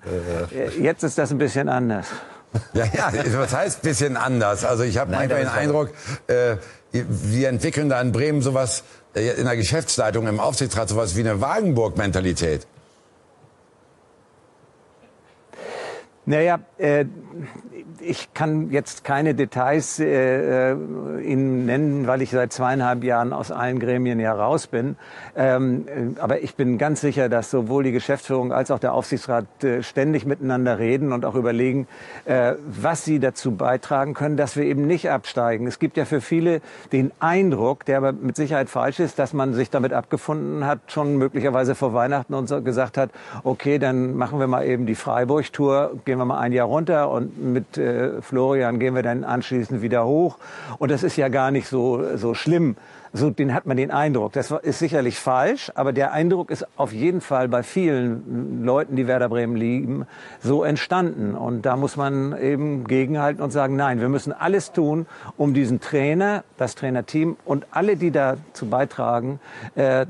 Äh, 0.52 0.80
jetzt 0.80 1.02
ist 1.02 1.16
das 1.16 1.30
ein 1.30 1.38
bisschen 1.38 1.68
anders. 1.68 2.08
Ja, 2.72 2.86
ja, 2.86 3.12
was 3.38 3.54
heißt 3.54 3.82
bisschen 3.82 4.16
anders? 4.16 4.64
Also 4.64 4.82
ich 4.82 4.98
habe 4.98 5.10
manchmal 5.10 5.40
den 5.40 5.48
Eindruck, 5.48 5.90
äh, 6.26 6.56
wir 6.92 7.48
entwickeln 7.48 7.88
da 7.88 8.00
in 8.00 8.12
Bremen 8.12 8.40
sowas 8.42 8.84
äh, 9.14 9.38
in 9.38 9.44
der 9.44 9.56
Geschäftsleitung, 9.56 10.26
im 10.26 10.40
Aufsichtsrat 10.40 10.88
sowas 10.88 11.16
wie 11.16 11.20
eine 11.20 11.40
Wagenburg-Mentalität. 11.40 12.66
Naja, 16.24 16.60
äh, 16.76 17.06
ich 18.00 18.32
kann 18.34 18.70
jetzt 18.70 19.04
keine 19.04 19.34
Details 19.34 19.98
äh, 19.98 20.72
äh, 20.72 20.76
Ihnen 21.22 21.66
nennen, 21.66 22.06
weil 22.06 22.22
ich 22.22 22.30
seit 22.30 22.52
zweieinhalb 22.52 23.04
Jahren 23.04 23.32
aus 23.32 23.50
allen 23.50 23.78
Gremien 23.78 24.20
ja 24.20 24.32
raus 24.32 24.66
bin. 24.66 24.96
Ähm, 25.36 25.86
äh, 25.86 26.20
aber 26.20 26.42
ich 26.42 26.54
bin 26.54 26.78
ganz 26.78 27.00
sicher, 27.00 27.28
dass 27.28 27.50
sowohl 27.50 27.84
die 27.84 27.92
Geschäftsführung 27.92 28.52
als 28.52 28.70
auch 28.70 28.78
der 28.78 28.94
Aufsichtsrat 28.94 29.46
äh, 29.64 29.82
ständig 29.82 30.26
miteinander 30.26 30.78
reden 30.78 31.12
und 31.12 31.24
auch 31.24 31.34
überlegen, 31.34 31.86
äh, 32.24 32.54
was 32.66 33.04
sie 33.04 33.18
dazu 33.18 33.52
beitragen 33.52 34.14
können, 34.14 34.36
dass 34.36 34.56
wir 34.56 34.64
eben 34.64 34.86
nicht 34.86 35.10
absteigen. 35.10 35.66
Es 35.66 35.78
gibt 35.78 35.96
ja 35.96 36.04
für 36.04 36.20
viele 36.20 36.60
den 36.92 37.12
Eindruck, 37.20 37.84
der 37.84 37.98
aber 37.98 38.12
mit 38.12 38.36
Sicherheit 38.36 38.68
falsch 38.68 39.00
ist, 39.00 39.18
dass 39.18 39.32
man 39.32 39.54
sich 39.54 39.70
damit 39.70 39.92
abgefunden 39.92 40.66
hat, 40.66 40.80
schon 40.88 41.16
möglicherweise 41.16 41.74
vor 41.74 41.94
Weihnachten 41.94 42.34
und 42.34 42.48
so 42.48 42.62
gesagt 42.62 42.96
hat, 42.96 43.10
okay, 43.44 43.78
dann 43.78 44.16
machen 44.16 44.38
wir 44.40 44.46
mal 44.46 44.64
eben 44.64 44.86
die 44.86 44.94
Freiburg-Tour, 44.94 46.00
gehen 46.04 46.18
wir 46.18 46.24
mal 46.24 46.38
ein 46.38 46.52
Jahr 46.52 46.66
runter 46.66 47.10
und 47.10 47.38
mit 47.42 47.78
äh, 47.88 48.22
Florian 48.22 48.78
gehen 48.78 48.94
wir 48.94 49.02
dann 49.02 49.24
anschließend 49.24 49.82
wieder 49.82 50.06
hoch. 50.06 50.38
Und 50.78 50.90
das 50.90 51.02
ist 51.02 51.16
ja 51.16 51.28
gar 51.28 51.50
nicht 51.50 51.68
so, 51.68 52.16
so 52.16 52.34
schlimm. 52.34 52.76
So, 53.12 53.30
den 53.30 53.54
hat 53.54 53.66
man 53.66 53.76
den 53.76 53.90
Eindruck. 53.90 54.32
Das 54.32 54.50
ist 54.50 54.78
sicherlich 54.78 55.18
falsch, 55.18 55.72
aber 55.74 55.92
der 55.92 56.12
Eindruck 56.12 56.50
ist 56.50 56.66
auf 56.76 56.92
jeden 56.92 57.20
Fall 57.20 57.48
bei 57.48 57.62
vielen 57.62 58.64
Leuten, 58.64 58.96
die 58.96 59.06
Werder 59.06 59.28
Bremen 59.28 59.56
lieben, 59.56 60.06
so 60.40 60.62
entstanden. 60.62 61.34
Und 61.34 61.62
da 61.62 61.76
muss 61.76 61.96
man 61.96 62.36
eben 62.38 62.86
gegenhalten 62.86 63.42
und 63.42 63.50
sagen, 63.50 63.76
nein, 63.76 64.00
wir 64.00 64.08
müssen 64.08 64.32
alles 64.32 64.72
tun, 64.72 65.06
um 65.36 65.54
diesen 65.54 65.80
Trainer, 65.80 66.44
das 66.58 66.74
Trainerteam 66.74 67.36
und 67.44 67.66
alle, 67.70 67.96
die 67.96 68.10
dazu 68.10 68.66
beitragen, 68.66 69.40
äh, 69.74 70.04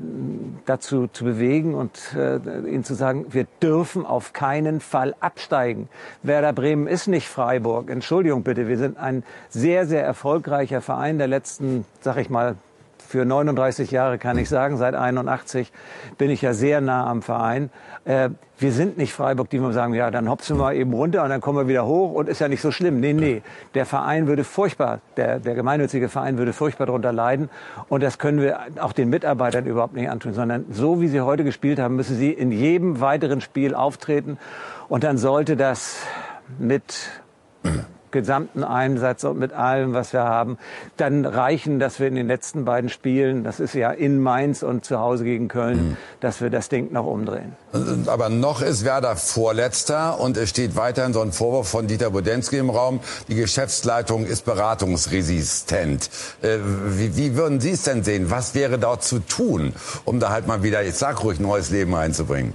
dazu 0.65 1.07
zu 1.07 1.23
bewegen 1.23 1.73
und 1.73 2.15
äh, 2.15 2.37
ihnen 2.69 2.83
zu 2.83 2.95
sagen, 2.95 3.27
wir 3.29 3.47
dürfen 3.61 4.05
auf 4.05 4.33
keinen 4.33 4.81
Fall 4.81 5.15
absteigen. 5.19 5.87
Werder 6.23 6.53
Bremen 6.53 6.87
ist 6.87 7.07
nicht 7.07 7.27
Freiburg. 7.27 7.89
Entschuldigung 7.89 8.43
bitte, 8.43 8.67
wir 8.67 8.77
sind 8.77 8.97
ein 8.97 9.23
sehr, 9.49 9.85
sehr 9.85 10.03
erfolgreicher 10.03 10.81
Verein 10.81 11.17
der 11.17 11.27
letzten, 11.27 11.85
sag 12.01 12.17
ich 12.17 12.29
mal, 12.29 12.55
für 13.09 13.25
39 13.25 13.89
Jahre 13.89 14.19
kann 14.19 14.37
ich 14.37 14.49
sagen, 14.49 14.77
seit 14.77 14.93
81 14.93 15.71
bin 16.19 16.29
ich 16.29 16.43
ja 16.43 16.53
sehr 16.53 16.79
nah 16.79 17.07
am 17.07 17.23
Verein. 17.23 17.71
Äh, 18.05 18.29
wir 18.59 18.71
sind 18.71 18.99
nicht 18.99 19.13
Freiburg, 19.13 19.49
die 19.49 19.59
wir 19.59 19.73
sagen, 19.73 19.95
ja, 19.95 20.11
dann 20.11 20.29
hopsen 20.29 20.59
wir 20.59 20.73
eben 20.73 20.93
runter 20.93 21.23
und 21.23 21.29
dann 21.29 21.41
kommen 21.41 21.57
wir 21.57 21.67
wieder 21.67 21.87
hoch 21.87 22.13
und 22.13 22.29
ist 22.29 22.39
ja 22.39 22.47
nicht 22.47 22.61
so 22.61 22.69
schlimm. 22.69 22.99
Nee, 22.99 23.13
nee, 23.13 23.41
der 23.73 23.87
Verein 23.87 24.27
würde 24.27 24.43
furchtbar, 24.43 24.99
der, 25.17 25.39
der 25.39 25.55
gemeinnützige 25.55 26.07
Verein 26.07 26.37
würde 26.37 26.53
furchtbar 26.53 26.85
darunter 26.85 27.11
leiden 27.11 27.49
und 27.87 28.03
das 28.03 28.19
können 28.19 28.41
wir 28.41 28.59
auch 28.79 28.93
den 28.93 29.09
Mitarbeitern 29.09 29.65
überhaupt 29.65 29.95
nicht 29.95 30.07
antun, 30.07 30.33
sondern 30.33 30.65
so 30.69 31.01
wie 31.01 31.07
sie 31.07 31.21
heute 31.21 31.43
gespielt 31.43 31.79
haben, 31.79 31.95
müssen 31.95 32.15
sie 32.15 32.31
in 32.31 32.51
jedem 32.51 33.01
weiteren 33.01 33.41
Spiel 33.41 33.73
auftreten 33.73 34.37
und 34.87 35.03
dann 35.03 35.17
sollte 35.17 35.57
das 35.57 35.97
mit 36.59 37.09
gesamten 38.11 38.63
Einsatz 38.63 39.23
und 39.23 39.39
mit 39.39 39.53
allem, 39.53 39.93
was 39.93 40.13
wir 40.13 40.23
haben, 40.23 40.57
dann 40.97 41.25
reichen, 41.25 41.79
dass 41.79 41.99
wir 41.99 42.07
in 42.07 42.15
den 42.15 42.27
letzten 42.27 42.65
beiden 42.65 42.89
Spielen, 42.89 43.43
das 43.43 43.59
ist 43.59 43.73
ja 43.73 43.91
in 43.91 44.19
Mainz 44.19 44.63
und 44.63 44.85
zu 44.85 44.99
Hause 44.99 45.23
gegen 45.23 45.47
Köln, 45.47 45.89
mhm. 45.89 45.97
dass 46.19 46.41
wir 46.41 46.49
das 46.49 46.69
Ding 46.69 46.91
noch 46.91 47.05
umdrehen. 47.05 47.55
Aber 48.07 48.29
noch 48.29 48.61
ist 48.61 48.83
Werder 48.85 49.15
Vorletzter 49.15 50.19
und 50.19 50.37
es 50.37 50.49
steht 50.49 50.75
weiterhin 50.75 51.13
so 51.13 51.21
ein 51.21 51.31
Vorwurf 51.31 51.67
von 51.67 51.87
Dieter 51.87 52.09
Budensky 52.09 52.57
im 52.57 52.69
Raum. 52.69 52.99
Die 53.27 53.35
Geschäftsleitung 53.35 54.25
ist 54.25 54.45
beratungsresistent. 54.45 56.09
Äh, 56.41 56.57
wie, 56.87 57.15
wie 57.15 57.35
würden 57.35 57.59
Sie 57.59 57.71
es 57.71 57.83
denn 57.83 58.03
sehen? 58.03 58.31
Was 58.31 58.55
wäre 58.55 58.79
dort 58.79 59.03
zu 59.03 59.19
tun, 59.19 59.73
um 60.05 60.19
da 60.19 60.29
halt 60.29 60.47
mal 60.47 60.63
wieder, 60.63 60.83
ich 60.83 60.95
sag 60.95 61.23
ruhig, 61.23 61.39
neues 61.39 61.69
Leben 61.69 61.93
reinzubringen? 61.93 62.53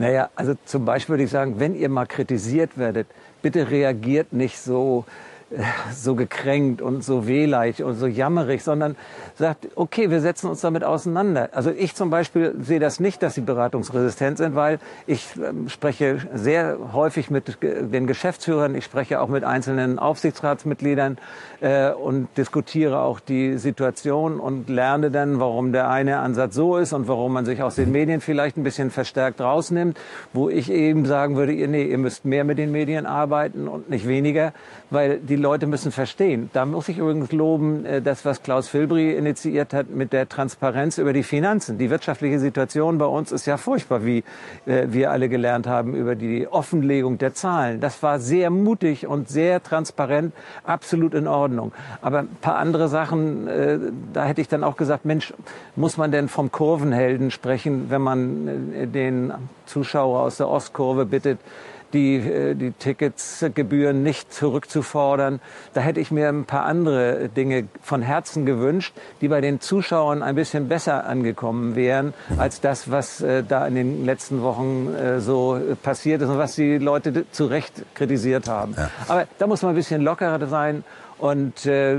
Naja, 0.00 0.30
also 0.34 0.54
zum 0.64 0.86
Beispiel 0.86 1.12
würde 1.12 1.24
ich 1.24 1.30
sagen, 1.30 1.60
wenn 1.60 1.74
ihr 1.74 1.90
mal 1.90 2.06
kritisiert 2.06 2.78
werdet, 2.78 3.06
bitte 3.42 3.70
reagiert 3.70 4.32
nicht 4.32 4.58
so 4.58 5.04
so 5.92 6.14
gekränkt 6.14 6.80
und 6.80 7.02
so 7.02 7.26
wehleich 7.26 7.82
und 7.82 7.96
so 7.96 8.06
jammerig, 8.06 8.62
sondern 8.62 8.96
sagt, 9.34 9.68
okay, 9.74 10.10
wir 10.10 10.20
setzen 10.20 10.48
uns 10.48 10.60
damit 10.60 10.84
auseinander. 10.84 11.48
Also 11.52 11.70
ich 11.70 11.94
zum 11.94 12.10
Beispiel 12.10 12.54
sehe 12.60 12.78
das 12.78 13.00
nicht, 13.00 13.22
dass 13.22 13.34
sie 13.34 13.40
beratungsresistent 13.40 14.38
sind, 14.38 14.54
weil 14.54 14.78
ich 15.06 15.26
ähm, 15.36 15.68
spreche 15.68 16.18
sehr 16.34 16.78
häufig 16.92 17.30
mit 17.30 17.58
den 17.62 18.06
Geschäftsführern, 18.06 18.74
ich 18.76 18.84
spreche 18.84 19.20
auch 19.20 19.28
mit 19.28 19.42
einzelnen 19.42 19.98
Aufsichtsratsmitgliedern 19.98 21.18
äh, 21.60 21.90
und 21.90 22.28
diskutiere 22.36 23.00
auch 23.00 23.18
die 23.18 23.58
Situation 23.58 24.38
und 24.38 24.68
lerne 24.68 25.10
dann, 25.10 25.40
warum 25.40 25.72
der 25.72 25.90
eine 25.90 26.18
Ansatz 26.18 26.54
so 26.54 26.76
ist 26.76 26.92
und 26.92 27.08
warum 27.08 27.32
man 27.32 27.44
sich 27.44 27.62
aus 27.62 27.74
den 27.74 27.90
Medien 27.90 28.20
vielleicht 28.20 28.56
ein 28.56 28.62
bisschen 28.62 28.90
verstärkt 28.90 29.40
rausnimmt, 29.40 29.98
wo 30.32 30.48
ich 30.48 30.70
eben 30.70 31.06
sagen 31.06 31.36
würde, 31.36 31.52
ihr, 31.52 31.66
nee, 31.66 31.84
ihr 31.84 31.98
müsst 31.98 32.24
mehr 32.24 32.44
mit 32.44 32.58
den 32.58 32.70
Medien 32.70 33.06
arbeiten 33.06 33.66
und 33.66 33.90
nicht 33.90 34.06
weniger, 34.06 34.52
weil 34.90 35.18
die 35.18 35.39
Leute 35.40 35.66
müssen 35.66 35.90
verstehen. 35.90 36.50
Da 36.52 36.64
muss 36.64 36.88
ich 36.88 36.98
übrigens 36.98 37.32
loben, 37.32 37.84
äh, 37.84 38.02
das, 38.02 38.24
was 38.24 38.42
Klaus 38.42 38.68
Filbri 38.68 39.14
initiiert 39.14 39.72
hat 39.72 39.90
mit 39.90 40.12
der 40.12 40.28
Transparenz 40.28 40.98
über 40.98 41.12
die 41.12 41.22
Finanzen. 41.22 41.78
Die 41.78 41.90
wirtschaftliche 41.90 42.38
Situation 42.38 42.98
bei 42.98 43.06
uns 43.06 43.32
ist 43.32 43.46
ja 43.46 43.56
furchtbar, 43.56 44.04
wie 44.04 44.24
äh, 44.66 44.86
wir 44.88 45.10
alle 45.10 45.28
gelernt 45.28 45.66
haben 45.66 45.94
über 45.94 46.14
die 46.14 46.46
Offenlegung 46.46 47.18
der 47.18 47.34
Zahlen. 47.34 47.80
Das 47.80 48.02
war 48.02 48.20
sehr 48.20 48.50
mutig 48.50 49.06
und 49.06 49.28
sehr 49.28 49.62
transparent, 49.62 50.32
absolut 50.64 51.14
in 51.14 51.26
Ordnung. 51.26 51.72
Aber 52.02 52.20
ein 52.20 52.36
paar 52.40 52.56
andere 52.56 52.88
Sachen, 52.88 53.48
äh, 53.48 53.78
da 54.12 54.24
hätte 54.24 54.40
ich 54.40 54.48
dann 54.48 54.62
auch 54.62 54.76
gesagt, 54.76 55.04
Mensch, 55.04 55.32
muss 55.76 55.96
man 55.96 56.12
denn 56.12 56.28
vom 56.28 56.52
Kurvenhelden 56.52 57.30
sprechen, 57.30 57.86
wenn 57.88 58.02
man 58.02 58.90
den 58.92 59.32
Zuschauer 59.66 60.20
aus 60.20 60.36
der 60.36 60.48
Ostkurve 60.48 61.06
bittet, 61.06 61.38
die, 61.92 62.16
äh, 62.16 62.54
die 62.54 62.72
Ticketsgebühren 62.72 64.02
nicht 64.02 64.32
zurückzufordern. 64.32 65.40
Da 65.74 65.80
hätte 65.80 66.00
ich 66.00 66.10
mir 66.10 66.28
ein 66.28 66.44
paar 66.44 66.64
andere 66.64 67.28
Dinge 67.28 67.68
von 67.82 68.02
Herzen 68.02 68.46
gewünscht, 68.46 68.94
die 69.20 69.28
bei 69.28 69.40
den 69.40 69.60
Zuschauern 69.60 70.22
ein 70.22 70.34
bisschen 70.34 70.68
besser 70.68 71.06
angekommen 71.06 71.76
wären, 71.76 72.14
als 72.38 72.60
das, 72.60 72.90
was 72.90 73.20
äh, 73.20 73.42
da 73.42 73.66
in 73.66 73.74
den 73.74 74.04
letzten 74.04 74.42
Wochen 74.42 74.94
äh, 74.94 75.20
so 75.20 75.60
passiert 75.82 76.22
ist 76.22 76.28
und 76.28 76.38
was 76.38 76.54
die 76.54 76.78
Leute 76.78 77.30
zu 77.30 77.46
Recht 77.46 77.84
kritisiert 77.94 78.48
haben. 78.48 78.74
Ja. 78.76 78.90
Aber 79.08 79.26
da 79.38 79.46
muss 79.46 79.62
man 79.62 79.72
ein 79.72 79.76
bisschen 79.76 80.02
lockerer 80.02 80.46
sein 80.46 80.84
Und 81.20 81.66
äh, 81.66 81.98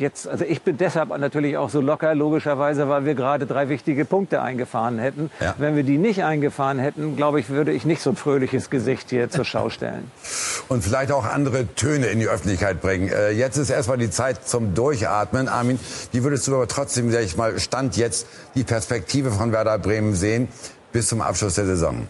jetzt, 0.00 0.26
also 0.26 0.44
ich 0.44 0.62
bin 0.62 0.76
deshalb 0.76 1.16
natürlich 1.16 1.56
auch 1.56 1.70
so 1.70 1.80
locker, 1.80 2.16
logischerweise, 2.16 2.88
weil 2.88 3.04
wir 3.04 3.14
gerade 3.14 3.46
drei 3.46 3.68
wichtige 3.68 4.04
Punkte 4.04 4.42
eingefahren 4.42 4.98
hätten. 4.98 5.30
Ja. 5.38 5.54
Wenn 5.56 5.76
wir 5.76 5.84
die 5.84 5.98
nicht 5.98 6.24
eingefahren 6.24 6.80
hätten, 6.80 7.14
glaube 7.14 7.38
ich, 7.38 7.48
würde 7.48 7.70
ich 7.70 7.84
nicht 7.84 8.02
so 8.02 8.10
ein 8.10 8.16
fröhliches 8.16 8.70
Gesicht 8.70 9.10
hier 9.10 9.30
zur 9.30 9.44
Schau 9.44 9.70
stellen. 9.70 10.10
Und 10.68 10.82
vielleicht 10.82 11.12
auch 11.12 11.24
andere 11.24 11.72
Töne 11.76 12.06
in 12.06 12.18
die 12.18 12.26
Öffentlichkeit 12.26 12.80
bringen. 12.80 13.08
Äh, 13.08 13.30
jetzt 13.30 13.56
ist 13.56 13.70
erstmal 13.70 13.98
die 13.98 14.10
Zeit 14.10 14.48
zum 14.48 14.74
Durchatmen. 14.74 15.46
Armin, 15.46 15.78
wie 16.10 16.24
würdest 16.24 16.48
du 16.48 16.56
aber 16.56 16.66
trotzdem, 16.66 17.12
sag 17.12 17.22
ich 17.22 17.36
mal, 17.36 17.60
Stand 17.60 17.96
jetzt 17.96 18.26
die 18.56 18.64
Perspektive 18.64 19.30
von 19.30 19.52
Werder 19.52 19.78
Bremen 19.78 20.14
sehen 20.14 20.48
bis 20.90 21.06
zum 21.06 21.20
Abschluss 21.20 21.54
der 21.54 21.66
Saison? 21.66 22.08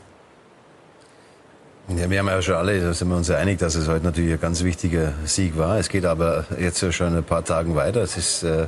Ja, 1.96 2.10
wir 2.10 2.18
haben 2.18 2.26
ja 2.26 2.42
schon 2.42 2.54
alle, 2.54 2.78
da 2.82 2.92
sind 2.92 3.08
wir 3.08 3.16
uns 3.16 3.28
ja 3.28 3.38
einig, 3.38 3.60
dass 3.60 3.74
es 3.74 3.88
heute 3.88 4.04
natürlich 4.04 4.34
ein 4.34 4.40
ganz 4.40 4.62
wichtiger 4.62 5.14
Sieg 5.24 5.56
war. 5.56 5.78
Es 5.78 5.88
geht 5.88 6.04
aber 6.04 6.44
jetzt 6.60 6.82
ja 6.82 6.92
schon 6.92 7.16
ein 7.16 7.24
paar 7.24 7.42
Tagen 7.42 7.76
weiter. 7.76 8.02
Es 8.02 8.18
ist, 8.18 8.42
äh, 8.42 8.66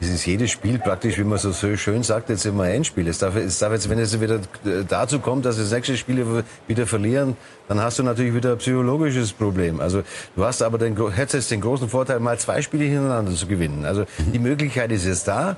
es 0.00 0.08
ist 0.08 0.24
jedes 0.24 0.52
Spiel 0.52 0.78
praktisch, 0.78 1.18
wie 1.18 1.24
man 1.24 1.36
so 1.36 1.52
schön 1.52 2.02
sagt, 2.02 2.30
jetzt 2.30 2.46
immer 2.46 2.62
ein 2.62 2.76
Endspiel. 2.76 3.08
Es 3.08 3.18
darf, 3.18 3.36
es 3.36 3.58
darf 3.58 3.72
jetzt, 3.72 3.90
wenn 3.90 3.98
es 3.98 4.18
wieder 4.18 4.40
dazu 4.88 5.18
kommt, 5.18 5.44
dass 5.44 5.58
das 5.58 5.70
nächste 5.70 5.98
Spiel 5.98 6.44
wieder 6.66 6.86
verlieren, 6.86 7.36
dann 7.68 7.82
hast 7.82 7.98
du 7.98 8.02
natürlich 8.02 8.32
wieder 8.32 8.52
ein 8.52 8.58
psychologisches 8.58 9.34
Problem. 9.34 9.78
Also 9.80 10.02
du 10.34 10.42
hast 10.42 10.62
aber 10.62 10.78
den, 10.78 10.96
hättest 11.10 11.50
den 11.50 11.60
großen 11.60 11.90
Vorteil, 11.90 12.20
mal 12.20 12.38
zwei 12.38 12.62
Spiele 12.62 12.84
hintereinander 12.84 13.32
zu 13.32 13.48
gewinnen. 13.48 13.84
Also 13.84 14.06
die 14.32 14.38
Möglichkeit 14.38 14.90
ist 14.92 15.04
jetzt 15.04 15.28
da 15.28 15.56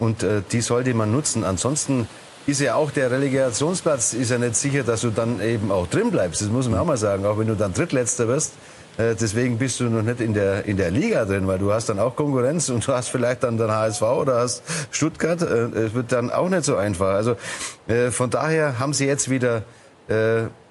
und 0.00 0.24
äh, 0.24 0.42
die 0.50 0.62
sollte 0.62 0.94
man 0.94 1.12
nutzen. 1.12 1.44
Ansonsten 1.44 2.08
ist 2.50 2.60
ja 2.60 2.74
auch 2.74 2.90
der 2.90 3.10
Relegationsplatz 3.10 4.12
ist 4.12 4.30
ja 4.30 4.38
nicht 4.38 4.56
sicher, 4.56 4.82
dass 4.82 5.02
du 5.02 5.10
dann 5.10 5.40
eben 5.40 5.70
auch 5.70 5.86
drin 5.86 6.10
bleibst. 6.10 6.42
Das 6.42 6.48
muss 6.48 6.68
man 6.68 6.80
auch 6.80 6.84
mal 6.84 6.96
sagen. 6.96 7.24
Auch 7.24 7.38
wenn 7.38 7.46
du 7.46 7.54
dann 7.54 7.72
Drittletzter 7.72 8.28
wirst, 8.28 8.52
äh, 8.98 9.14
deswegen 9.14 9.58
bist 9.58 9.80
du 9.80 9.84
noch 9.84 10.02
nicht 10.02 10.20
in 10.20 10.34
der, 10.34 10.64
in 10.64 10.76
der 10.76 10.90
Liga 10.90 11.24
drin, 11.24 11.46
weil 11.46 11.58
du 11.58 11.72
hast 11.72 11.88
dann 11.88 11.98
auch 11.98 12.16
Konkurrenz 12.16 12.68
und 12.68 12.86
du 12.86 12.92
hast 12.92 13.08
vielleicht 13.08 13.44
dann 13.44 13.56
den 13.56 13.70
HSV 13.70 14.02
oder 14.02 14.40
hast 14.40 14.62
Stuttgart. 14.90 15.40
Äh, 15.42 15.86
es 15.86 15.94
wird 15.94 16.12
dann 16.12 16.30
auch 16.30 16.48
nicht 16.48 16.64
so 16.64 16.76
einfach. 16.76 17.14
Also 17.14 17.36
äh, 17.86 18.10
von 18.10 18.30
daher 18.30 18.78
haben 18.78 18.92
sie 18.92 19.06
jetzt 19.06 19.30
wieder, 19.30 19.62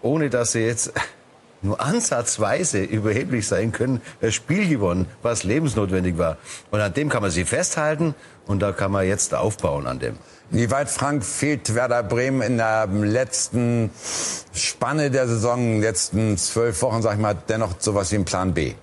ohne 0.02 0.30
dass 0.30 0.52
sie 0.52 0.60
jetzt 0.60 0.92
nur 1.62 1.80
ansatzweise 1.80 2.84
überheblich 2.84 3.48
sein 3.48 3.72
können, 3.72 4.02
ein 4.22 4.34
Spiel 4.34 4.68
gewonnen, 4.68 5.06
was 5.22 5.46
lebensnotwendig 5.46 6.18
war. 6.18 6.36
Und 6.72 6.82
an 6.82 6.94
dem 6.94 7.08
kann 7.08 7.22
man 7.22 7.32
sich 7.32 7.48
festhalten 7.48 8.16
und 8.48 8.60
da 8.60 8.74
kann 8.74 8.92
man 8.92 9.08
jetzt 9.08 9.34
aufbauen 9.34 9.88
an 9.88 10.00
dem. 10.00 10.18
Wie 10.52 10.72
weit, 10.72 10.90
Frank, 10.90 11.24
fehlt 11.24 11.76
Werder 11.76 12.02
Bremen 12.02 12.42
in 12.42 12.58
der 12.58 12.88
letzten 12.88 13.92
Spanne 14.52 15.12
der 15.12 15.28
Saison, 15.28 15.80
letzten 15.80 16.38
zwölf 16.38 16.82
Wochen, 16.82 17.04
sag 17.04 17.14
ich 17.14 17.20
mal, 17.20 17.36
dennoch 17.48 17.74
sowas 17.78 18.12
wie 18.12 18.16
ein 18.16 18.26
Plan 18.26 18.54
B? 18.56 18.74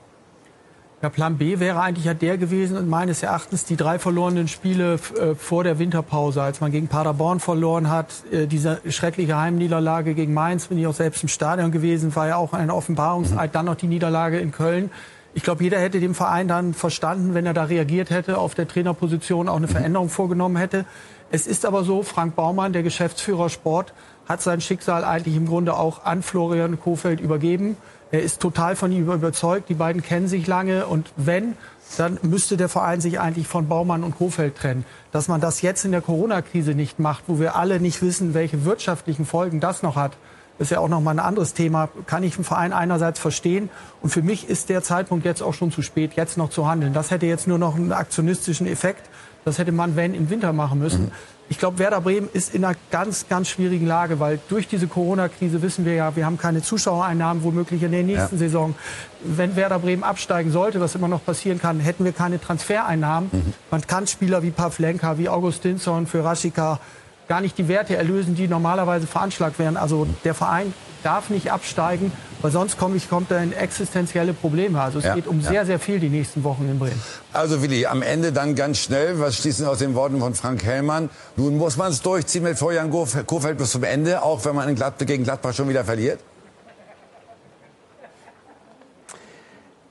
Ja, 1.03 1.11
Plan 1.11 1.37
B 1.37 1.59
wäre 1.59 1.81
eigentlich 1.81 2.07
ja 2.07 2.15
der 2.15 2.39
gewesen 2.39 2.77
und 2.77 2.89
meines 2.89 3.23
Erachtens 3.23 3.65
die 3.65 3.77
drei 3.77 3.99
verlorenen 3.99 4.49
Spiele 4.49 4.95
äh, 4.95 5.35
vor 5.35 5.65
der 5.65 5.79
Winterpause, 5.79 6.41
als 6.41 6.61
man 6.61 6.71
gegen 6.71 6.87
Paderborn 6.87 7.41
verloren 7.41 7.91
hat, 7.91 8.07
äh, 8.31 8.47
diese 8.47 8.81
schreckliche 8.89 9.37
Heimniederlage 9.37 10.15
gegen 10.15 10.33
Mainz, 10.35 10.69
bin 10.69 10.79
ich 10.79 10.87
auch 10.87 10.95
selbst 10.95 11.23
im 11.23 11.29
Stadion 11.29 11.73
gewesen, 11.73 12.15
war 12.15 12.29
ja 12.29 12.37
auch 12.37 12.53
eine 12.53 12.75
Offenbarungseid, 12.75 13.51
mhm. 13.51 13.53
dann 13.53 13.67
noch 13.67 13.75
die 13.75 13.89
Niederlage 13.89 14.39
in 14.39 14.53
Köln. 14.53 14.91
Ich 15.35 15.43
glaube, 15.43 15.63
jeder 15.63 15.79
hätte 15.79 16.01
dem 16.01 16.15
Verein 16.15 16.49
dann 16.49 16.73
verstanden, 16.73 17.35
wenn 17.35 17.45
er 17.45 17.53
da 17.53 17.65
reagiert 17.65 18.09
hätte, 18.09 18.39
auf 18.39 18.55
der 18.55 18.67
Trainerposition 18.67 19.51
auch 19.51 19.57
eine. 19.57 19.69
Veränderung 19.69 20.09
vorgenommen 20.09 20.57
hätte. 20.57 20.87
Es 21.31 21.47
ist 21.47 21.67
aber 21.67 21.83
so, 21.85 22.03
Frank 22.03 22.37
Baumann, 22.37 22.73
der 22.73 22.83
Geschäftsführer 22.83 23.49
Sport, 23.49 23.93
hat 24.29 24.43
sein 24.43 24.61
Schicksal 24.61 25.05
eigentlich 25.05 25.37
im 25.37 25.47
Grunde 25.47 25.77
auch 25.77 26.05
an 26.05 26.23
Florian 26.23 26.81
Kofeld 26.81 27.21
übergeben. 27.21 27.77
Er 28.11 28.23
ist 28.23 28.41
total 28.41 28.77
von 28.77 28.93
ihm 28.93 29.11
überzeugt. 29.11 29.69
Die 29.69 29.75
beiden 29.75 30.03
kennen 30.03 30.29
sich 30.29 30.47
lange. 30.47 30.87
Und 30.87 31.11
wenn, 31.17 31.57
dann 31.97 32.19
müsste 32.23 32.57
der 32.57 32.69
Verein 32.69 33.01
sich 33.01 33.19
eigentlich 33.21 33.49
von 33.49 33.69
Baumann 33.69 34.05
und 34.05 34.17
Kofeld 34.17 34.57
trennen. 34.57 34.85
Dass 35.11 35.29
man 35.29 35.41
das 35.41 35.63
jetzt 35.63 35.85
in 35.85 35.93
der 35.93 36.01
Corona-Krise 36.01 36.75
nicht 36.75 36.99
macht, 36.99 37.25
wo 37.27 37.41
wir 37.41 37.57
alle 37.57 37.81
nicht 37.81 38.03
wissen, 38.03 38.35
welche 38.35 38.65
wirtschaftlichen 38.65 39.27
Folgen 39.27 39.61
das 39.61 39.83
noch 39.83 39.97
hat, 39.97 40.13
ist 40.59 40.71
ja 40.71 40.79
auch 40.79 40.89
noch 40.89 41.01
mal 41.01 41.11
ein 41.11 41.19
anderes 41.19 41.53
Thema. 41.53 41.89
Kann 42.07 42.23
ich 42.23 42.37
einen 42.37 42.45
Verein 42.45 42.73
einerseits 42.73 43.19
verstehen. 43.19 43.69
Und 44.01 44.11
für 44.11 44.23
mich 44.23 44.49
ist 44.49 44.69
der 44.69 44.83
Zeitpunkt 44.83 45.25
jetzt 45.25 45.43
auch 45.43 45.55
schon 45.55 45.71
zu 45.71 45.83
spät, 45.83 46.13
jetzt 46.15 46.39
noch 46.39 46.51
zu 46.51 46.67
handeln. 46.67 46.93
Das 46.93 47.11
hätte 47.11 47.27
jetzt 47.27 47.47
nur 47.47 47.59
noch 47.59 47.75
einen 47.75 47.93
aktionistischen 47.93 48.67
Effekt. 48.67 49.11
Das 49.47 49.59
hätte 49.59 49.71
man, 49.71 49.95
wenn, 49.95 50.13
im 50.13 50.29
Winter 50.29 50.53
machen 50.53 50.81
müssen. 50.81 51.05
Mhm. 51.05 51.11
Ich 51.49 51.59
glaube, 51.59 51.79
Werder 51.79 52.01
Bremen 52.01 52.29
ist 52.33 52.53
in 52.53 52.65
einer 52.65 52.77
ganz, 52.91 53.29
ganz 53.29 53.49
schwierigen 53.49 53.87
Lage, 53.87 54.19
weil 54.19 54.41
durch 54.49 54.67
diese 54.67 54.89
Corona-Krise 54.89 55.63
wissen 55.63 55.85
wir 55.85 55.95
ja, 55.95 56.17
wir 56.17 56.27
haben 56.27 56.37
keine 56.37 56.63
Zuschauereinnahmen 56.63 57.45
womöglich 57.45 57.81
in 57.85 57.93
der 57.93 58.03
nächsten 58.03 58.35
ja. 58.35 58.39
Saison. 58.41 58.75
Wenn 59.23 59.55
Werder 59.55 59.79
Bremen 59.79 60.03
absteigen 60.03 60.51
sollte, 60.51 60.81
was 60.81 60.97
immer 60.97 61.07
noch 61.07 61.25
passieren 61.25 61.61
kann, 61.61 61.79
hätten 61.79 62.05
wir 62.05 62.11
keine 62.11 62.41
Transfereinnahmen. 62.41 63.31
Mhm. 63.33 63.53
Man 63.71 63.83
kann 63.83 64.09
Spieler 64.09 64.43
wie 64.43 64.51
Pavlenka, 64.51 65.17
wie 65.17 65.29
Augustinsson 65.29 66.09
für 66.09 66.25
Raschika 66.25 66.81
gar 67.29 67.41
nicht 67.41 67.57
die 67.57 67.69
Werte 67.69 67.97
erlösen, 67.97 68.35
die 68.35 68.49
normalerweise 68.49 69.07
veranschlagt 69.07 69.61
werden. 69.61 69.77
Also 69.77 70.09
der 70.25 70.35
Verein 70.35 70.75
darf 71.05 71.31
nicht 71.31 71.53
absteigen, 71.53 72.11
weil 72.47 72.53
sonst 72.53 72.79
kommt, 72.79 73.11
kommt 73.11 73.33
er 73.33 73.43
in 73.43 73.53
existenzielle 73.53 74.33
Probleme. 74.33 74.81
Also 74.81 75.01
es 75.01 75.05
ja, 75.05 75.17
geht 75.17 75.27
um 75.27 75.41
ja. 75.41 75.49
sehr, 75.49 75.67
sehr 75.67 75.81
viel 75.81 75.99
die 75.99 76.09
nächsten 76.09 76.45
Wochen 76.45 76.69
in 76.71 76.79
Bremen. 76.79 77.03
Also 77.33 77.61
Willi, 77.61 77.87
am 77.87 78.03
Ende 78.03 78.31
dann 78.31 78.55
ganz 78.55 78.79
schnell, 78.79 79.19
was 79.19 79.39
schließen 79.39 79.67
aus 79.67 79.79
den 79.79 79.97
Worten 79.97 80.21
von 80.21 80.33
Frank 80.35 80.63
Hellmann, 80.63 81.11
nun 81.35 81.59
muss 81.59 81.77
man 81.77 81.91
es 81.91 82.03
durchziehen 82.03 82.45
mit 82.45 82.57
Florian 82.57 82.89
Kofeld 82.89 83.59
bis 83.59 83.73
zum 83.73 83.83
Ende, 83.83 84.23
auch 84.23 84.45
wenn 84.45 84.55
man 84.55 84.69
in 84.69 84.77
Gladbach, 84.77 85.07
gegen 85.07 85.25
Gladbach 85.25 85.55
schon 85.55 85.69
wieder 85.69 85.83
verliert? 85.85 86.21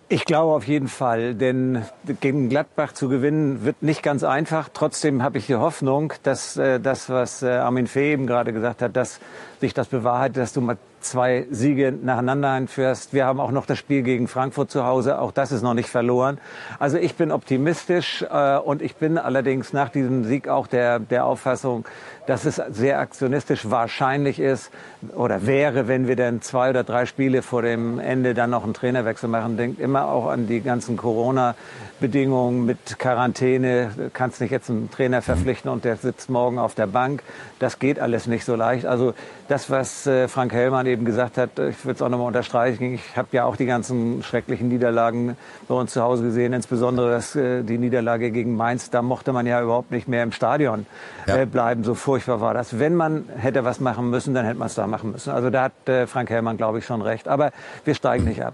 Ich 0.08 0.24
glaube 0.24 0.53
auf 0.53 0.66
jeden 0.66 0.88
Fall, 0.88 1.36
denn 1.36 1.84
gegen 2.22 2.47
Gladbach 2.47 2.93
zu 2.93 3.10
gewinnen 3.10 3.66
wird 3.66 3.84
nicht 3.84 4.01
ganz 4.01 4.24
einfach. 4.24 4.70
Trotzdem 4.72 5.24
habe 5.24 5.39
ich 5.39 5.47
die 5.47 5.56
Hoffnung, 5.56 6.14
dass 6.24 6.56
äh, 6.56 6.80
das, 6.80 7.10
was 7.10 7.43
äh, 7.43 7.49
Armin 7.49 7.88
Fee 7.88 8.14
eben 8.14 8.28
gerade 8.28 8.53
gesagt 8.53 8.82
hat, 8.82 8.95
dass 8.95 9.20
sich 9.60 9.74
das 9.74 9.88
bewahrheitet, 9.88 10.38
dass 10.38 10.53
du 10.53 10.62
mal 10.62 10.78
zwei 11.06 11.47
Siege 11.49 11.91
nacheinander 11.91 12.51
einführst. 12.51 13.14
Wir 13.14 13.26
haben 13.26 13.39
auch 13.39 13.51
noch 13.51 13.66
das 13.66 13.78
Spiel 13.78 14.01
gegen 14.01 14.28
Frankfurt 14.28 14.72
zu 14.72 14.86
Hause. 14.86 15.20
Auch 15.20 15.32
das 15.32 15.51
ist 15.51 15.62
noch 15.62 15.74
nicht 15.74 15.89
verloren. 15.89 16.39
Also 16.80 16.97
ich 16.97 17.16
bin 17.16 17.32
optimistisch 17.32 18.24
äh, 18.30 18.58
und 18.58 18.82
ich 18.82 18.95
bin 18.95 19.18
allerdings 19.18 19.74
nach 19.74 19.89
diesem 19.89 20.24
Sieg 20.26 20.47
auch 20.47 20.68
der, 20.68 20.99
der 20.99 21.26
Auffassung, 21.26 21.86
dass 22.28 22.46
es 22.46 22.62
sehr 22.72 23.00
aktionistisch 23.00 23.70
wahrscheinlich 23.70 24.40
ist 24.40 24.72
oder 25.16 25.46
wäre, 25.46 25.88
wenn 25.88 26.08
wir 26.08 26.16
dann 26.16 26.42
zwei 26.42 26.70
oder 26.70 26.84
drei 26.84 27.06
Spiele 27.06 27.42
vor 27.42 27.62
dem 27.62 28.00
Ende 28.00 28.34
dann 28.34 28.50
noch 28.50 28.64
einen 28.64 28.74
Trainerwechsel 28.74 29.30
machen. 29.30 29.58
Denkt 29.58 29.80
immer 29.80 30.08
auch 30.08 30.28
an 30.28 30.48
die 30.48 30.62
ganzen 30.62 30.98
Corona-Bedingungen 30.98 32.66
mit 32.66 33.00
Quarantäne. 33.00 33.92
Du 33.96 34.10
kannst 34.12 34.42
nicht 34.42 34.52
jetzt 34.52 34.70
einen 34.70 34.90
Trainer 34.90 35.22
verpflichten 35.22 35.70
und 35.70 35.86
der 35.86 35.98
sitzt 35.98 36.30
morgen 36.30 36.58
auf 36.58 36.76
der 36.76 36.88
Bank. 36.88 37.22
Das 37.60 37.80
geht 37.80 38.00
alles 38.00 38.28
nicht 38.28 38.46
so 38.46 38.56
leicht. 38.56 38.86
Also 38.86 39.14
das, 39.48 39.70
was 39.70 40.08
äh, 40.08 40.28
Frank 40.28 40.54
Hellmann 40.54 40.88
eben 40.88 41.06
gesagt 41.06 41.38
hat, 41.38 41.52
ich 41.60 41.86
würde 41.86 41.96
es 41.96 42.02
auch 42.02 42.10
nochmal 42.10 42.28
unterstreichen. 42.28 42.96
Ich 42.96 43.16
habe 43.16 43.28
ja 43.32 43.46
auch 43.46 43.56
die 43.56 43.66
ganzen 43.66 44.24
schrecklichen 44.24 44.70
Niederlagen 44.70 45.38
bei 45.68 45.76
uns 45.76 45.94
zu 45.94 46.02
Hause 46.02 46.24
gesehen, 46.24 46.54
insbesondere 46.54 47.12
das, 47.12 47.36
äh, 47.36 47.64
die 47.64 47.78
Niederlage 47.78 48.32
gegen 48.32 48.56
Mainz. 48.56 48.90
Da 48.90 49.02
mochte 49.02 49.34
man 49.34 49.46
ja 49.46 49.62
überhaupt 49.62 49.92
nicht 49.92 50.08
mehr 50.08 50.24
im 50.24 50.32
Stadion 50.32 50.86
ja. 51.28 51.38
Äh, 51.38 51.46
bleiben. 51.46 51.84
So 51.84 51.96
furchtbar 52.16 52.39
war 52.39 52.53
das. 52.53 52.80
Wenn 52.80 52.95
man 52.95 53.26
hätte 53.38 53.66
was 53.66 53.82
machen 53.82 54.09
müssen, 54.09 54.34
dann 54.34 54.45
hätte 54.45 54.57
man 54.57 54.68
es 54.68 54.76
da 54.76 54.88
machen 54.88 55.11
müssen. 55.11 55.32
Also 55.32 55.49
da 55.49 55.63
hat 55.63 56.09
Frank 56.09 56.30
Hellmann, 56.30 56.55
glaube 56.55 56.80
ich, 56.80 56.86
schon 56.86 57.01
recht. 57.01 57.28
Aber 57.28 57.51
wir 57.84 57.93
steigen 57.93 58.24
nicht 58.24 58.41
ab. 58.41 58.53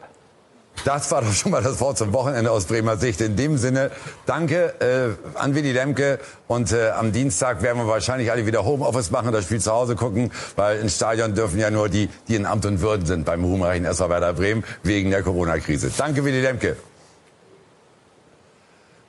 Das 0.84 1.12
war 1.12 1.22
doch 1.22 1.32
schon 1.32 1.51
mal 1.51 1.62
das 1.62 1.80
Wort 1.80 1.99
zum 1.99 2.12
Wochenende 2.12 2.49
aus 2.49 2.66
Bremer 2.66 2.97
Sicht. 2.97 3.22
In 3.22 3.36
dem 3.36 3.57
Sinne, 3.57 3.91
danke 4.26 4.74
äh, 4.80 5.39
an 5.39 5.53
Willi 5.53 5.74
Lemke. 5.74 6.18
Und 6.47 6.72
äh, 6.72 6.89
am 6.89 7.12
Dienstag 7.12 7.62
werden 7.62 7.78
wir 7.78 7.88
wahrscheinlich 7.88 8.32
alle 8.32 8.47
wieder 8.47 8.66
Homeoffice 8.66 9.12
machen, 9.12 9.32
das 9.32 9.43
Spiel 9.43 9.59
zu 9.59 9.72
Hause 9.72 9.95
gucken, 9.95 10.32
weil 10.55 10.80
ins 10.80 10.95
Stadion 10.95 11.36
dürfen 11.36 11.59
ja 11.59 11.70
nur 11.70 11.88
die, 11.88 12.09
die 12.28 12.36
in 12.36 12.47
Amt 12.47 12.66
und 12.66 12.82
Würden 12.82 13.05
sind 13.05 13.26
beim 13.26 13.43
ruhmreichen 13.43 13.86
SV 13.86 14.09
Werder 14.09 14.34
Bremen 14.34 14.64
wegen 14.82 15.12
der 15.12 15.22
Corona-Krise. 15.22 15.91
Danke, 15.95 16.26
Willi 16.26 16.41
Lemke. 16.41 16.78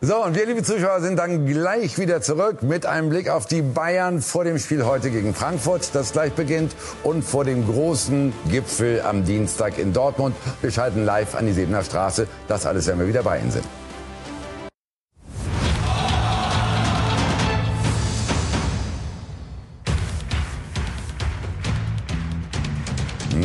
So, 0.05 0.25
und 0.25 0.35
wir, 0.35 0.47
liebe 0.47 0.65
Zuschauer, 0.65 1.01
sind 1.01 1.17
dann 1.17 1.47
gleich 1.47 1.97
wieder 1.97 2.21
zurück 2.21 2.65
mit 2.65 2.87
einem 2.87 3.09
Blick 3.09 3.31
auf 3.31 3.47
die 3.47 3.63
Bayern 3.63 4.21
vor 4.21 4.43
dem 4.43 4.59
Spiel 4.59 4.85
heute 4.85 5.13
gegen 5.13 5.33
Frankfurt, 5.33 5.95
das 5.95 6.11
gleich 6.11 6.33
beginnt, 6.33 6.75
und 7.05 7.23
vor 7.23 7.45
dem 7.45 7.65
großen 7.65 8.33
Gipfel 8.51 9.01
am 9.03 9.25
Dienstag 9.25 9.79
in 9.79 9.93
Dortmund. 9.93 10.35
Wir 10.61 10.73
schalten 10.73 11.05
live 11.05 11.37
an 11.37 11.47
die 11.47 11.53
Siebener 11.53 11.85
Straße. 11.85 12.27
Das 12.49 12.67
alles, 12.67 12.89
wenn 12.89 12.99
wir 12.99 13.07
wieder 13.07 13.23
bei 13.23 13.39
Ihnen 13.39 13.53
sind. 13.53 13.82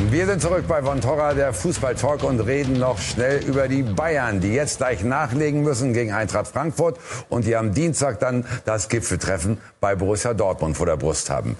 Wir 0.09 0.25
sind 0.25 0.41
zurück 0.41 0.63
bei 0.69 0.81
Von 0.81 1.01
Torra, 1.01 1.33
der 1.33 1.51
Fußballtalk 1.51 2.23
und 2.23 2.39
reden 2.39 2.79
noch 2.79 2.97
schnell 2.97 3.43
über 3.43 3.67
die 3.67 3.83
Bayern, 3.83 4.39
die 4.39 4.53
jetzt 4.53 4.77
gleich 4.77 5.03
nachlegen 5.03 5.63
müssen 5.63 5.91
gegen 5.91 6.13
Eintracht 6.13 6.47
Frankfurt 6.47 6.97
und 7.27 7.45
die 7.45 7.57
am 7.57 7.73
Dienstag 7.73 8.19
dann 8.21 8.45
das 8.63 8.87
Gipfeltreffen 8.87 9.57
bei 9.81 9.95
Borussia 9.95 10.33
Dortmund 10.33 10.77
vor 10.77 10.85
der 10.85 10.95
Brust 10.95 11.29
haben. 11.29 11.57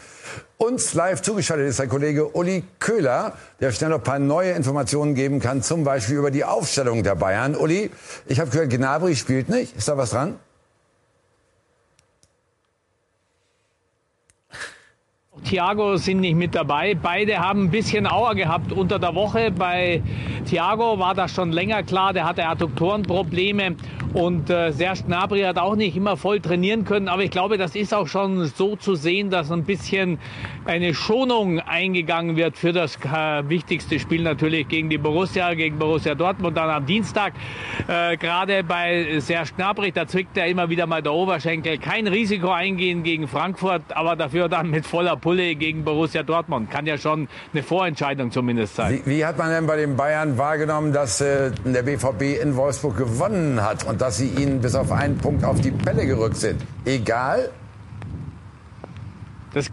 Uns 0.56 0.94
live 0.94 1.22
zugeschaltet 1.22 1.68
ist 1.68 1.80
der 1.80 1.88
Kollege 1.88 2.30
Uli 2.30 2.64
Köhler, 2.80 3.34
der 3.60 3.74
schnell 3.74 3.90
noch 3.90 3.98
ein 3.98 4.04
paar 4.04 4.20
neue 4.20 4.52
Informationen 4.52 5.14
geben 5.14 5.42
kann, 5.42 5.62
zum 5.62 5.84
Beispiel 5.84 6.16
über 6.16 6.32
die 6.32 6.46
Aufstellung 6.46 7.04
der 7.04 7.16
Bayern. 7.16 7.54
Uli, 7.54 7.92
ich 8.28 8.40
habe 8.40 8.50
gehört, 8.50 8.70
Gnabry 8.70 9.18
spielt 9.18 9.50
nicht. 9.50 9.76
Ist 9.76 9.90
da 9.90 9.98
was 9.98 10.12
dran? 10.12 10.36
Thiago 15.48 15.96
sind 15.96 16.20
nicht 16.20 16.36
mit 16.36 16.56
dabei. 16.56 16.94
Beide 16.94 17.40
haben 17.40 17.66
ein 17.66 17.72
bisschen 17.72 18.06
Auer 18.06 18.36
gehabt 18.36 18.74
unter 18.74 19.00
der 19.00 19.16
Woche. 19.16 19.50
Bei 19.50 20.02
Thiago 20.46 21.00
war 21.00 21.16
das 21.16 21.34
schon 21.34 21.54
länger 21.54 21.84
klar, 21.84 22.12
der 22.12 22.26
hatte 22.26 22.46
Adduktorenprobleme 22.46 23.78
und 24.14 24.50
äh, 24.50 24.72
Serge 24.72 25.04
Gnabry 25.08 25.42
hat 25.42 25.58
auch 25.58 25.76
nicht 25.76 25.96
immer 25.96 26.18
voll 26.18 26.40
trainieren 26.40 26.86
können. 26.86 27.08
Aber 27.08 27.24
ich 27.24 27.32
glaube, 27.32 27.58
das 27.58 27.76
ist 27.76 27.94
auch 27.94 28.08
schon 28.08 28.46
so 28.46 28.76
zu 28.76 28.96
sehen, 28.96 29.30
dass 29.30 29.52
ein 29.52 29.64
bisschen 29.64 30.20
eine 30.66 30.94
Schonung 30.94 31.60
eingegangen 31.60 32.36
wird 32.36 32.58
für 32.58 32.74
das 32.74 32.98
äh, 32.98 33.50
wichtigste 33.50 34.00
Spiel 34.00 34.24
natürlich 34.24 34.68
gegen 34.68 34.90
die 34.90 34.98
Borussia, 34.98 35.54
gegen 35.54 35.78
Borussia 35.78 36.16
Dortmund 36.16 36.58
dann 36.58 36.70
am 36.70 36.86
Dienstag. 36.86 37.34
Äh, 37.88 38.18
Gerade 38.18 38.64
bei 38.64 39.20
Serge 39.20 39.52
Gnabry, 39.56 39.92
da 39.92 40.08
zwickt 40.08 40.38
er 40.38 40.48
immer 40.48 40.70
wieder 40.70 40.88
mal 40.88 41.02
der 41.02 41.14
Oberschenkel. 41.14 41.78
Kein 41.78 42.08
Risiko 42.08 42.52
eingehen 42.52 43.04
gegen 43.04 43.28
Frankfurt, 43.28 43.84
aber 43.90 44.16
dafür 44.16 44.50
dann 44.50 44.70
mit 44.70 44.86
voller 44.86 45.16
Pulle 45.18 45.56
gegen 45.56 45.84
Borussia 45.84 46.24
Dortmund. 46.24 46.72
Kann 46.72 46.86
ja 46.86 46.98
schon 46.98 47.28
eine 47.54 47.64
Vorentscheidung 47.64 48.32
zumindest 48.32 48.76
sein. 48.76 49.02
Wie, 49.06 49.18
wie 49.18 49.26
hat 49.26 49.38
man 49.38 49.50
denn 49.50 49.68
bei 49.68 49.78
den 49.78 49.96
Bayern 49.96 50.38
wahrgenommen, 50.38 50.94
dass 50.94 51.22
äh, 51.22 51.52
der 51.66 51.84
BVB 51.84 52.42
in 52.42 52.56
Wolfsburg 52.56 52.98
gewonnen 52.98 53.64
hat 53.64 53.86
und 53.86 53.97
dass 53.98 54.18
sie 54.18 54.28
ihnen 54.28 54.62
bis 54.62 54.76
auf 54.76 54.92
einen 54.92 55.18
Punkt 55.18 55.44
auf 55.44 55.60
die 55.62 55.72
Pelle 55.72 56.06
gerückt 56.06 56.38
sind? 56.38 56.62
Egal? 56.86 57.50
Das, 59.54 59.70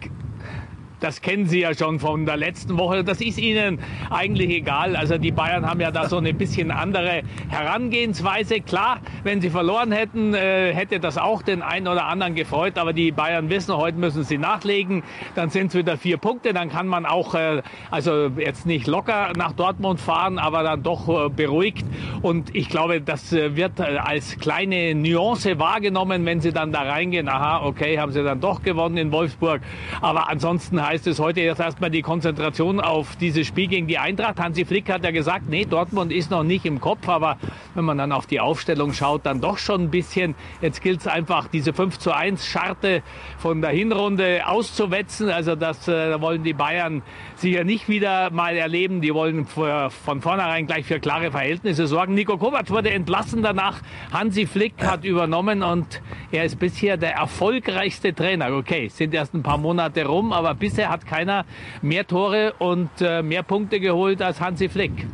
das 1.05 1.21
kennen 1.21 1.45
Sie 1.45 1.61
ja 1.61 1.75
schon 1.75 2.01
von 2.01 2.25
der 2.25 2.39
letzten 2.39 2.79
Woche. 2.79 3.05
Das 3.05 3.21
ist 3.21 3.39
Ihnen 3.39 3.79
eigentlich 4.09 4.49
egal. 4.49 4.97
Also 4.97 5.19
die 5.19 5.33
Bayern 5.33 5.69
haben 5.69 5.79
ja 5.81 5.91
da 5.91 6.09
so 6.09 6.17
eine 6.17 6.33
bisschen 6.33 6.71
andere 6.71 7.21
Herangehensweise. 7.51 8.61
Klar, 8.61 9.01
wenn 9.23 9.43
sie 9.43 9.51
verloren 9.51 9.93
hätten, 9.93 10.33
äh, 10.33 10.73
hätte 10.73 11.01
das 11.01 11.19
auch 11.19 11.43
den 11.43 11.61
einen 11.61 11.89
oder 11.89 12.07
anderen 12.07 12.35
gefreut. 12.35 12.79
Aber 12.79 12.95
die 12.95 13.13
Bayern 13.13 13.51
wissen, 13.51 13.77
heute 13.77 13.99
müssen 13.99 14.25
sie 14.25 14.39
nachlegen. 14.39 15.03
Dann 15.35 15.51
sind 15.51 15.67
es 15.67 15.75
wieder 15.75 15.99
vier 15.99 16.17
Punkte. 16.17 16.55
Dann 16.55 16.71
kann 16.71 16.87
man 16.87 17.05
auch, 17.05 17.35
äh, 17.35 17.61
also 17.91 18.29
jetzt 18.39 18.65
nicht 18.65 18.87
locker 18.87 19.35
nach 19.37 19.53
Dortmund 19.53 20.01
fahren, 20.01 20.39
aber 20.39 20.63
dann 20.63 20.83
doch 20.83 21.27
äh, 21.27 21.29
beruhigt. 21.29 21.85
Und 22.23 22.55
ich 22.57 22.71
glaube, 22.71 23.03
das 23.03 23.31
wird 23.31 23.79
als 23.79 24.39
kleine 24.39 24.95
Nuance 24.95 25.59
wahrgenommen, 25.59 26.25
wenn 26.25 26.41
sie 26.41 26.53
dann 26.53 26.73
da 26.73 26.81
reingehen. 26.81 27.29
Aha, 27.29 27.63
okay, 27.67 27.99
haben 27.99 28.13
sie 28.13 28.25
dann 28.25 28.41
doch 28.41 28.63
gewonnen 28.63 28.97
in 28.97 29.13
Wolfsburg. 29.13 29.61
Aber 30.01 30.31
ansonsten 30.31 30.81
heißt 30.83 30.94
heißt 30.95 31.09
es 31.09 31.19
heute 31.19 31.41
erst 31.41 31.61
erstmal 31.61 31.91
die 31.91 32.03
Konzentration 32.03 32.79
auf 32.79 33.17
dieses 33.17 33.49
Spiel 33.49 33.67
gegen 33.67 33.89
die 33.89 33.99
Eintracht. 33.99 34.39
Hansi 34.39 34.65
Flick 34.65 34.89
hat 34.89 35.03
ja 35.03 35.11
gesagt, 35.11 35.49
nee, 35.49 35.65
Dortmund 35.65 36.13
ist 36.13 36.31
noch 36.31 36.45
nicht 36.45 36.65
im 36.67 36.81
Kopf, 36.81 37.09
aber 37.09 37.37
wenn 37.75 37.85
man 37.85 37.99
dann 37.99 38.13
auf 38.13 38.27
die 38.27 38.39
Aufstellung 38.39 38.93
schaut, 38.93 39.27
dann 39.27 39.41
doch 39.41 39.59
schon 39.59 39.83
ein 39.83 39.91
bisschen. 39.91 40.37
Jetzt 40.61 40.83
gilt 40.83 41.01
es 41.01 41.09
einfach, 41.09 41.49
diese 41.49 41.73
5 41.73 41.99
zu 41.99 42.13
1 42.13 42.47
Scharte 42.47 43.03
von 43.39 43.61
der 43.61 43.71
Hinrunde 43.71 44.47
auszuwetzen. 44.47 45.31
Also 45.31 45.57
das 45.57 45.89
äh, 45.89 46.21
wollen 46.21 46.45
die 46.45 46.53
Bayern 46.53 47.03
sicher 47.35 47.65
nicht 47.65 47.89
wieder 47.89 48.31
mal 48.31 48.57
erleben. 48.57 49.01
Die 49.01 49.13
wollen 49.13 49.47
für, 49.47 49.91
von 49.91 50.21
vornherein 50.21 50.69
gleich 50.69 50.87
für 50.87 51.01
klare 51.01 51.33
Verhältnisse 51.33 51.89
sorgen. 51.89 52.15
Nico 52.15 52.39
Kovac 52.39 52.71
wurde 52.71 52.91
entlassen 52.91 53.43
danach. 53.43 53.81
Hansi 54.13 54.47
Flick 54.47 54.75
hat 54.81 55.05
übernommen 55.05 55.65
und 55.65 56.01
er 56.31 56.45
ist 56.45 56.61
bisher 56.61 56.97
der 56.97 57.15
erfolgreichste 57.15 58.15
Trainer. 58.15 58.53
Okay, 58.53 58.87
sind 58.87 59.13
erst 59.13 59.35
ein 59.35 59.43
paar 59.43 59.59
Monate 59.59 60.05
rum, 60.07 60.33
aber 60.33 60.55
bisher 60.55 60.84
bisher 60.85 60.91
hat 60.91 61.07
keiner 61.07 61.45
mehr 61.83 62.07
Tore 62.07 62.55
und 62.59 62.91
äh, 63.01 63.23
mehr 63.23 63.43
Punkte 63.43 63.81
geholt 63.81 64.21
als 64.23 64.41
Hansi 64.41 64.69
Flick. 64.69 65.07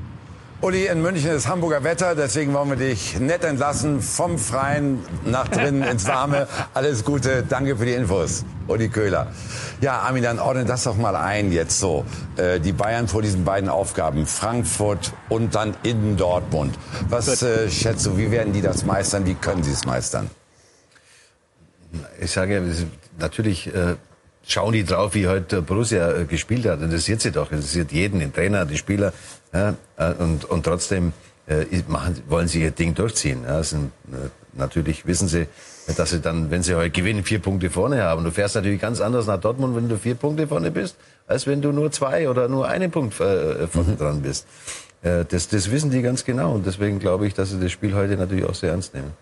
Uli, 0.63 0.87
in 0.87 1.01
München 1.01 1.31
ist 1.31 1.49
Hamburger 1.49 1.85
Wetter, 1.85 2.15
deswegen 2.15 2.53
wollen 2.53 2.69
wir 2.69 2.77
dich 2.77 3.19
nett 3.19 3.45
entlassen 3.45 4.03
vom 4.03 4.37
Freien 4.37 4.99
nach 5.25 5.49
drinnen 5.49 5.83
ins 5.83 6.07
Warme. 6.07 6.49
Alles 6.75 7.03
Gute, 7.03 7.45
danke 7.49 7.77
für 7.77 7.87
die 7.87 7.93
Infos. 7.93 8.45
Uli 8.69 8.89
Köhler. 8.89 9.29
Ja, 9.81 10.01
Armin, 10.01 10.23
dann 10.23 10.39
ordne 10.39 10.67
das 10.67 10.85
doch 10.85 10.99
mal 10.99 11.17
ein 11.17 11.51
jetzt 11.51 11.81
so. 11.81 12.05
Äh, 12.37 12.61
die 12.61 12.73
Bayern 12.73 13.09
vor 13.09 13.23
diesen 13.23 13.45
beiden 13.45 13.71
Aufgaben, 13.71 14.27
Frankfurt 14.27 15.13
und 15.31 15.55
dann 15.55 15.75
in 15.83 16.19
Dortmund. 16.19 16.79
Was 17.09 17.43
äh, 17.43 17.71
schätzt 17.71 18.05
du, 18.05 18.19
wie 18.19 18.31
werden 18.31 18.53
die 18.53 18.61
das 18.61 18.85
meistern, 18.85 19.25
wie 19.25 19.35
können 19.35 19.63
sie 19.63 19.73
es 19.73 19.87
meistern? 19.87 20.29
Ich 22.21 22.33
sage, 22.33 22.63
natürlich 23.19 23.75
äh, 23.75 23.97
schauen 24.47 24.73
die 24.73 24.85
drauf, 24.85 25.15
wie 25.15 25.27
heute 25.27 25.63
Borussia 25.63 26.13
äh, 26.13 26.25
gespielt 26.25 26.67
hat. 26.67 26.83
Interessiert 26.83 27.21
sie 27.21 27.31
doch, 27.31 27.51
interessiert 27.53 27.93
jeden, 27.93 28.21
den 28.21 28.33
Trainer, 28.33 28.65
die 28.65 28.77
Spieler. 28.77 29.13
Ja, 29.53 29.75
äh, 29.97 30.13
und, 30.15 30.45
und 30.45 30.65
trotzdem 30.65 31.13
äh, 31.47 31.65
machen, 31.89 32.23
wollen 32.29 32.49
sie 32.49 32.63
ihr 32.63 32.71
Ding 32.71 32.95
durchziehen. 32.95 33.45
Ja, 33.47 33.63
sind, 33.63 33.93
natürlich 34.55 35.07
wissen 35.07 35.29
sie, 35.29 35.47
dass 35.97 36.11
sie 36.11 36.21
dann, 36.21 36.51
wenn 36.51 36.63
sie 36.63 36.75
heute 36.75 36.91
gewinnen, 36.91 37.25
vier 37.25 37.41
Punkte 37.41 37.71
vorne 37.71 38.03
haben. 38.03 38.25
Du 38.25 38.31
fährst 38.31 38.55
natürlich 38.55 38.81
ganz 38.81 39.01
anders 39.01 39.27
nach 39.27 39.41
Dortmund, 39.41 39.77
wenn 39.77 39.89
du 39.89 39.97
vier 39.97 40.15
Punkte 40.15 40.47
vorne 40.47 40.71
bist, 40.71 40.97
als 41.27 41.47
wenn 41.47 41.63
du 41.63 41.73
nur 41.73 41.91
zwei 41.91 42.29
oder 42.29 42.49
nur 42.49 42.69
einen 42.69 42.91
Punkt 42.91 43.19
äh, 43.21 43.67
vorne 43.67 43.93
mhm. 43.93 43.99
dran 43.99 44.23
bist. 44.23 44.47
Äh, 45.03 45.25
das, 45.25 45.49
das 45.49 45.71
wissen 45.71 45.91
die 45.91 46.03
ganz 46.03 46.25
genau 46.25 46.55
und 46.55 46.67
deswegen 46.67 46.99
glaube 46.99 47.27
ich, 47.27 47.35
dass 47.35 47.51
sie 47.51 47.61
das 47.61 47.73
Spiel 47.73 47.95
heute 47.95 48.17
natürlich 48.17 48.45
auch 48.45 48.55
sehr 48.55 48.71
ernst 48.71 48.95
nehmen. 48.95 49.13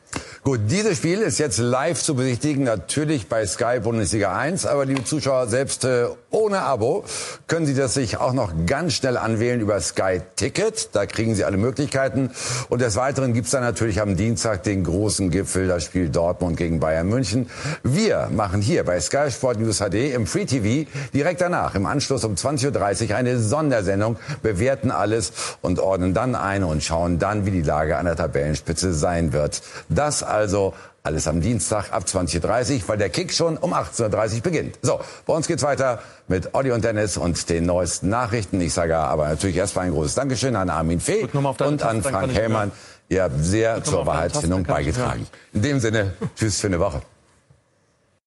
Gut, 0.42 0.60
dieses 0.68 0.96
Spiel 0.96 1.20
ist 1.20 1.38
jetzt 1.38 1.58
live 1.58 2.02
zu 2.02 2.14
besichtigen, 2.14 2.64
natürlich 2.64 3.28
bei 3.28 3.44
Sky 3.46 3.80
Bundesliga 3.82 4.36
1, 4.36 4.66
aber 4.66 4.86
liebe 4.86 5.04
Zuschauer, 5.04 5.46
selbst 5.48 5.84
äh, 5.84 6.06
ohne 6.30 6.62
Abo 6.62 7.04
können 7.46 7.66
Sie 7.66 7.74
das 7.74 7.94
sich 7.94 8.18
auch 8.18 8.32
noch 8.32 8.52
ganz 8.66 8.94
schnell 8.94 9.16
anwählen 9.16 9.60
über 9.60 9.80
Sky 9.80 10.20
Ticket. 10.36 10.90
Da 10.92 11.06
kriegen 11.06 11.34
Sie 11.34 11.44
alle 11.44 11.56
Möglichkeiten. 11.56 12.30
Und 12.68 12.80
des 12.80 12.96
Weiteren 12.96 13.32
gibt's 13.32 13.50
dann 13.50 13.62
natürlich 13.62 14.00
am 14.00 14.16
Dienstag 14.16 14.62
den 14.62 14.84
großen 14.84 15.30
Gipfel, 15.30 15.68
das 15.68 15.84
Spiel 15.84 16.08
Dortmund 16.08 16.56
gegen 16.56 16.80
Bayern 16.80 17.08
München. 17.08 17.50
Wir 17.82 18.28
machen 18.30 18.60
hier 18.60 18.84
bei 18.84 19.00
Sky 19.00 19.30
Sport 19.30 19.58
News 19.58 19.78
HD 19.78 20.14
im 20.14 20.26
Free 20.26 20.44
TV 20.44 20.88
direkt 21.12 21.40
danach, 21.40 21.74
im 21.74 21.86
Anschluss 21.86 22.24
um 22.24 22.34
20.30 22.34 23.10
Uhr 23.10 23.16
eine 23.16 23.38
Sondersendung, 23.38 24.16
bewerten 24.42 24.90
alles 24.90 25.32
ordnen 25.76 26.14
dann 26.14 26.34
ein 26.34 26.64
und 26.64 26.82
schauen 26.82 27.18
dann, 27.18 27.46
wie 27.46 27.50
die 27.50 27.62
Lage 27.62 27.96
an 27.96 28.06
der 28.06 28.16
Tabellenspitze 28.16 28.92
sein 28.94 29.32
wird. 29.32 29.62
Das 29.88 30.22
also 30.22 30.72
alles 31.02 31.26
am 31.26 31.40
Dienstag 31.40 31.92
ab 31.92 32.04
20.30 32.06 32.74
Uhr, 32.74 32.88
weil 32.88 32.98
der 32.98 33.08
Kick 33.08 33.32
schon 33.32 33.56
um 33.56 33.72
18.30 33.72 34.36
Uhr 34.36 34.40
beginnt. 34.42 34.78
So, 34.82 35.00
bei 35.26 35.32
uns 35.32 35.46
geht's 35.46 35.62
weiter 35.62 36.00
mit 36.26 36.54
Olli 36.54 36.70
und 36.70 36.84
Dennis 36.84 37.16
und 37.16 37.48
den 37.48 37.66
neuesten 37.66 38.08
Nachrichten. 38.08 38.60
Ich 38.60 38.74
sage 38.74 38.96
aber 38.96 39.28
natürlich 39.28 39.56
erstmal 39.56 39.86
ein 39.86 39.92
großes 39.92 40.14
Dankeschön 40.14 40.54
an 40.56 40.70
Armin 40.70 41.00
Fee 41.00 41.26
und 41.32 41.82
an 41.82 42.02
Frank 42.02 42.34
Hellmann. 42.34 42.72
Ihr 43.08 43.22
habt 43.22 43.42
sehr 43.42 43.82
zur 43.84 44.06
Wahrheitsfindung 44.06 44.64
beigetragen. 44.64 45.26
In 45.52 45.62
dem 45.62 45.80
Sinne, 45.80 46.12
tschüss 46.36 46.60
für 46.60 46.66
eine 46.66 46.78
Woche. 46.78 47.00